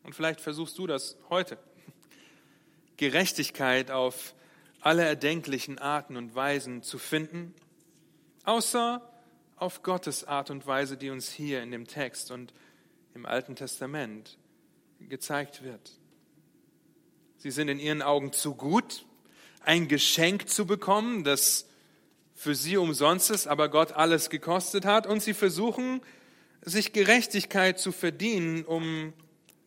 und 0.03 0.13
vielleicht 0.13 0.41
versuchst 0.41 0.77
du 0.79 0.89
das 0.89 1.17
heute, 1.31 1.59
Gerechtigkeit 2.97 3.93
auf 3.93 4.35
alle 4.81 5.05
erdenklichen 5.05 5.79
Arten 5.79 6.17
und 6.17 6.35
Weisen 6.35 6.83
zu 6.83 6.99
finden, 6.99 7.55
außer 8.43 9.09
auf 9.55 9.85
Gottes 9.85 10.25
Art 10.25 10.51
und 10.51 10.67
Weise, 10.67 10.97
die 10.97 11.11
uns 11.11 11.31
hier 11.31 11.63
in 11.63 11.71
dem 11.71 11.87
Text 11.87 12.33
und 12.33 12.53
im 13.15 13.25
Alten 13.27 13.55
Testament 13.55 14.39
gezeigt 14.99 15.63
wird. 15.63 15.93
Sie 17.37 17.53
sind 17.53 17.69
in 17.69 17.79
ihren 17.79 18.03
Augen 18.03 18.33
zu 18.33 18.57
gut, 18.57 19.07
ein 19.61 19.87
Geschenk 19.87 20.49
zu 20.49 20.67
bekommen, 20.67 21.23
das 21.23 21.69
für 22.35 22.57
sie 22.57 22.77
umsonst 22.77 23.31
ist, 23.31 23.47
aber 23.47 23.69
Gott 23.69 23.93
alles 23.93 24.31
gekostet 24.31 24.85
hat. 24.85 25.07
Und 25.07 25.23
sie 25.23 25.35
versuchen, 25.35 26.01
sich 26.69 26.93
Gerechtigkeit 26.93 27.79
zu 27.79 27.93
verdienen, 27.93 28.65
um 28.65 29.13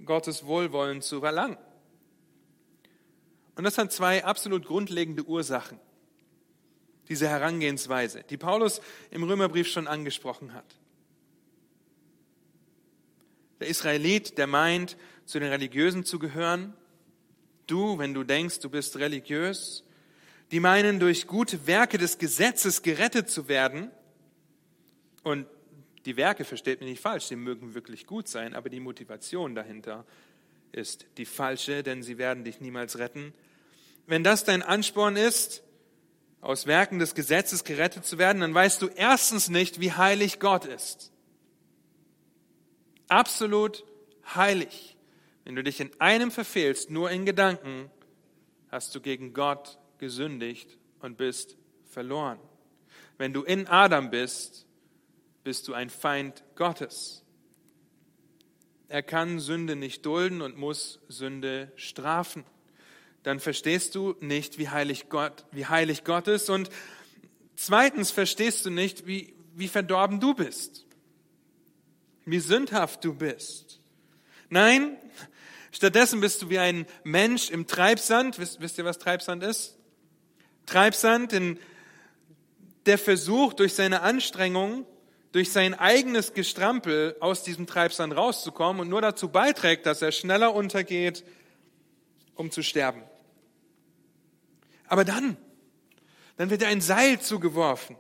Gottes 0.06 0.46
Wohlwollen 0.46 1.02
zu 1.02 1.24
erlangen. 1.24 1.58
Und 3.56 3.64
das 3.64 3.76
sind 3.76 3.92
zwei 3.92 4.24
absolut 4.24 4.66
grundlegende 4.66 5.24
Ursachen, 5.24 5.80
diese 7.10 7.28
Herangehensweise, 7.28 8.24
die 8.30 8.38
Paulus 8.38 8.82
im 9.12 9.24
Römerbrief 9.24 9.68
schon 9.68 9.88
angesprochen 9.88 10.54
hat. 10.54 10.78
Der 13.60 13.68
Israelit, 13.68 14.38
der 14.38 14.48
meint, 14.48 14.98
zu 15.26 15.40
den 15.40 15.50
Religiösen 15.50 16.04
zu 16.04 16.18
gehören, 16.18 16.74
du, 17.68 18.00
wenn 18.00 18.14
du 18.14 18.24
denkst, 18.24 18.60
du 18.60 18.70
bist 18.70 18.98
religiös, 18.98 19.84
die 20.52 20.60
meinen, 20.60 21.00
durch 21.00 21.28
gute 21.28 21.68
Werke 21.68 21.98
des 21.98 22.18
Gesetzes 22.18 22.82
gerettet 22.82 23.30
zu 23.30 23.48
werden. 23.48 23.90
Und 25.24 25.48
die 26.06 26.18
Werke, 26.18 26.46
versteht 26.46 26.80
mich 26.82 26.90
nicht 26.90 27.02
falsch, 27.02 27.26
sie 27.26 27.36
mögen 27.36 27.74
wirklich 27.74 28.08
gut 28.08 28.28
sein, 28.28 28.54
aber 28.54 28.70
die 28.70 28.80
Motivation 28.80 29.56
dahinter 29.56 30.06
ist 30.72 31.06
die 31.18 31.26
falsche, 31.26 31.84
denn 31.84 32.02
sie 32.02 32.18
werden 32.18 32.44
dich 32.44 32.62
niemals 32.62 32.98
retten. 32.98 33.34
Wenn 34.08 34.24
das 34.24 34.44
dein 34.44 34.62
Ansporn 34.62 35.16
ist, 35.16 35.64
aus 36.42 36.66
Werken 36.66 36.98
des 36.98 37.14
Gesetzes 37.14 37.64
gerettet 37.64 38.06
zu 38.06 38.18
werden, 38.18 38.42
dann 38.42 38.54
weißt 38.54 38.82
du 38.82 38.88
erstens 38.88 39.50
nicht, 39.50 39.80
wie 39.80 39.92
heilig 39.92 40.40
Gott 40.40 40.66
ist. 40.66 41.12
Absolut 43.08 43.84
heilig. 44.36 44.98
Wenn 45.44 45.56
du 45.56 45.64
dich 45.64 45.80
in 45.80 45.92
einem 46.00 46.32
verfehlst, 46.32 46.90
nur 46.90 47.12
in 47.12 47.26
Gedanken, 47.26 47.92
hast 48.70 48.96
du 48.96 49.02
gegen 49.02 49.34
Gott 49.34 49.78
gesündigt 49.98 50.78
und 51.00 51.18
bist 51.18 51.58
verloren. 51.86 52.40
Wenn 53.18 53.34
du 53.34 53.44
in 53.44 53.68
Adam 53.68 54.10
bist, 54.10 54.66
bist 55.44 55.68
du 55.68 55.74
ein 55.74 55.90
Feind 55.90 56.44
Gottes. 56.56 57.24
Er 58.88 59.04
kann 59.04 59.40
Sünde 59.40 59.76
nicht 59.76 60.06
dulden 60.06 60.42
und 60.42 60.58
muss 60.58 61.00
Sünde 61.08 61.72
strafen. 61.76 62.44
Dann 63.24 63.40
verstehst 63.40 63.96
du 63.96 64.16
nicht, 64.20 64.58
wie 64.58 64.70
heilig 64.70 65.08
Gott, 65.10 65.46
wie 65.52 65.66
heilig 65.66 66.04
Gott 66.04 66.28
ist. 66.28 66.50
Und 66.50 66.70
zweitens 67.56 68.12
verstehst 68.12 68.66
du 68.66 68.70
nicht, 68.70 69.08
wie, 69.08 69.34
wie 69.56 69.68
verdorben 69.68 70.20
du 70.20 70.34
bist. 70.34 70.86
Wie 72.26 72.40
sündhaft 72.40 73.04
du 73.06 73.14
bist. 73.14 73.80
Nein, 74.50 74.98
stattdessen 75.72 76.20
bist 76.20 76.42
du 76.42 76.50
wie 76.50 76.60
ein 76.60 76.86
Mensch 77.04 77.50
im 77.50 77.68
Treibsand. 77.68 78.40
Wisst, 78.40 78.60
wisst 78.60 78.78
ihr, 78.78 78.86
was 78.86 78.98
Treibsand 78.98 79.44
ist? 79.44 79.78
Treibsand, 80.66 81.32
in 81.34 81.60
der 82.86 82.98
versucht, 82.98 83.60
durch 83.60 83.74
seine 83.74 84.02
Anstrengung 84.02 84.86
durch 85.32 85.52
sein 85.52 85.74
eigenes 85.74 86.34
Gestrampel 86.34 87.16
aus 87.20 87.44
diesem 87.44 87.66
Treibsand 87.66 88.16
rauszukommen 88.16 88.82
und 88.82 88.90
nur 88.90 89.02
dazu 89.02 89.30
beiträgt, 89.30 89.86
dass 89.86 90.02
er 90.02 90.12
schneller 90.12 90.54
untergeht, 90.54 91.24
um 92.36 92.52
zu 92.52 92.64
sterben. 92.64 93.04
Aber 94.88 95.06
dann, 95.06 95.38
dann 96.36 96.50
wird 96.50 96.62
er 96.62 96.68
ein 96.68 96.82
Seil 96.82 97.22
zugeworfen. 97.22 97.96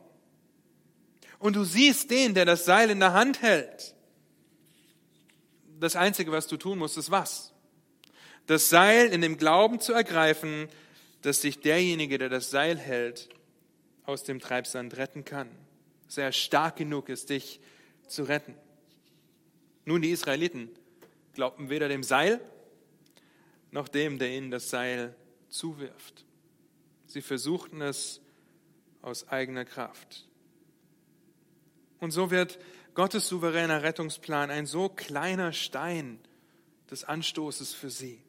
Und 1.39 1.55
du 1.55 1.63
siehst 1.63 2.11
den, 2.11 2.33
der 2.33 2.45
das 2.45 2.65
Seil 2.65 2.89
in 2.89 2.99
der 2.99 3.13
Hand 3.13 3.41
hält. 3.41 3.95
Das 5.79 5.95
Einzige, 5.95 6.31
was 6.31 6.47
du 6.47 6.57
tun 6.57 6.77
musst, 6.77 6.97
ist 6.97 7.11
was? 7.11 7.53
Das 8.45 8.69
Seil 8.69 9.07
in 9.07 9.21
dem 9.21 9.37
Glauben 9.37 9.79
zu 9.79 9.93
ergreifen, 9.93 10.67
dass 11.21 11.41
sich 11.41 11.61
derjenige, 11.61 12.17
der 12.17 12.29
das 12.29 12.51
Seil 12.51 12.77
hält, 12.77 13.29
aus 14.03 14.23
dem 14.23 14.39
Treibsand 14.39 14.97
retten 14.97 15.23
kann 15.23 15.49
er 16.17 16.31
stark 16.31 16.77
genug 16.77 17.09
ist, 17.09 17.29
dich 17.29 17.59
zu 18.07 18.23
retten. 18.23 18.55
Nun, 19.85 20.01
die 20.01 20.11
Israeliten 20.11 20.69
glaubten 21.33 21.69
weder 21.69 21.87
dem 21.87 22.03
Seil 22.03 22.39
noch 23.71 23.87
dem, 23.87 24.19
der 24.19 24.29
ihnen 24.29 24.51
das 24.51 24.69
Seil 24.69 25.15
zuwirft. 25.49 26.25
Sie 27.07 27.21
versuchten 27.21 27.81
es 27.81 28.21
aus 29.01 29.27
eigener 29.29 29.65
Kraft. 29.65 30.27
Und 31.99 32.11
so 32.11 32.31
wird 32.31 32.59
Gottes 32.93 33.27
souveräner 33.27 33.83
Rettungsplan 33.83 34.49
ein 34.49 34.65
so 34.65 34.89
kleiner 34.89 35.53
Stein 35.53 36.19
des 36.89 37.03
Anstoßes 37.03 37.73
für 37.73 37.89
sie. 37.89 38.21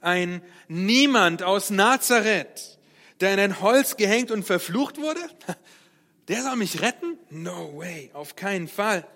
Ein 0.00 0.42
Niemand 0.68 1.42
aus 1.42 1.70
Nazareth, 1.70 2.78
der 3.20 3.34
in 3.34 3.40
ein 3.40 3.60
Holz 3.60 3.96
gehängt 3.96 4.30
und 4.30 4.42
verflucht 4.42 4.98
wurde? 4.98 5.20
Der 6.32 6.42
soll 6.42 6.56
mich 6.56 6.80
retten? 6.80 7.18
No 7.28 7.76
way, 7.76 8.08
auf 8.14 8.36
keinen 8.36 8.66
Fall. 8.66 9.06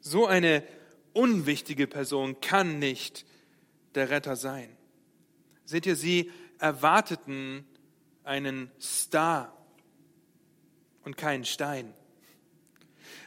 So 0.00 0.26
eine 0.26 0.64
unwichtige 1.12 1.86
Person 1.86 2.40
kann 2.40 2.80
nicht 2.80 3.24
der 3.94 4.10
Retter 4.10 4.34
sein. 4.34 4.76
Seht 5.64 5.86
ihr, 5.86 5.94
sie 5.94 6.32
erwarteten 6.58 7.64
einen 8.24 8.72
Star 8.80 9.56
und 11.04 11.16
keinen 11.16 11.44
Stein. 11.44 11.94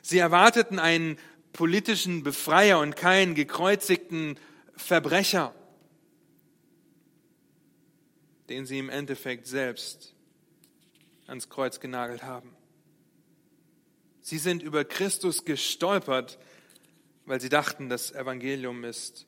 Sie 0.01 0.17
erwarteten 0.17 0.77
einen 0.77 1.17
politischen 1.53 2.21
Befreier 2.21 2.79
und 2.79 2.97
keinen 2.97 3.33
gekreuzigten 3.33 4.37
Verbrecher, 4.75 5.55
den 8.49 8.65
sie 8.65 8.77
im 8.77 8.89
Endeffekt 8.89 9.47
selbst 9.47 10.15
ans 11.27 11.49
Kreuz 11.49 11.79
genagelt 11.79 12.23
haben. 12.23 12.55
Sie 14.21 14.37
sind 14.37 14.61
über 14.61 14.85
Christus 14.85 15.45
gestolpert, 15.45 16.37
weil 17.25 17.41
sie 17.41 17.49
dachten, 17.49 17.89
das 17.89 18.11
Evangelium 18.11 18.83
ist 18.83 19.25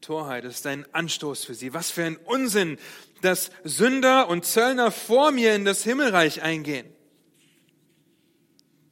Torheit, 0.00 0.44
es 0.44 0.56
ist 0.56 0.66
ein 0.66 0.86
Anstoß 0.92 1.44
für 1.44 1.54
sie. 1.54 1.74
Was 1.74 1.90
für 1.90 2.04
ein 2.04 2.16
Unsinn, 2.16 2.78
dass 3.20 3.50
Sünder 3.64 4.28
und 4.28 4.44
Zöllner 4.44 4.90
vor 4.90 5.30
mir 5.30 5.54
in 5.54 5.64
das 5.64 5.84
Himmelreich 5.84 6.42
eingehen. 6.42 6.86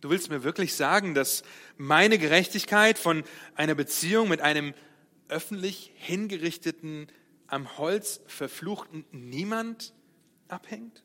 Du 0.01 0.09
willst 0.09 0.31
mir 0.31 0.45
wirklich 0.45 0.75
sagen, 0.75 1.15
dass 1.15 1.43
meine 1.77 2.17
Gerechtigkeit 2.19 2.99
von 2.99 3.25
einer 3.55 3.75
Beziehung 3.75 4.29
mit 4.29 4.41
einem 4.41 4.73
öffentlich 5.29 5.93
hingerichteten, 5.97 7.09
am 7.47 7.79
Holz 7.79 8.21
verfluchten 8.27 9.05
Niemand 9.11 9.93
abhängt? 10.49 11.03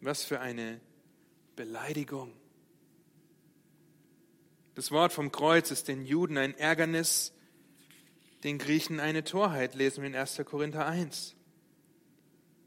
Was 0.00 0.22
für 0.24 0.40
eine 0.40 0.80
Beleidigung. 1.56 2.32
Das 4.76 4.92
Wort 4.92 5.12
vom 5.12 5.32
Kreuz 5.32 5.72
ist 5.72 5.88
den 5.88 6.04
Juden 6.04 6.38
ein 6.38 6.56
Ärgernis, 6.56 7.32
den 8.44 8.58
Griechen 8.58 9.00
eine 9.00 9.24
Torheit, 9.24 9.74
lesen 9.74 10.02
wir 10.02 10.08
in 10.08 10.14
1. 10.14 10.40
Korinther 10.44 10.86
1. 10.86 11.34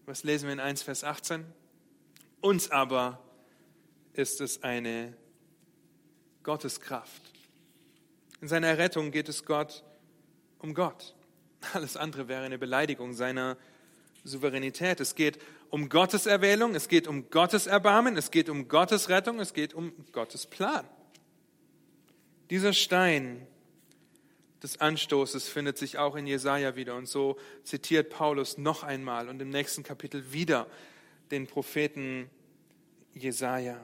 Was 0.05 0.23
lesen 0.23 0.47
wir 0.47 0.53
in 0.53 0.59
1, 0.59 0.83
Vers 0.83 1.05
18? 1.05 1.45
Uns 2.41 2.69
aber 2.69 3.23
ist 4.11 4.41
es 4.41 4.61
eine 4.63 5.15
Gotteskraft 6.43 7.21
In 8.41 8.49
seiner 8.49 8.67
Errettung 8.67 9.11
geht 9.11 9.29
es 9.29 9.45
Gott 9.45 9.85
um 10.59 10.73
Gott. 10.73 11.15
Alles 11.73 11.95
andere 11.95 12.27
wäre 12.27 12.43
eine 12.43 12.57
Beleidigung 12.57 13.13
seiner 13.13 13.57
Souveränität. 14.25 14.99
Es 14.99 15.15
geht 15.15 15.39
um 15.71 15.89
Gottes 15.89 16.25
Erwählung, 16.25 16.75
es 16.75 16.89
geht 16.89 17.07
um 17.07 17.29
Gottes 17.29 17.65
Erbarmen, 17.65 18.17
es 18.17 18.29
geht 18.29 18.49
um 18.49 18.67
Gottes 18.67 19.09
Rettung, 19.09 19.39
es 19.39 19.53
geht 19.53 19.73
um 19.73 19.93
Gottes 20.11 20.45
Plan. 20.45 20.85
Dieser 22.49 22.73
Stein 22.73 23.47
des 24.61 24.79
Anstoßes 24.79 25.47
findet 25.47 25.77
sich 25.77 25.97
auch 25.97 26.15
in 26.15 26.27
Jesaja 26.27 26.75
wieder. 26.75 26.95
Und 26.95 27.07
so 27.07 27.37
zitiert 27.63 28.09
Paulus 28.09 28.57
noch 28.57 28.83
einmal 28.83 29.29
und 29.29 29.41
im 29.41 29.49
nächsten 29.49 29.81
Kapitel 29.81 30.33
wieder 30.33 30.67
den 31.31 31.47
Propheten 31.47 32.29
Jesaja. 33.13 33.79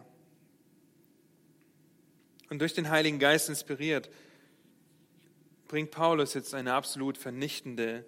Und 2.49 2.59
durch 2.59 2.73
den 2.73 2.89
Heiligen 2.89 3.17
Geist 3.17 3.49
inspiriert, 3.49 4.09
bringt 5.67 5.91
Paulus 5.91 6.33
jetzt 6.33 6.53
eine 6.53 6.73
absolut 6.73 7.17
vernichtende 7.17 8.05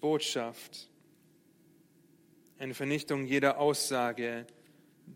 Botschaft. 0.00 0.90
Eine 2.58 2.74
Vernichtung 2.74 3.26
jeder 3.26 3.58
Aussage, 3.58 4.46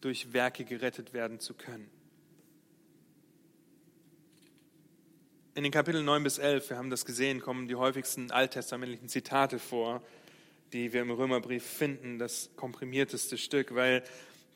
durch 0.00 0.32
Werke 0.32 0.64
gerettet 0.64 1.12
werden 1.12 1.38
zu 1.38 1.54
können. 1.54 1.88
In 5.54 5.62
den 5.62 5.72
Kapiteln 5.72 6.04
9 6.04 6.22
bis 6.24 6.38
11, 6.38 6.70
wir 6.70 6.76
haben 6.76 6.90
das 6.90 7.04
gesehen, 7.04 7.40
kommen 7.40 7.68
die 7.68 7.76
häufigsten 7.76 8.30
alttestamentlichen 8.30 9.08
Zitate 9.08 9.58
vor, 9.58 10.02
die 10.72 10.92
wir 10.92 11.00
im 11.00 11.10
Römerbrief 11.10 11.64
finden, 11.64 12.18
das 12.18 12.50
komprimierteste 12.56 13.38
Stück, 13.38 13.74
weil 13.74 14.02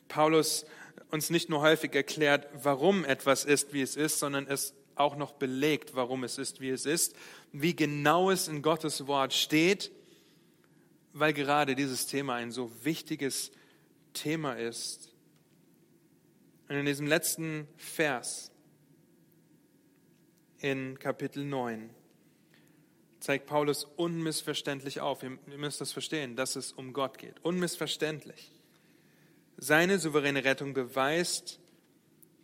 Paulus 0.07 0.65
uns 1.09 1.29
nicht 1.29 1.49
nur 1.49 1.61
häufig 1.61 1.95
erklärt, 1.95 2.47
warum 2.53 3.05
etwas 3.05 3.45
ist, 3.45 3.73
wie 3.73 3.81
es 3.81 3.95
ist, 3.95 4.19
sondern 4.19 4.45
es 4.45 4.75
auch 4.95 5.15
noch 5.15 5.31
belegt, 5.31 5.95
warum 5.95 6.23
es 6.23 6.37
ist, 6.37 6.59
wie 6.59 6.69
es 6.69 6.85
ist, 6.85 7.15
wie 7.51 7.75
genau 7.75 8.29
es 8.29 8.47
in 8.47 8.61
Gottes 8.61 9.07
Wort 9.07 9.33
steht, 9.33 9.91
weil 11.13 11.33
gerade 11.33 11.75
dieses 11.75 12.07
Thema 12.07 12.35
ein 12.35 12.51
so 12.51 12.71
wichtiges 12.83 13.51
Thema 14.13 14.53
ist. 14.53 15.13
Und 16.67 16.75
in 16.75 16.85
diesem 16.85 17.07
letzten 17.07 17.67
Vers, 17.77 18.51
in 20.59 20.97
Kapitel 20.97 21.45
9 21.45 21.89
zeigt 23.19 23.45
Paulus 23.45 23.85
unmissverständlich 23.85 24.99
auf. 24.99 25.23
Ihr 25.23 25.37
müsst 25.57 25.81
das 25.81 25.91
verstehen, 25.91 26.35
dass 26.35 26.55
es 26.55 26.71
um 26.71 26.93
Gott 26.93 27.17
geht. 27.17 27.39
Unmissverständlich. 27.41 28.51
Seine 29.57 29.99
souveräne 29.99 30.43
Rettung 30.43 30.73
beweist, 30.73 31.59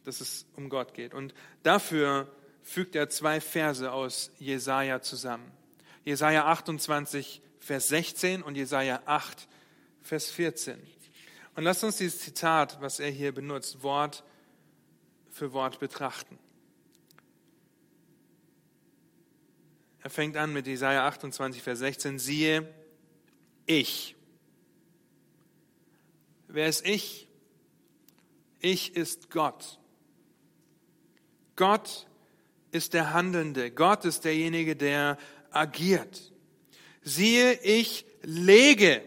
dass 0.03 0.21
es 0.21 0.45
um 0.55 0.69
Gott 0.69 0.93
geht. 0.93 1.13
Und 1.13 1.33
dafür 1.63 2.31
fügt 2.61 2.95
er 2.95 3.09
zwei 3.09 3.41
Verse 3.41 3.91
aus 3.91 4.31
Jesaja 4.37 5.01
zusammen. 5.01 5.51
Jesaja 6.05 6.45
28, 6.45 7.41
Vers 7.69 7.89
16 7.89 8.41
und 8.41 8.55
Jesaja 8.55 9.03
8, 9.05 9.47
Vers 10.01 10.31
14. 10.31 10.81
Und 11.55 11.63
lasst 11.65 11.83
uns 11.83 11.97
dieses 11.97 12.17
Zitat, 12.17 12.81
was 12.81 12.99
er 12.99 13.11
hier 13.11 13.31
benutzt, 13.31 13.83
Wort 13.83 14.23
für 15.29 15.53
Wort 15.53 15.79
betrachten. 15.79 16.39
Er 19.99 20.09
fängt 20.09 20.35
an 20.35 20.51
mit 20.51 20.65
Jesaja 20.65 21.05
28, 21.05 21.61
Vers 21.61 21.77
16. 21.77 22.17
Siehe, 22.17 22.73
ich. 23.67 24.15
Wer 26.47 26.69
ist 26.69 26.83
ich? 26.87 27.29
Ich 28.61 28.95
ist 28.95 29.29
Gott. 29.29 29.79
Gott 31.55 32.07
ist 32.71 32.95
der 32.95 33.13
Handelnde. 33.13 33.69
Gott 33.69 34.05
ist 34.05 34.25
derjenige, 34.25 34.75
der 34.75 35.19
agiert. 35.51 36.33
Siehe, 37.01 37.53
ich 37.63 38.05
lege. 38.23 39.01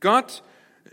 Gott 0.00 0.42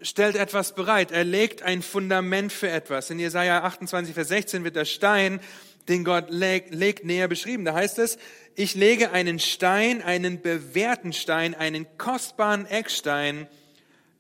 stellt 0.01 0.35
etwas 0.35 0.75
bereit. 0.75 1.11
Er 1.11 1.23
legt 1.23 1.61
ein 1.63 1.81
Fundament 1.81 2.51
für 2.51 2.69
etwas. 2.69 3.09
In 3.09 3.19
Jesaja 3.19 3.63
28, 3.63 4.13
Vers 4.13 4.27
16 4.29 4.63
wird 4.63 4.75
der 4.75 4.85
Stein 4.85 5.39
den 5.87 6.03
Gott 6.03 6.29
legt, 6.29 6.73
legt, 6.73 7.05
näher 7.05 7.27
beschrieben. 7.27 7.65
Da 7.65 7.73
heißt 7.73 7.99
es, 7.99 8.17
ich 8.55 8.75
lege 8.75 9.11
einen 9.11 9.39
Stein, 9.39 10.01
einen 10.01 10.41
bewährten 10.41 11.13
Stein, 11.13 11.53
einen 11.53 11.85
kostbaren 11.97 12.65
Eckstein, 12.65 13.47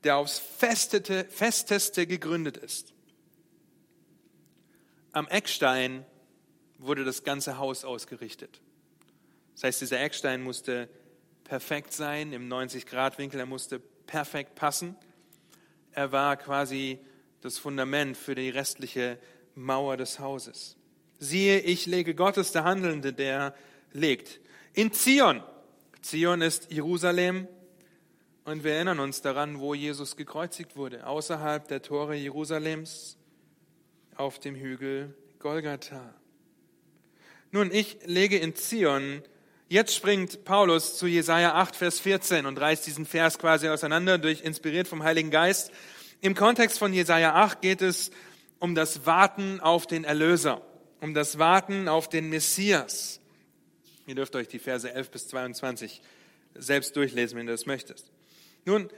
der 0.03 0.17
aufs 0.17 0.39
Festete, 0.39 1.25
Festeste 1.29 2.05
gegründet 2.05 2.57
ist. 2.57 2.93
Am 5.11 5.27
Eckstein 5.27 6.05
wurde 6.77 7.03
das 7.03 7.23
ganze 7.23 7.57
Haus 7.57 7.85
ausgerichtet. 7.85 8.61
Das 9.55 9.63
heißt, 9.63 9.81
dieser 9.81 10.01
Eckstein 10.01 10.43
musste 10.43 10.89
perfekt 11.43 11.93
sein, 11.93 12.33
im 12.33 12.49
90-Grad-Winkel, 12.49 13.39
er 13.39 13.45
musste 13.45 13.79
perfekt 13.79 14.55
passen. 14.55 14.95
Er 15.91 16.11
war 16.11 16.37
quasi 16.37 16.99
das 17.41 17.57
Fundament 17.57 18.17
für 18.17 18.35
die 18.35 18.49
restliche 18.49 19.17
Mauer 19.55 19.97
des 19.97 20.19
Hauses. 20.19 20.75
Siehe, 21.19 21.59
ich 21.59 21.85
lege 21.85 22.13
Gottes 22.15 22.51
der 22.51 22.65
Handelnde, 22.65 23.13
der 23.13 23.55
legt. 23.93 24.41
In 24.73 24.91
Zion. 24.91 25.41
Zion 26.01 26.41
ist 26.41 26.71
Jerusalem. 26.71 27.47
Und 28.43 28.63
wir 28.63 28.73
erinnern 28.73 28.99
uns 28.99 29.21
daran, 29.21 29.59
wo 29.59 29.73
Jesus 29.73 30.17
gekreuzigt 30.17 30.75
wurde. 30.75 31.07
Außerhalb 31.07 31.67
der 31.67 31.81
Tore 31.81 32.15
Jerusalems 32.15 33.17
auf 34.15 34.39
dem 34.39 34.55
Hügel 34.55 35.15
Golgatha. 35.39 36.13
Nun, 37.51 37.71
ich 37.71 37.97
lege 38.05 38.37
in 38.37 38.55
Zion. 38.55 39.23
Jetzt 39.67 39.95
springt 39.95 40.45
Paulus 40.45 40.97
zu 40.97 41.07
Jesaja 41.07 41.55
8, 41.55 41.75
Vers 41.75 41.99
14 41.99 42.45
und 42.45 42.59
reißt 42.59 42.85
diesen 42.85 43.05
Vers 43.05 43.39
quasi 43.39 43.67
auseinander, 43.69 44.17
durch, 44.17 44.41
inspiriert 44.41 44.87
vom 44.87 45.03
Heiligen 45.03 45.31
Geist. 45.31 45.71
Im 46.21 46.35
Kontext 46.35 46.79
von 46.79 46.93
Jesaja 46.93 47.33
8 47.33 47.61
geht 47.61 47.81
es 47.81 48.11
um 48.59 48.75
das 48.75 49.05
Warten 49.05 49.59
auf 49.59 49.87
den 49.87 50.03
Erlöser 50.03 50.61
um 51.05 51.13
das 51.13 51.37
Warten 51.37 51.87
auf 51.87 52.09
den 52.09 52.29
Messias. 52.29 53.19
Ihr 54.07 54.15
dürft 54.15 54.35
euch 54.35 54.47
die 54.47 54.57
Verse 54.57 54.91
11 54.91 55.11
bis 55.11 55.27
22 55.27 56.01
selbst 56.55 56.95
durchlesen, 56.95 57.37
wenn 57.37 57.45
du 57.45 57.53
das 57.53 57.67
möchtest. 57.67 58.11
Nun, 58.65 58.89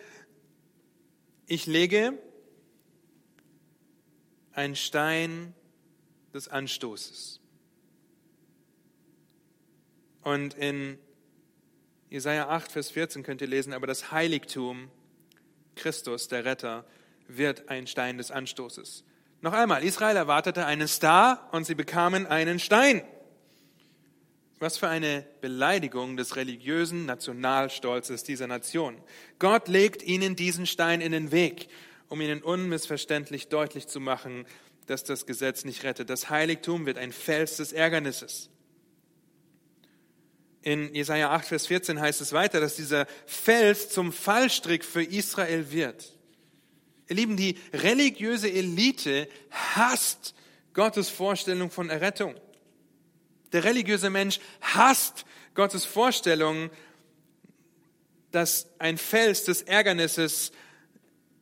ich 1.47 1.65
lege 1.65 2.17
einen 4.53 4.75
Stein 4.75 5.53
des 6.33 6.47
Anstoßes. 6.47 7.36
Und 10.27 10.55
in 10.55 10.97
Jesaja 12.09 12.49
8, 12.49 12.73
Vers 12.73 12.91
14 12.91 13.23
könnt 13.23 13.39
ihr 13.39 13.47
lesen, 13.47 13.71
aber 13.71 13.87
das 13.87 14.11
Heiligtum, 14.11 14.91
Christus, 15.77 16.27
der 16.27 16.43
Retter, 16.43 16.83
wird 17.29 17.69
ein 17.69 17.87
Stein 17.87 18.17
des 18.17 18.29
Anstoßes. 18.29 19.05
Noch 19.39 19.53
einmal, 19.53 19.85
Israel 19.85 20.17
erwartete 20.17 20.65
einen 20.65 20.89
Star 20.89 21.47
und 21.53 21.63
sie 21.65 21.75
bekamen 21.75 22.27
einen 22.27 22.59
Stein. 22.59 23.03
Was 24.59 24.77
für 24.77 24.89
eine 24.89 25.25
Beleidigung 25.39 26.17
des 26.17 26.35
religiösen 26.35 27.05
Nationalstolzes 27.05 28.25
dieser 28.25 28.47
Nation. 28.47 28.97
Gott 29.39 29.69
legt 29.69 30.03
ihnen 30.03 30.35
diesen 30.35 30.65
Stein 30.65 30.99
in 30.99 31.13
den 31.13 31.31
Weg, 31.31 31.69
um 32.09 32.19
ihnen 32.19 32.43
unmissverständlich 32.43 33.47
deutlich 33.47 33.87
zu 33.87 34.01
machen, 34.01 34.45
dass 34.87 35.05
das 35.05 35.25
Gesetz 35.25 35.63
nicht 35.63 35.85
rettet. 35.85 36.09
Das 36.09 36.29
Heiligtum 36.29 36.85
wird 36.85 36.97
ein 36.97 37.13
Fels 37.13 37.55
des 37.55 37.71
Ärgernisses. 37.71 38.49
In 40.67 40.93
Jesaja 40.93 41.31
8, 41.31 41.47
Vers 41.47 41.67
14 41.67 42.01
heißt 42.01 42.19
es 42.19 42.33
weiter, 42.33 42.59
dass 42.59 42.75
dieser 42.75 43.07
Fels 43.25 43.87
zum 43.87 44.11
Fallstrick 44.11 44.83
für 44.83 45.01
Israel 45.01 45.71
wird. 45.71 46.11
Ihr 47.07 47.15
Lieben, 47.15 47.37
die 47.37 47.57
religiöse 47.71 48.51
Elite 48.51 49.29
hasst 49.49 50.35
Gottes 50.73 51.07
Vorstellung 51.07 51.71
von 51.71 51.89
Errettung. 51.89 52.35
Der 53.53 53.63
religiöse 53.63 54.09
Mensch 54.09 54.41
hasst 54.59 55.23
Gottes 55.53 55.85
Vorstellung, 55.85 56.69
dass 58.31 58.67
ein 58.77 58.97
Fels 58.97 59.45
des 59.45 59.61
Ärgernisses 59.61 60.51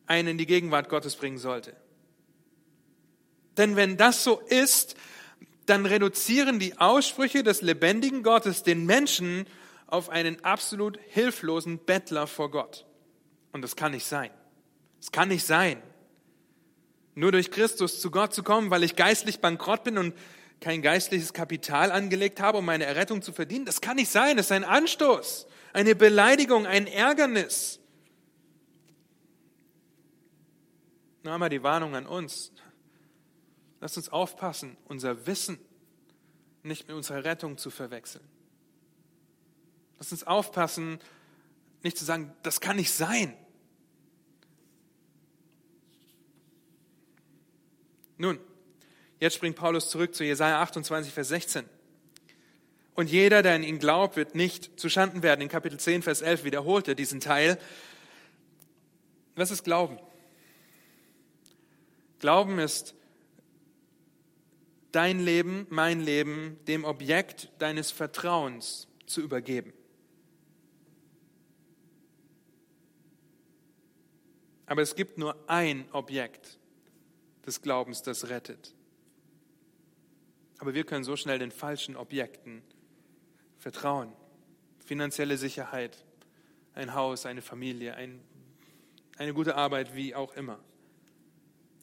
einen 0.05 0.27
in 0.27 0.37
die 0.37 0.45
Gegenwart 0.45 0.87
Gottes 0.87 1.15
bringen 1.15 1.39
sollte. 1.39 1.75
Denn 3.57 3.75
wenn 3.75 3.97
das 3.97 4.23
so 4.23 4.39
ist, 4.39 4.95
dann 5.65 5.85
reduzieren 5.85 6.59
die 6.59 6.77
Aussprüche 6.77 7.43
des 7.43 7.61
lebendigen 7.61 8.23
Gottes 8.23 8.63
den 8.63 8.85
Menschen 8.85 9.47
auf 9.87 10.09
einen 10.09 10.43
absolut 10.43 10.99
hilflosen 11.09 11.79
Bettler 11.79 12.27
vor 12.27 12.51
Gott. 12.51 12.85
Und 13.51 13.61
das 13.61 13.75
kann 13.75 13.91
nicht 13.91 14.05
sein. 14.05 14.31
Es 14.99 15.11
kann 15.11 15.29
nicht 15.29 15.45
sein, 15.45 15.81
nur 17.13 17.31
durch 17.31 17.51
Christus 17.51 18.01
zu 18.01 18.11
Gott 18.11 18.33
zu 18.33 18.43
kommen, 18.43 18.69
weil 18.69 18.83
ich 18.83 18.95
geistlich 18.95 19.39
bankrott 19.39 19.83
bin 19.83 19.97
und 19.97 20.13
kein 20.59 20.81
geistliches 20.81 21.33
Kapital 21.33 21.91
angelegt 21.91 22.39
habe, 22.39 22.57
um 22.57 22.65
meine 22.65 22.85
Errettung 22.85 23.21
zu 23.21 23.33
verdienen. 23.33 23.65
Das 23.65 23.81
kann 23.81 23.97
nicht 23.97 24.09
sein. 24.09 24.37
Das 24.37 24.47
ist 24.47 24.51
ein 24.51 24.63
Anstoß, 24.63 25.47
eine 25.73 25.95
Beleidigung, 25.95 26.65
ein 26.65 26.87
Ärgernis. 26.87 27.79
Noch 31.23 31.33
einmal 31.33 31.49
die 31.49 31.63
Warnung 31.63 31.95
an 31.95 32.05
uns. 32.05 32.51
Lasst 33.85 33.97
uns 33.97 34.09
aufpassen, 34.09 34.77
unser 34.85 35.27
Wissen 35.27 35.59
nicht 36.63 36.87
mit 36.87 36.97
unserer 36.97 37.23
Rettung 37.23 37.59
zu 37.59 37.69
verwechseln. 37.69 38.27
Lass 39.99 40.11
uns 40.11 40.23
aufpassen, 40.23 40.97
nicht 41.83 41.95
zu 41.95 42.03
sagen, 42.03 42.33
das 42.41 42.61
kann 42.61 42.77
nicht 42.77 42.91
sein. 42.91 43.37
Nun, 48.17 48.39
jetzt 49.19 49.35
springt 49.35 49.55
Paulus 49.55 49.91
zurück 49.91 50.15
zu 50.15 50.23
Jesaja 50.23 50.63
28, 50.63 51.13
Vers 51.13 51.27
16. 51.27 51.65
Und 52.95 53.11
jeder, 53.11 53.43
der 53.43 53.53
an 53.53 53.61
ihn 53.61 53.77
glaubt, 53.77 54.15
wird 54.15 54.33
nicht 54.33 54.79
zuschanden 54.79 55.21
werden. 55.21 55.41
In 55.41 55.47
Kapitel 55.47 55.79
10, 55.79 56.01
Vers 56.01 56.23
11 56.23 56.43
wiederholt 56.43 56.87
er 56.87 56.95
diesen 56.95 57.19
Teil. 57.19 57.59
Was 59.35 59.51
ist 59.51 59.63
Glauben? 59.63 59.99
Glauben 62.17 62.57
ist 62.57 62.95
dein 64.95 65.19
Leben, 65.19 65.67
mein 65.69 65.99
Leben 65.99 66.57
dem 66.67 66.85
Objekt 66.85 67.51
deines 67.59 67.91
Vertrauens 67.91 68.87
zu 69.05 69.21
übergeben. 69.21 69.73
Aber 74.65 74.81
es 74.81 74.95
gibt 74.95 75.17
nur 75.17 75.37
ein 75.47 75.85
Objekt 75.91 76.59
des 77.45 77.61
Glaubens, 77.61 78.03
das 78.03 78.29
rettet. 78.29 78.73
Aber 80.59 80.73
wir 80.73 80.85
können 80.85 81.03
so 81.03 81.17
schnell 81.17 81.39
den 81.39 81.51
falschen 81.51 81.97
Objekten 81.97 82.63
vertrauen. 83.57 84.13
Finanzielle 84.79 85.37
Sicherheit, 85.37 86.05
ein 86.73 86.93
Haus, 86.93 87.25
eine 87.25 87.41
Familie, 87.41 87.95
ein, 87.95 88.21
eine 89.17 89.33
gute 89.33 89.55
Arbeit, 89.55 89.93
wie 89.93 90.15
auch 90.15 90.33
immer. 90.35 90.59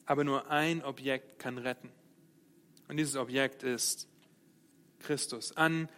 Aber 0.05 0.23
nur 0.23 0.49
ein 0.49 0.83
Objekt 0.83 1.37
kann 1.37 1.59
retten. 1.59 1.91
Und 2.93 2.97
dieses 2.97 3.15
Objekt 3.15 3.63
ist 3.63 4.07
Christus. 4.99 5.57
An 5.57 5.89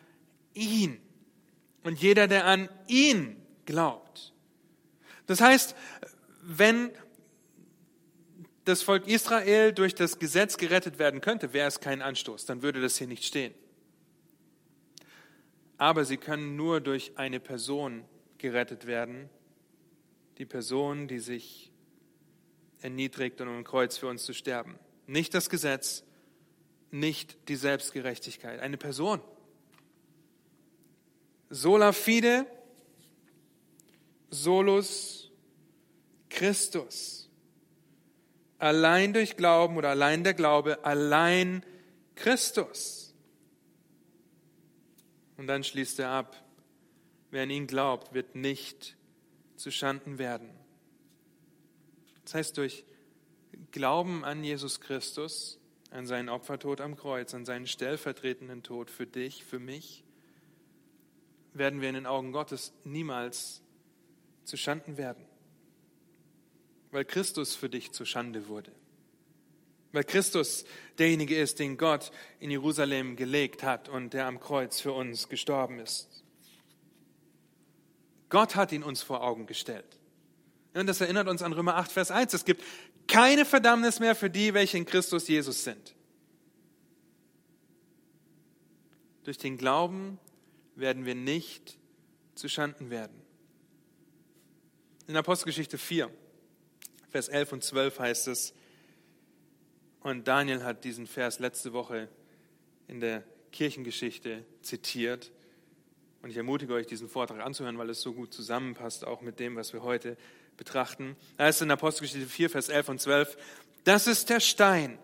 ihn. 0.54 1.02
Und 1.84 2.02
jeder, 2.02 2.30
der 2.30 2.46
an 2.46 2.70
ihn 2.88 3.36
glaubt. 3.66 4.32
Das 5.26 5.42
heißt, 5.42 5.76
wenn 6.42 6.92
das 8.64 8.82
Volk 8.82 9.10
Israel 9.10 9.74
durch 9.74 9.94
das 9.94 10.20
Gesetz 10.20 10.56
gerettet 10.56 10.98
werden 10.98 11.20
könnte, 11.20 11.52
wäre 11.52 11.68
es 11.68 11.82
kein 11.82 12.02
Anstoß, 12.02 12.46
dann 12.46 12.62
würde 12.62 12.80
das 12.80 12.98
hier 12.98 13.08
nicht 13.08 13.26
stehen. 13.26 13.54
Aber 15.76 16.06
sie 16.06 16.16
können 16.16 16.56
nur 16.56 16.80
durch 16.80 17.18
eine 17.18 17.42
Person 17.42 18.06
gerettet 18.38 18.88
werden, 18.88 19.30
die 20.38 20.46
Person, 20.46 21.10
die 21.10 21.20
sich 21.20 21.74
erniedrigt 22.80 23.42
und 23.42 23.50
um 23.50 23.66
Kreuz 23.66 23.98
für 23.98 24.08
uns 24.08 24.24
zu 24.24 24.34
sterben. 24.34 24.80
Nicht 25.08 25.34
das 25.34 25.50
Gesetz, 25.50 26.06
nicht 27.00 27.38
die 27.50 27.56
Selbstgerechtigkeit, 27.56 28.60
eine 28.60 28.78
Person. 28.78 29.22
Sola 31.50 31.92
fide, 31.92 32.46
solus 34.30 35.32
Christus. 36.30 37.30
Allein 38.58 39.14
durch 39.14 39.36
Glauben 39.38 39.78
oder 39.78 39.90
allein 39.90 40.24
der 40.24 40.34
Glaube, 40.34 40.84
allein 40.86 41.64
Christus. 42.16 43.14
Und 45.38 45.48
dann 45.48 45.64
schließt 45.64 46.00
er 46.00 46.10
ab, 46.10 46.42
wer 47.32 47.44
an 47.44 47.50
ihn 47.50 47.68
glaubt, 47.68 48.14
wird 48.14 48.36
nicht 48.36 48.96
zu 49.58 49.72
Schanden 49.72 50.18
werden. 50.18 50.50
Das 52.24 52.34
heißt, 52.36 52.58
durch 52.58 52.86
Glauben 53.72 54.24
an 54.24 54.44
Jesus 54.44 54.80
Christus, 54.80 55.60
an 55.96 56.06
seinen 56.06 56.30
Opfertod 56.30 56.82
am 56.82 56.96
Kreuz, 56.96 57.34
an 57.34 57.46
seinen 57.46 57.68
stellvertretenden 57.68 58.64
Tod 58.64 58.92
für 58.92 59.08
dich, 59.08 59.44
für 59.44 59.60
mich, 59.60 60.04
werden 61.54 61.82
wir 61.82 61.90
in 61.90 61.96
den 61.96 62.06
Augen 62.06 62.32
Gottes 62.32 62.74
niemals 62.84 63.62
zu 64.44 64.58
Schanden 64.58 64.98
werden 64.98 65.26
weil 66.96 67.04
Christus 67.04 67.56
für 67.58 67.68
dich 67.68 67.92
zur 67.92 68.06
Schande 68.06 68.48
wurde. 68.48 68.72
Weil 69.92 70.06
Christus 70.06 70.64
derjenige 70.98 71.38
ist, 71.38 71.60
den 71.60 71.78
Gott 71.78 72.10
in 72.40 72.50
Jerusalem 72.50 73.18
gelegt 73.18 73.64
hat 73.64 73.90
und 73.90 74.14
der 74.14 74.28
am 74.28 74.40
Kreuz 74.40 74.80
für 74.80 74.94
uns 74.94 75.28
gestorben 75.28 75.80
ist. 75.80 76.24
Gott 78.30 78.56
hat 78.56 78.72
ihn 78.72 78.82
uns 78.82 79.04
vor 79.04 79.24
Augen 79.24 79.46
gestellt. 79.46 80.00
Und 80.74 80.88
das 80.88 81.02
erinnert 81.02 81.28
uns 81.28 81.42
an 81.42 81.52
Römer 81.52 81.76
8, 81.76 81.92
Vers 81.92 82.12
1. 82.12 82.34
Es 82.34 82.46
gibt 82.46 82.64
keine 83.08 83.46
Verdammnis 83.46 84.00
mehr 84.00 84.16
für 84.16 84.30
die, 84.30 84.54
welche 84.54 84.78
in 84.78 84.86
Christus 84.86 85.28
Jesus 85.28 85.64
sind. 85.64 85.96
Durch 89.24 89.38
den 89.38 89.58
Glauben 89.58 90.20
werden 90.76 91.06
wir 91.06 91.16
nicht 91.16 91.78
zu 92.36 92.48
Schanden 92.48 92.90
werden. 92.90 93.22
In 95.08 95.16
Apostelgeschichte 95.16 95.78
4 95.78 96.12
Vers 97.16 97.30
11 97.30 97.54
und 97.54 97.64
12 97.64 98.00
heißt 98.00 98.28
es, 98.28 98.54
und 100.02 100.28
Daniel 100.28 100.66
hat 100.66 100.84
diesen 100.84 101.08
Vers 101.08 101.40
letzte 101.40 101.72
Woche 101.72 102.10
in 102.90 103.00
der 103.00 103.24
Kirchengeschichte 103.54 104.44
zitiert. 104.62 105.32
Und 106.22 106.30
ich 106.30 106.36
ermutige 106.36 106.74
euch, 106.74 106.88
diesen 106.88 107.08
Vortrag 107.08 107.40
anzuhören, 107.40 107.78
weil 107.78 107.90
es 107.90 108.02
so 108.02 108.12
gut 108.12 108.34
zusammenpasst, 108.34 109.06
auch 109.06 109.22
mit 109.22 109.40
dem, 109.40 109.56
was 109.56 109.72
wir 109.72 109.82
heute 109.82 110.18
betrachten. 110.58 111.16
Da 111.38 111.46
heißt 111.46 111.62
in 111.62 111.72
Apostelgeschichte 111.72 112.28
4, 112.28 112.50
Vers 112.50 112.70
11 112.70 112.90
und 112.90 113.02
12, 113.02 113.38
das 113.84 114.08
ist 114.08 114.30
der 114.30 114.40
Stein, 114.40 114.98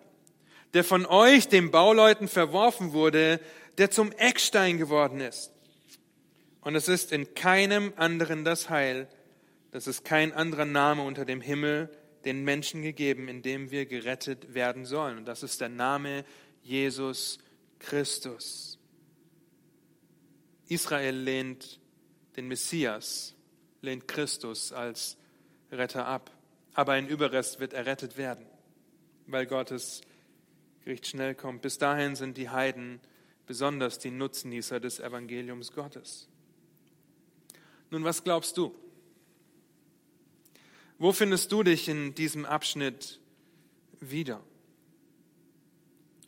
der 0.73 0.83
von 0.83 1.05
euch, 1.05 1.47
den 1.47 1.71
Bauleuten, 1.71 2.27
verworfen 2.27 2.93
wurde, 2.93 3.39
der 3.77 3.91
zum 3.91 4.11
Eckstein 4.13 4.77
geworden 4.77 5.19
ist. 5.19 5.51
Und 6.61 6.75
es 6.75 6.87
ist 6.87 7.11
in 7.11 7.33
keinem 7.33 7.93
anderen 7.95 8.45
das 8.45 8.69
Heil, 8.69 9.07
das 9.71 9.87
ist 9.87 10.03
kein 10.03 10.33
anderer 10.33 10.65
Name 10.65 11.03
unter 11.03 11.25
dem 11.25 11.41
Himmel, 11.41 11.89
den 12.25 12.43
Menschen 12.43 12.81
gegeben, 12.81 13.27
in 13.27 13.41
dem 13.41 13.71
wir 13.71 13.85
gerettet 13.85 14.53
werden 14.53 14.85
sollen. 14.85 15.17
Und 15.17 15.25
das 15.25 15.43
ist 15.43 15.61
der 15.61 15.69
Name 15.69 16.25
Jesus 16.61 17.39
Christus. 17.79 18.77
Israel 20.67 21.15
lehnt 21.15 21.79
den 22.35 22.47
Messias, 22.47 23.35
lehnt 23.81 24.07
Christus 24.07 24.71
als 24.71 25.17
Retter 25.71 26.05
ab. 26.05 26.31
Aber 26.73 26.93
ein 26.93 27.07
Überrest 27.07 27.59
wird 27.59 27.73
errettet 27.73 28.17
werden, 28.17 28.45
weil 29.27 29.45
Gottes 29.45 30.01
Gericht 30.83 31.07
schnell 31.07 31.35
kommt. 31.35 31.61
Bis 31.61 31.77
dahin 31.77 32.15
sind 32.15 32.37
die 32.37 32.49
Heiden 32.49 32.99
besonders 33.45 33.99
die 33.99 34.11
Nutznießer 34.11 34.79
des 34.79 34.99
Evangeliums 34.99 35.73
Gottes. 35.73 36.29
Nun, 37.89 38.03
was 38.03 38.23
glaubst 38.23 38.55
du? 38.57 38.73
Wo 40.97 41.11
findest 41.11 41.51
du 41.51 41.63
dich 41.63 41.89
in 41.89 42.15
diesem 42.15 42.45
Abschnitt 42.45 43.19
wieder? 43.99 44.41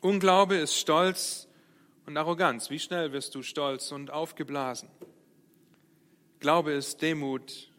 Unglaube 0.01 0.55
ist 0.55 0.75
Stolz 0.75 1.47
und 2.05 2.17
Arroganz. 2.17 2.69
Wie 2.69 2.79
schnell 2.79 3.13
wirst 3.13 3.35
du 3.35 3.43
stolz 3.43 3.91
und 3.91 4.11
aufgeblasen? 4.11 4.89
Glaube 6.39 6.73
ist 6.73 7.01
Demut 7.01 7.71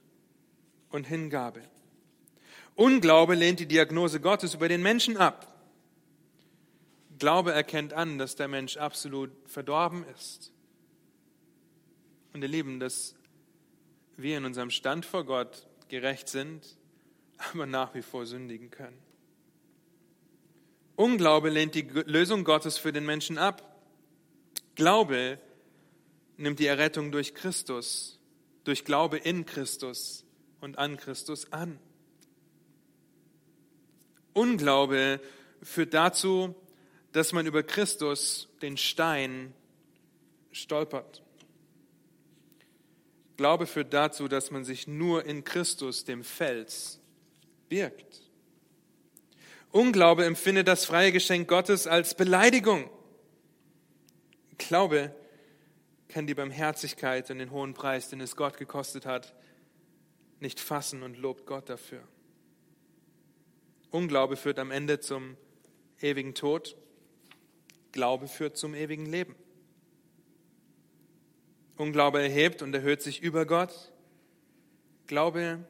und 0.94 1.06
Hingabe. 1.08 1.60
Unglaube 2.76 3.34
lehnt 3.34 3.60
die 3.60 3.66
Diagnose 3.66 4.20
Gottes 4.20 4.54
über 4.54 4.68
den 4.68 4.82
Menschen 4.82 5.16
ab. 5.16 5.52
Glaube 7.18 7.52
erkennt 7.52 7.92
an, 7.92 8.18
dass 8.18 8.36
der 8.36 8.48
Mensch 8.48 8.76
absolut 8.76 9.30
verdorben 9.46 10.04
ist. 10.14 10.52
Und 12.32 12.42
ihr 12.42 12.48
Lieben, 12.48 12.80
dass 12.80 13.14
wir 14.16 14.38
in 14.38 14.44
unserem 14.44 14.70
Stand 14.70 15.04
vor 15.04 15.24
Gott 15.24 15.66
gerecht 15.88 16.28
sind, 16.28 16.76
aber 17.52 17.66
nach 17.66 17.94
wie 17.94 18.02
vor 18.02 18.26
sündigen 18.26 18.70
können. 18.70 18.98
Unglaube 20.96 21.50
lehnt 21.50 21.74
die 21.74 21.82
Lösung 21.82 22.44
Gottes 22.44 22.78
für 22.78 22.92
den 22.92 23.04
Menschen 23.04 23.36
ab. 23.36 23.82
Glaube 24.76 25.40
nimmt 26.36 26.60
die 26.60 26.66
Errettung 26.66 27.10
durch 27.10 27.34
Christus, 27.34 28.20
durch 28.62 28.84
Glaube 28.84 29.18
in 29.18 29.44
Christus 29.44 30.23
und 30.64 30.78
an 30.78 30.96
Christus 30.96 31.52
an. 31.52 31.78
Unglaube 34.32 35.20
führt 35.62 35.94
dazu, 35.94 36.54
dass 37.12 37.32
man 37.32 37.46
über 37.46 37.62
Christus 37.62 38.48
den 38.62 38.76
Stein 38.76 39.54
stolpert. 40.50 41.22
Glaube 43.36 43.66
führt 43.66 43.92
dazu, 43.92 44.26
dass 44.26 44.50
man 44.50 44.64
sich 44.64 44.86
nur 44.86 45.24
in 45.24 45.44
Christus, 45.44 46.04
dem 46.04 46.24
Fels, 46.24 47.00
birgt. 47.68 48.22
Unglaube 49.70 50.24
empfindet 50.24 50.68
das 50.68 50.84
freie 50.84 51.12
Geschenk 51.12 51.48
Gottes 51.48 51.86
als 51.86 52.14
Beleidigung. 52.14 52.88
Glaube 54.58 55.14
kann 56.08 56.26
die 56.28 56.34
Barmherzigkeit 56.34 57.28
und 57.30 57.38
den 57.38 57.50
hohen 57.50 57.74
Preis, 57.74 58.08
den 58.08 58.20
es 58.20 58.36
Gott 58.36 58.56
gekostet 58.56 59.04
hat, 59.04 59.34
nicht 60.44 60.60
fassen 60.60 61.02
und 61.02 61.18
lobt 61.18 61.46
Gott 61.46 61.68
dafür. 61.68 62.06
Unglaube 63.90 64.36
führt 64.36 64.60
am 64.60 64.70
Ende 64.70 65.00
zum 65.00 65.36
ewigen 66.00 66.34
Tod. 66.34 66.76
Glaube 67.90 68.28
führt 68.28 68.56
zum 68.56 68.74
ewigen 68.74 69.06
Leben. 69.06 69.34
Unglaube 71.76 72.22
erhebt 72.22 72.62
und 72.62 72.72
erhöht 72.74 73.02
sich 73.02 73.22
über 73.22 73.46
Gott. 73.46 73.92
Glaube 75.06 75.66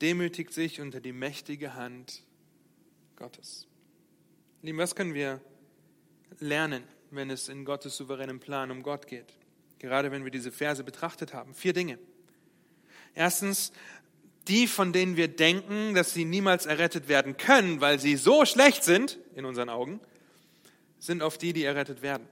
demütigt 0.00 0.52
sich 0.52 0.80
unter 0.80 1.00
die 1.00 1.12
mächtige 1.12 1.74
Hand 1.74 2.22
Gottes. 3.16 3.66
Lieben, 4.62 4.78
was 4.78 4.94
können 4.94 5.14
wir 5.14 5.40
lernen, 6.38 6.84
wenn 7.10 7.30
es 7.30 7.48
in 7.48 7.64
Gottes 7.64 7.96
souveränen 7.96 8.40
Plan 8.40 8.70
um 8.70 8.82
Gott 8.82 9.06
geht? 9.06 9.34
Gerade 9.78 10.10
wenn 10.10 10.24
wir 10.24 10.30
diese 10.30 10.52
Verse 10.52 10.82
betrachtet 10.84 11.34
haben. 11.34 11.54
Vier 11.54 11.72
Dinge. 11.72 11.98
Erstens, 13.14 13.72
die, 14.48 14.66
von 14.66 14.92
denen 14.92 15.16
wir 15.16 15.28
denken, 15.28 15.94
dass 15.94 16.12
sie 16.12 16.24
niemals 16.24 16.66
errettet 16.66 17.08
werden 17.08 17.36
können, 17.36 17.80
weil 17.80 17.98
sie 17.98 18.16
so 18.16 18.44
schlecht 18.44 18.84
sind, 18.84 19.18
in 19.34 19.44
unseren 19.44 19.68
Augen, 19.68 20.00
sind 20.98 21.22
auf 21.22 21.38
die, 21.38 21.52
die 21.52 21.64
errettet 21.64 22.02
werden. 22.02 22.26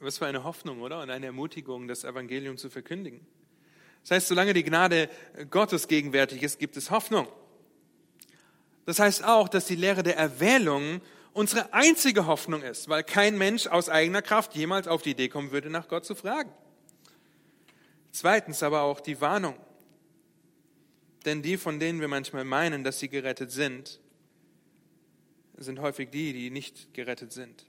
Was 0.00 0.18
für 0.18 0.26
eine 0.26 0.44
Hoffnung, 0.44 0.82
oder? 0.82 1.00
Und 1.00 1.10
eine 1.10 1.26
Ermutigung, 1.26 1.88
das 1.88 2.04
Evangelium 2.04 2.58
zu 2.58 2.70
verkündigen. 2.70 3.26
Das 4.02 4.12
heißt, 4.12 4.28
solange 4.28 4.52
die 4.52 4.62
Gnade 4.62 5.10
Gottes 5.50 5.88
gegenwärtig 5.88 6.42
ist, 6.42 6.58
gibt 6.58 6.76
es 6.76 6.90
Hoffnung. 6.90 7.26
Das 8.84 9.00
heißt 9.00 9.24
auch, 9.24 9.48
dass 9.48 9.66
die 9.66 9.74
Lehre 9.74 10.02
der 10.02 10.16
Erwählung 10.16 11.00
unsere 11.32 11.72
einzige 11.74 12.26
Hoffnung 12.26 12.62
ist, 12.62 12.88
weil 12.88 13.02
kein 13.02 13.36
Mensch 13.36 13.66
aus 13.66 13.88
eigener 13.88 14.22
Kraft 14.22 14.54
jemals 14.54 14.86
auf 14.86 15.02
die 15.02 15.10
Idee 15.10 15.28
kommen 15.28 15.50
würde, 15.50 15.70
nach 15.70 15.88
Gott 15.88 16.04
zu 16.04 16.14
fragen. 16.14 16.52
Zweitens 18.16 18.62
aber 18.62 18.80
auch 18.80 19.00
die 19.00 19.20
Warnung. 19.20 19.58
Denn 21.26 21.42
die, 21.42 21.58
von 21.58 21.78
denen 21.78 22.00
wir 22.00 22.08
manchmal 22.08 22.44
meinen, 22.44 22.82
dass 22.82 22.98
sie 22.98 23.10
gerettet 23.10 23.50
sind, 23.50 24.00
sind 25.58 25.80
häufig 25.80 26.08
die, 26.08 26.32
die 26.32 26.48
nicht 26.48 26.94
gerettet 26.94 27.34
sind. 27.34 27.66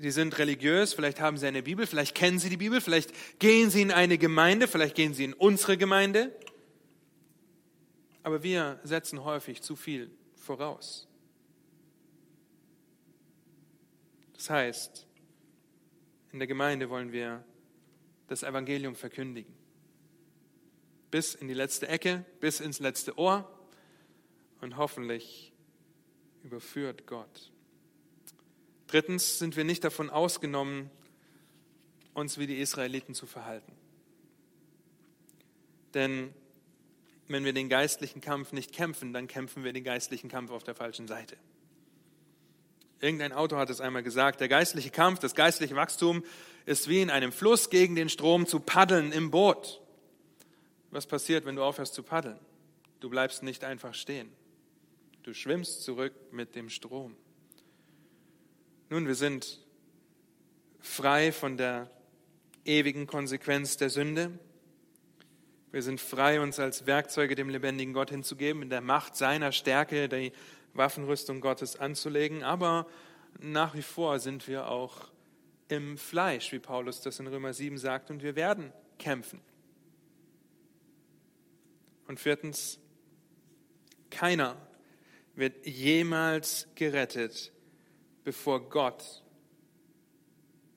Sie 0.00 0.10
sind 0.10 0.36
religiös, 0.36 0.94
vielleicht 0.94 1.20
haben 1.20 1.36
sie 1.36 1.46
eine 1.46 1.62
Bibel, 1.62 1.86
vielleicht 1.86 2.16
kennen 2.16 2.40
sie 2.40 2.48
die 2.48 2.56
Bibel, 2.56 2.80
vielleicht 2.80 3.12
gehen 3.38 3.70
sie 3.70 3.82
in 3.82 3.92
eine 3.92 4.18
Gemeinde, 4.18 4.66
vielleicht 4.66 4.96
gehen 4.96 5.14
sie 5.14 5.22
in 5.22 5.32
unsere 5.32 5.76
Gemeinde. 5.76 6.36
Aber 8.24 8.42
wir 8.42 8.80
setzen 8.82 9.22
häufig 9.22 9.62
zu 9.62 9.76
viel 9.76 10.10
voraus. 10.34 11.06
Das 14.32 14.50
heißt, 14.50 15.06
in 16.32 16.40
der 16.40 16.48
Gemeinde 16.48 16.90
wollen 16.90 17.12
wir 17.12 17.44
das 18.28 18.42
Evangelium 18.42 18.94
verkündigen. 18.94 19.52
Bis 21.10 21.34
in 21.34 21.48
die 21.48 21.54
letzte 21.54 21.88
Ecke, 21.88 22.24
bis 22.40 22.60
ins 22.60 22.80
letzte 22.80 23.18
Ohr 23.18 23.48
und 24.60 24.76
hoffentlich 24.76 25.52
überführt 26.42 27.06
Gott. 27.06 27.52
Drittens 28.86 29.38
sind 29.38 29.56
wir 29.56 29.64
nicht 29.64 29.84
davon 29.84 30.10
ausgenommen, 30.10 30.90
uns 32.12 32.38
wie 32.38 32.46
die 32.46 32.58
Israeliten 32.58 33.14
zu 33.14 33.26
verhalten. 33.26 33.72
Denn 35.94 36.34
wenn 37.28 37.44
wir 37.44 37.52
den 37.52 37.68
geistlichen 37.68 38.20
Kampf 38.20 38.52
nicht 38.52 38.72
kämpfen, 38.72 39.12
dann 39.12 39.26
kämpfen 39.26 39.64
wir 39.64 39.72
den 39.72 39.84
geistlichen 39.84 40.28
Kampf 40.28 40.50
auf 40.50 40.64
der 40.64 40.74
falschen 40.74 41.08
Seite. 41.08 41.36
Irgendein 43.00 43.32
Autor 43.32 43.58
hat 43.58 43.70
es 43.70 43.80
einmal 43.80 44.02
gesagt, 44.02 44.40
der 44.40 44.48
geistliche 44.48 44.90
Kampf, 44.90 45.18
das 45.18 45.34
geistliche 45.34 45.76
Wachstum 45.76 46.24
ist 46.66 46.88
wie 46.88 47.02
in 47.02 47.10
einem 47.10 47.32
Fluss 47.32 47.70
gegen 47.70 47.94
den 47.94 48.08
Strom 48.08 48.46
zu 48.46 48.60
paddeln 48.60 49.12
im 49.12 49.30
Boot. 49.30 49.80
Was 50.90 51.06
passiert, 51.06 51.44
wenn 51.44 51.56
du 51.56 51.62
aufhörst 51.62 51.94
zu 51.94 52.02
paddeln? 52.02 52.38
Du 53.00 53.10
bleibst 53.10 53.42
nicht 53.42 53.64
einfach 53.64 53.94
stehen. 53.94 54.30
Du 55.22 55.34
schwimmst 55.34 55.82
zurück 55.82 56.12
mit 56.32 56.54
dem 56.54 56.70
Strom. 56.70 57.16
Nun, 58.90 59.06
wir 59.06 59.14
sind 59.14 59.60
frei 60.80 61.32
von 61.32 61.56
der 61.56 61.90
ewigen 62.64 63.06
Konsequenz 63.06 63.76
der 63.76 63.90
Sünde. 63.90 64.38
Wir 65.72 65.82
sind 65.82 66.00
frei, 66.00 66.40
uns 66.40 66.60
als 66.60 66.86
Werkzeuge 66.86 67.34
dem 67.34 67.48
lebendigen 67.48 67.94
Gott 67.94 68.10
hinzugeben, 68.10 68.62
in 68.62 68.70
der 68.70 68.80
Macht 68.80 69.16
seiner 69.16 69.50
Stärke 69.50 70.08
die 70.08 70.32
Waffenrüstung 70.72 71.40
Gottes 71.40 71.76
anzulegen. 71.76 72.42
Aber 72.42 72.86
nach 73.40 73.74
wie 73.74 73.82
vor 73.82 74.18
sind 74.20 74.46
wir 74.46 74.68
auch 74.68 75.08
im 75.76 75.98
Fleisch, 75.98 76.52
wie 76.52 76.58
Paulus 76.58 77.00
das 77.00 77.20
in 77.20 77.26
Römer 77.26 77.52
7 77.52 77.78
sagt, 77.78 78.10
und 78.10 78.22
wir 78.22 78.36
werden 78.36 78.72
kämpfen. 78.98 79.40
Und 82.06 82.20
viertens, 82.20 82.78
keiner 84.10 84.56
wird 85.34 85.66
jemals 85.66 86.68
gerettet, 86.74 87.52
bevor 88.24 88.68
Gott 88.68 89.22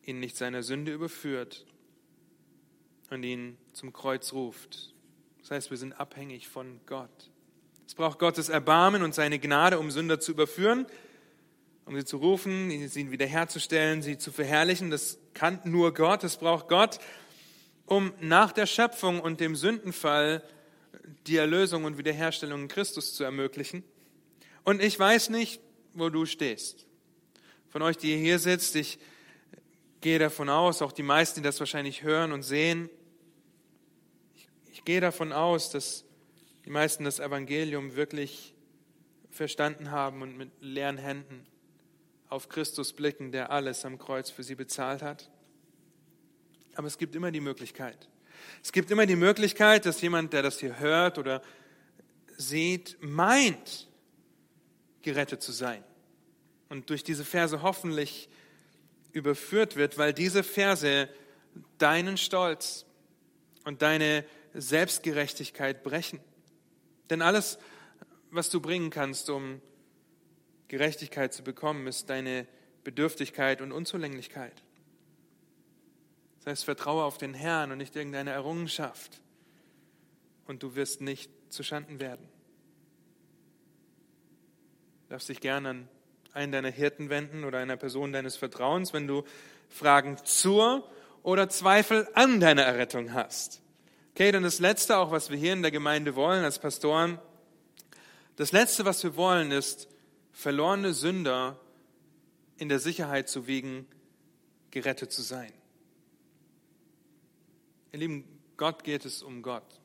ihn 0.04 0.20
nicht 0.20 0.38
seiner 0.38 0.64
Sünde 0.64 0.93
überführt 0.93 1.66
und 3.10 3.24
ihn 3.24 3.58
zum 3.74 3.93
Kreuz 3.93 4.34
ruft. 4.34 4.93
Das 5.39 5.52
heißt, 5.52 5.70
wir 5.70 5.78
sind 5.78 5.93
abhängig 5.93 6.48
von 6.48 6.80
Gott. 6.86 7.32
Es 7.86 7.95
braucht 7.95 8.20
Gottes 8.20 8.50
Erbarmen 8.50 9.04
und 9.04 9.14
seine 9.14 9.39
Gnade, 9.39 9.80
um 9.80 9.91
Sünder 9.91 10.20
zu 10.20 10.32
überführen 10.32 10.88
um 11.88 11.95
sie 11.95 12.03
zu 12.03 12.17
rufen, 12.17 12.69
sie 12.89 13.11
wiederherzustellen, 13.11 14.01
sie 14.01 14.17
zu 14.17 14.31
verherrlichen. 14.31 14.91
Das 14.91 15.17
kann 15.33 15.61
nur 15.63 15.93
Gott, 15.93 16.21
das 16.21 16.38
braucht 16.38 16.67
Gott, 16.67 16.99
um 17.85 18.13
nach 18.19 18.51
der 18.51 18.65
Schöpfung 18.65 19.21
und 19.21 19.39
dem 19.39 19.55
Sündenfall 19.55 20.43
die 21.27 21.38
Erlösung 21.38 21.85
und 21.85 21.97
Wiederherstellung 21.97 22.63
in 22.63 22.67
Christus 22.67 23.13
zu 23.13 23.23
ermöglichen. 23.23 23.83
Und 24.65 24.83
ich 24.83 24.99
weiß 24.99 25.29
nicht, 25.29 25.61
wo 25.93 26.09
du 26.09 26.25
stehst. 26.25 26.85
Von 27.69 27.81
euch, 27.81 27.97
die 27.97 28.17
hier 28.17 28.39
sitzt, 28.39 28.75
ich 28.75 28.99
gehe 30.01 30.19
davon 30.19 30.49
aus, 30.49 30.81
auch 30.81 30.91
die 30.91 31.03
meisten, 31.03 31.39
die 31.39 31.45
das 31.45 31.59
wahrscheinlich 31.61 32.03
hören 32.03 32.33
und 32.33 32.43
sehen, 32.43 32.89
ich, 34.35 34.49
ich 34.71 34.83
gehe 34.83 34.99
davon 34.99 35.31
aus, 35.31 35.69
dass 35.69 36.03
die 36.65 36.69
meisten 36.69 37.05
das 37.05 37.19
Evangelium 37.21 37.95
wirklich 37.95 38.53
verstanden 39.31 39.91
haben 39.91 40.21
und 40.21 40.38
mit 40.38 40.51
leeren 40.59 40.97
Händen 40.97 41.45
auf 42.30 42.49
Christus 42.49 42.93
blicken, 42.93 43.32
der 43.32 43.51
alles 43.51 43.86
am 43.86 43.97
Kreuz 43.97 44.30
für 44.30 44.43
sie 44.43 44.55
bezahlt 44.55 45.01
hat. 45.01 45.30
Aber 46.75 46.88
es 46.88 46.97
gibt 46.97 47.15
immer 47.15 47.32
die 47.32 47.39
Möglichkeit. 47.39 48.09
Es 48.63 48.71
gibt 48.71 48.91
immer 48.91 49.05
die 49.05 49.15
Möglichkeit, 49.15 49.86
dass 49.86 50.01
jemand, 50.01 50.34
der 50.34 50.43
das 50.43 50.59
hier 50.59 50.80
hört 50.80 51.17
oder 51.17 51.41
sieht, 52.38 52.97
meint, 53.01 53.88
gerettet 55.01 55.41
zu 55.41 55.51
sein. 55.51 55.84
Und 56.69 56.89
durch 56.89 57.03
diese 57.03 57.23
Verse 57.25 57.61
hoffentlich 57.61 58.30
überführt 59.11 59.75
wird, 59.75 59.97
weil 59.97 60.13
diese 60.13 60.43
Verse 60.43 61.09
deinen 61.78 62.17
Stolz 62.17 62.86
und 63.63 63.82
deine 63.82 64.25
Selbstgerechtigkeit 64.53 65.84
brechen. 65.84 66.19
Denn 67.09 67.21
alles, 67.21 67.57
was 68.32 68.49
du 68.49 68.59
bringen 68.59 68.89
kannst, 68.89 69.30
um 69.30 69.61
Gerechtigkeit 70.68 71.34
zu 71.34 71.43
bekommen, 71.43 71.88
ist 71.88 72.09
deine 72.09 72.47
Bedürftigkeit 72.84 73.61
und 73.61 73.72
Unzulänglichkeit. 73.72 74.63
Das 76.39 76.47
heißt, 76.47 76.65
vertraue 76.65 77.03
auf 77.03 77.18
den 77.18 77.34
Herrn 77.34 77.72
und 77.72 77.78
nicht 77.78 77.95
irgendeine 77.95 78.32
Errungenschaft. 78.32 79.22
Und 80.45 80.63
du 80.63 80.76
wirst 80.76 81.01
nicht 81.01 81.32
zuschanden 81.49 81.99
werden. 81.99 82.28
Du 85.03 85.13
darfst 85.13 85.30
dich 85.30 85.41
gerne 85.41 85.70
an 85.70 85.89
einen 86.34 86.51
deiner 86.51 86.70
Hirten 86.70 87.09
wenden 87.09 87.43
oder 87.43 87.57
einer 87.57 87.78
Person 87.78 88.13
deines 88.13 88.38
Vertrauens, 88.38 88.93
wenn 88.93 89.07
du 89.07 89.24
Fragen 89.70 90.18
zur 90.24 90.89
oder 91.24 91.49
Zweifel 91.49 92.07
an 92.13 92.39
deiner 92.39 92.61
Errettung 92.61 93.13
hast. 93.13 93.61
Okay, 94.13 94.32
dann 94.32 94.43
das 94.43 94.59
Letzte, 94.59 94.97
auch 94.97 95.11
was 95.11 95.30
wir 95.30 95.38
hier 95.38 95.53
in 95.53 95.61
der 95.61 95.72
Gemeinde 95.72 96.15
wollen 96.15 96.43
als 96.43 96.59
Pastoren, 96.59 97.20
das 98.36 98.51
Letzte, 98.51 98.86
was 98.86 99.03
wir 99.03 99.15
wollen, 99.15 99.51
ist, 99.51 99.89
verlorene 100.38 100.93
Sünder 100.93 101.59
in 102.57 102.69
der 102.69 102.77
Sicherheit 102.77 103.27
zu 103.27 103.47
wiegen, 103.47 103.88
gerettet 104.69 105.11
zu 105.11 105.23
sein. 105.23 105.51
Ihr 107.91 107.97
Lieben, 107.97 108.23
Gott 108.55 108.83
geht 108.83 109.03
es 109.05 109.23
um 109.23 109.41
Gott. 109.41 109.81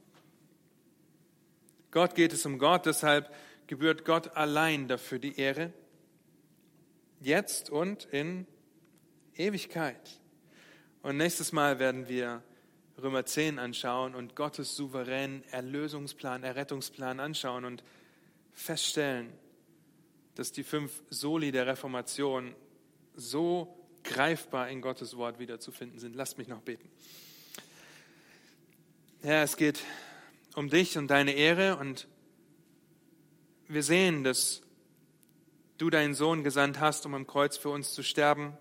Gott 1.91 2.15
geht 2.15 2.35
es 2.35 2.45
um 2.45 2.59
Gott, 2.59 2.85
deshalb 2.85 3.35
gebührt 3.67 4.05
Gott 4.05 4.37
allein 4.37 4.89
dafür 4.89 5.19
die 5.19 5.39
Ehre, 5.39 5.73
jetzt 7.21 7.71
und 7.71 8.05
in 8.05 8.47
Ewigkeit. 9.35 10.21
Und 11.01 11.17
nächstes 11.17 11.53
Mal 11.53 11.79
werden 11.79 12.09
wir 12.09 12.43
Römer 12.99 13.25
10 13.25 13.59
anschauen 13.59 14.15
und 14.15 14.37
Gottes 14.37 14.77
souveränen 14.77 15.45
Erlösungsplan, 15.45 16.43
Errettungsplan 16.45 17.21
anschauen 17.21 17.65
und 17.65 17.83
feststellen, 18.53 19.33
dass 20.35 20.53
die 20.53 20.65
fünf 20.65 21.03
Soli 21.11 21.53
der 21.53 21.67
Reformation 21.67 22.55
so 23.15 23.77
greifbar 24.05 24.69
in 24.69 24.81
Gottes 24.81 25.17
Wort 25.17 25.39
wiederzufinden 25.39 25.99
sind. 25.99 26.17
Lasst 26.17 26.39
mich 26.39 26.49
noch 26.49 26.61
beten. 26.61 26.89
Herr, 29.23 29.43
es 29.43 29.57
geht 29.57 29.81
um 30.55 30.69
dich 30.69 30.99
und 30.99 31.09
deine 31.09 31.33
Ehre 31.33 31.77
und 31.77 32.09
wir 33.69 33.83
sehen, 33.83 34.25
dass 34.25 34.63
du 35.79 35.91
deinen 35.91 36.15
Sohn 36.15 36.45
gesandt 36.45 36.81
hast, 36.81 37.07
um 37.07 37.15
am 37.15 37.27
Kreuz 37.27 37.57
für 37.57 37.71
uns 37.71 37.93
zu 37.93 38.03
sterben. 38.03 38.57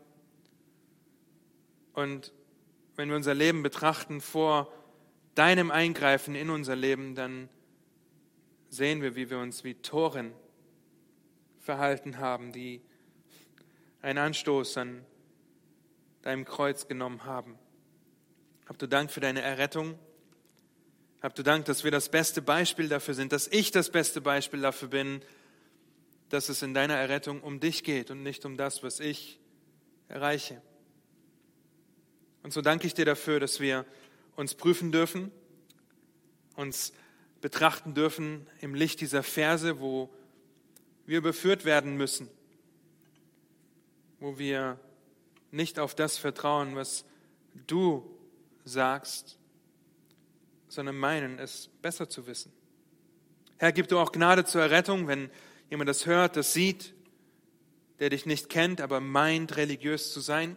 Und 1.93 2.32
wenn 2.95 3.09
wir 3.09 3.15
unser 3.15 3.34
Leben 3.34 3.63
betrachten 3.63 4.22
vor 4.22 4.72
deinem 5.36 5.72
Eingreifen 5.72 6.36
in 6.36 6.49
unser 6.49 6.76
Leben, 6.76 7.15
dann 7.15 7.49
sehen 8.69 9.01
wir, 9.01 9.15
wie 9.15 9.30
wir 9.30 9.39
uns 9.39 9.63
wie 9.63 9.76
Toren 9.76 10.34
verhalten 11.72 12.17
haben, 12.17 12.51
die 12.51 12.82
einen 14.01 14.17
Anstoß 14.17 14.76
an 14.76 15.05
deinem 16.22 16.43
Kreuz 16.43 16.89
genommen 16.89 17.24
haben. 17.24 17.57
Hab 18.67 18.78
du 18.78 18.88
Dank 18.88 19.09
für 19.09 19.22
deine 19.22 19.41
Errettung. 19.41 19.97
Hab 21.22 21.34
du 21.34 21.43
Dank, 21.43 21.63
dass 21.63 21.86
wir 21.86 21.91
das 21.91 22.09
beste 22.09 22.41
Beispiel 22.41 22.89
dafür 22.89 23.13
sind, 23.13 23.32
dass 23.32 23.47
ich 23.47 23.72
das 23.72 23.89
beste 23.89 24.19
Beispiel 24.19 24.59
dafür 24.59 24.89
bin, 24.89 25.22
dass 26.28 26.49
es 26.49 26.61
in 26.61 26.74
deiner 26.74 26.95
Errettung 26.95 27.41
um 27.41 27.61
dich 27.61 27.86
geht 27.86 28.11
und 28.11 28.22
nicht 28.22 28.43
um 28.43 28.57
das, 28.57 28.84
was 28.84 28.99
ich 28.99 29.39
erreiche. 30.09 30.61
Und 32.43 32.51
so 32.51 32.59
danke 32.59 32.86
ich 32.86 32.95
dir 32.95 33.05
dafür, 33.05 33.39
dass 33.39 33.61
wir 33.61 33.86
uns 34.36 34.55
prüfen 34.55 34.91
dürfen, 34.91 35.32
uns 36.57 36.91
betrachten 37.39 37.93
dürfen 37.93 38.45
im 38.59 38.76
Licht 38.76 38.99
dieser 38.99 39.24
Verse, 39.24 39.80
wo 39.80 40.13
wir 41.12 41.18
überführt 41.18 41.66
werden 41.66 41.97
müssen, 41.97 42.30
wo 44.22 44.39
wir 44.39 44.80
nicht 45.51 45.78
auf 45.78 45.93
das 45.93 46.18
vertrauen, 46.18 46.78
was 46.78 47.03
du 47.68 48.18
sagst, 48.64 49.38
sondern 50.70 50.95
meinen, 50.95 51.38
es 51.38 51.70
besser 51.82 52.09
zu 52.09 52.28
wissen. 52.28 52.53
Herr, 53.57 53.74
gib 53.74 53.89
du 53.89 53.99
auch 53.99 54.14
Gnade 54.14 54.45
zur 54.45 54.62
Errettung, 54.62 55.07
wenn 55.07 55.30
jemand 55.70 55.89
das 55.89 56.05
hört, 56.05 56.38
das 56.38 56.53
sieht, 56.53 56.93
der 57.99 58.09
dich 58.09 58.26
nicht 58.26 58.47
kennt, 58.47 58.80
aber 58.80 59.01
meint, 59.01 59.57
religiös 59.57 60.14
zu 60.14 60.22
sein. 60.22 60.55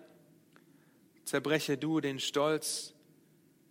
Zerbreche 1.25 1.77
du 1.77 2.01
den 2.01 2.21
Stolz 2.21 2.95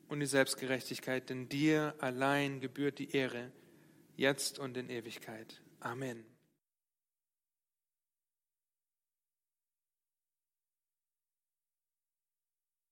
und 0.10 0.20
die 0.20 0.26
Selbstgerechtigkeit, 0.26 1.30
denn 1.30 1.48
dir 1.48 1.96
allein 2.00 2.60
gebührt 2.60 3.00
die 3.00 3.16
Ehre, 3.16 3.54
jetzt 4.18 4.60
und 4.60 4.76
in 4.76 4.90
Ewigkeit. 4.90 5.62
Amen. 5.80 6.33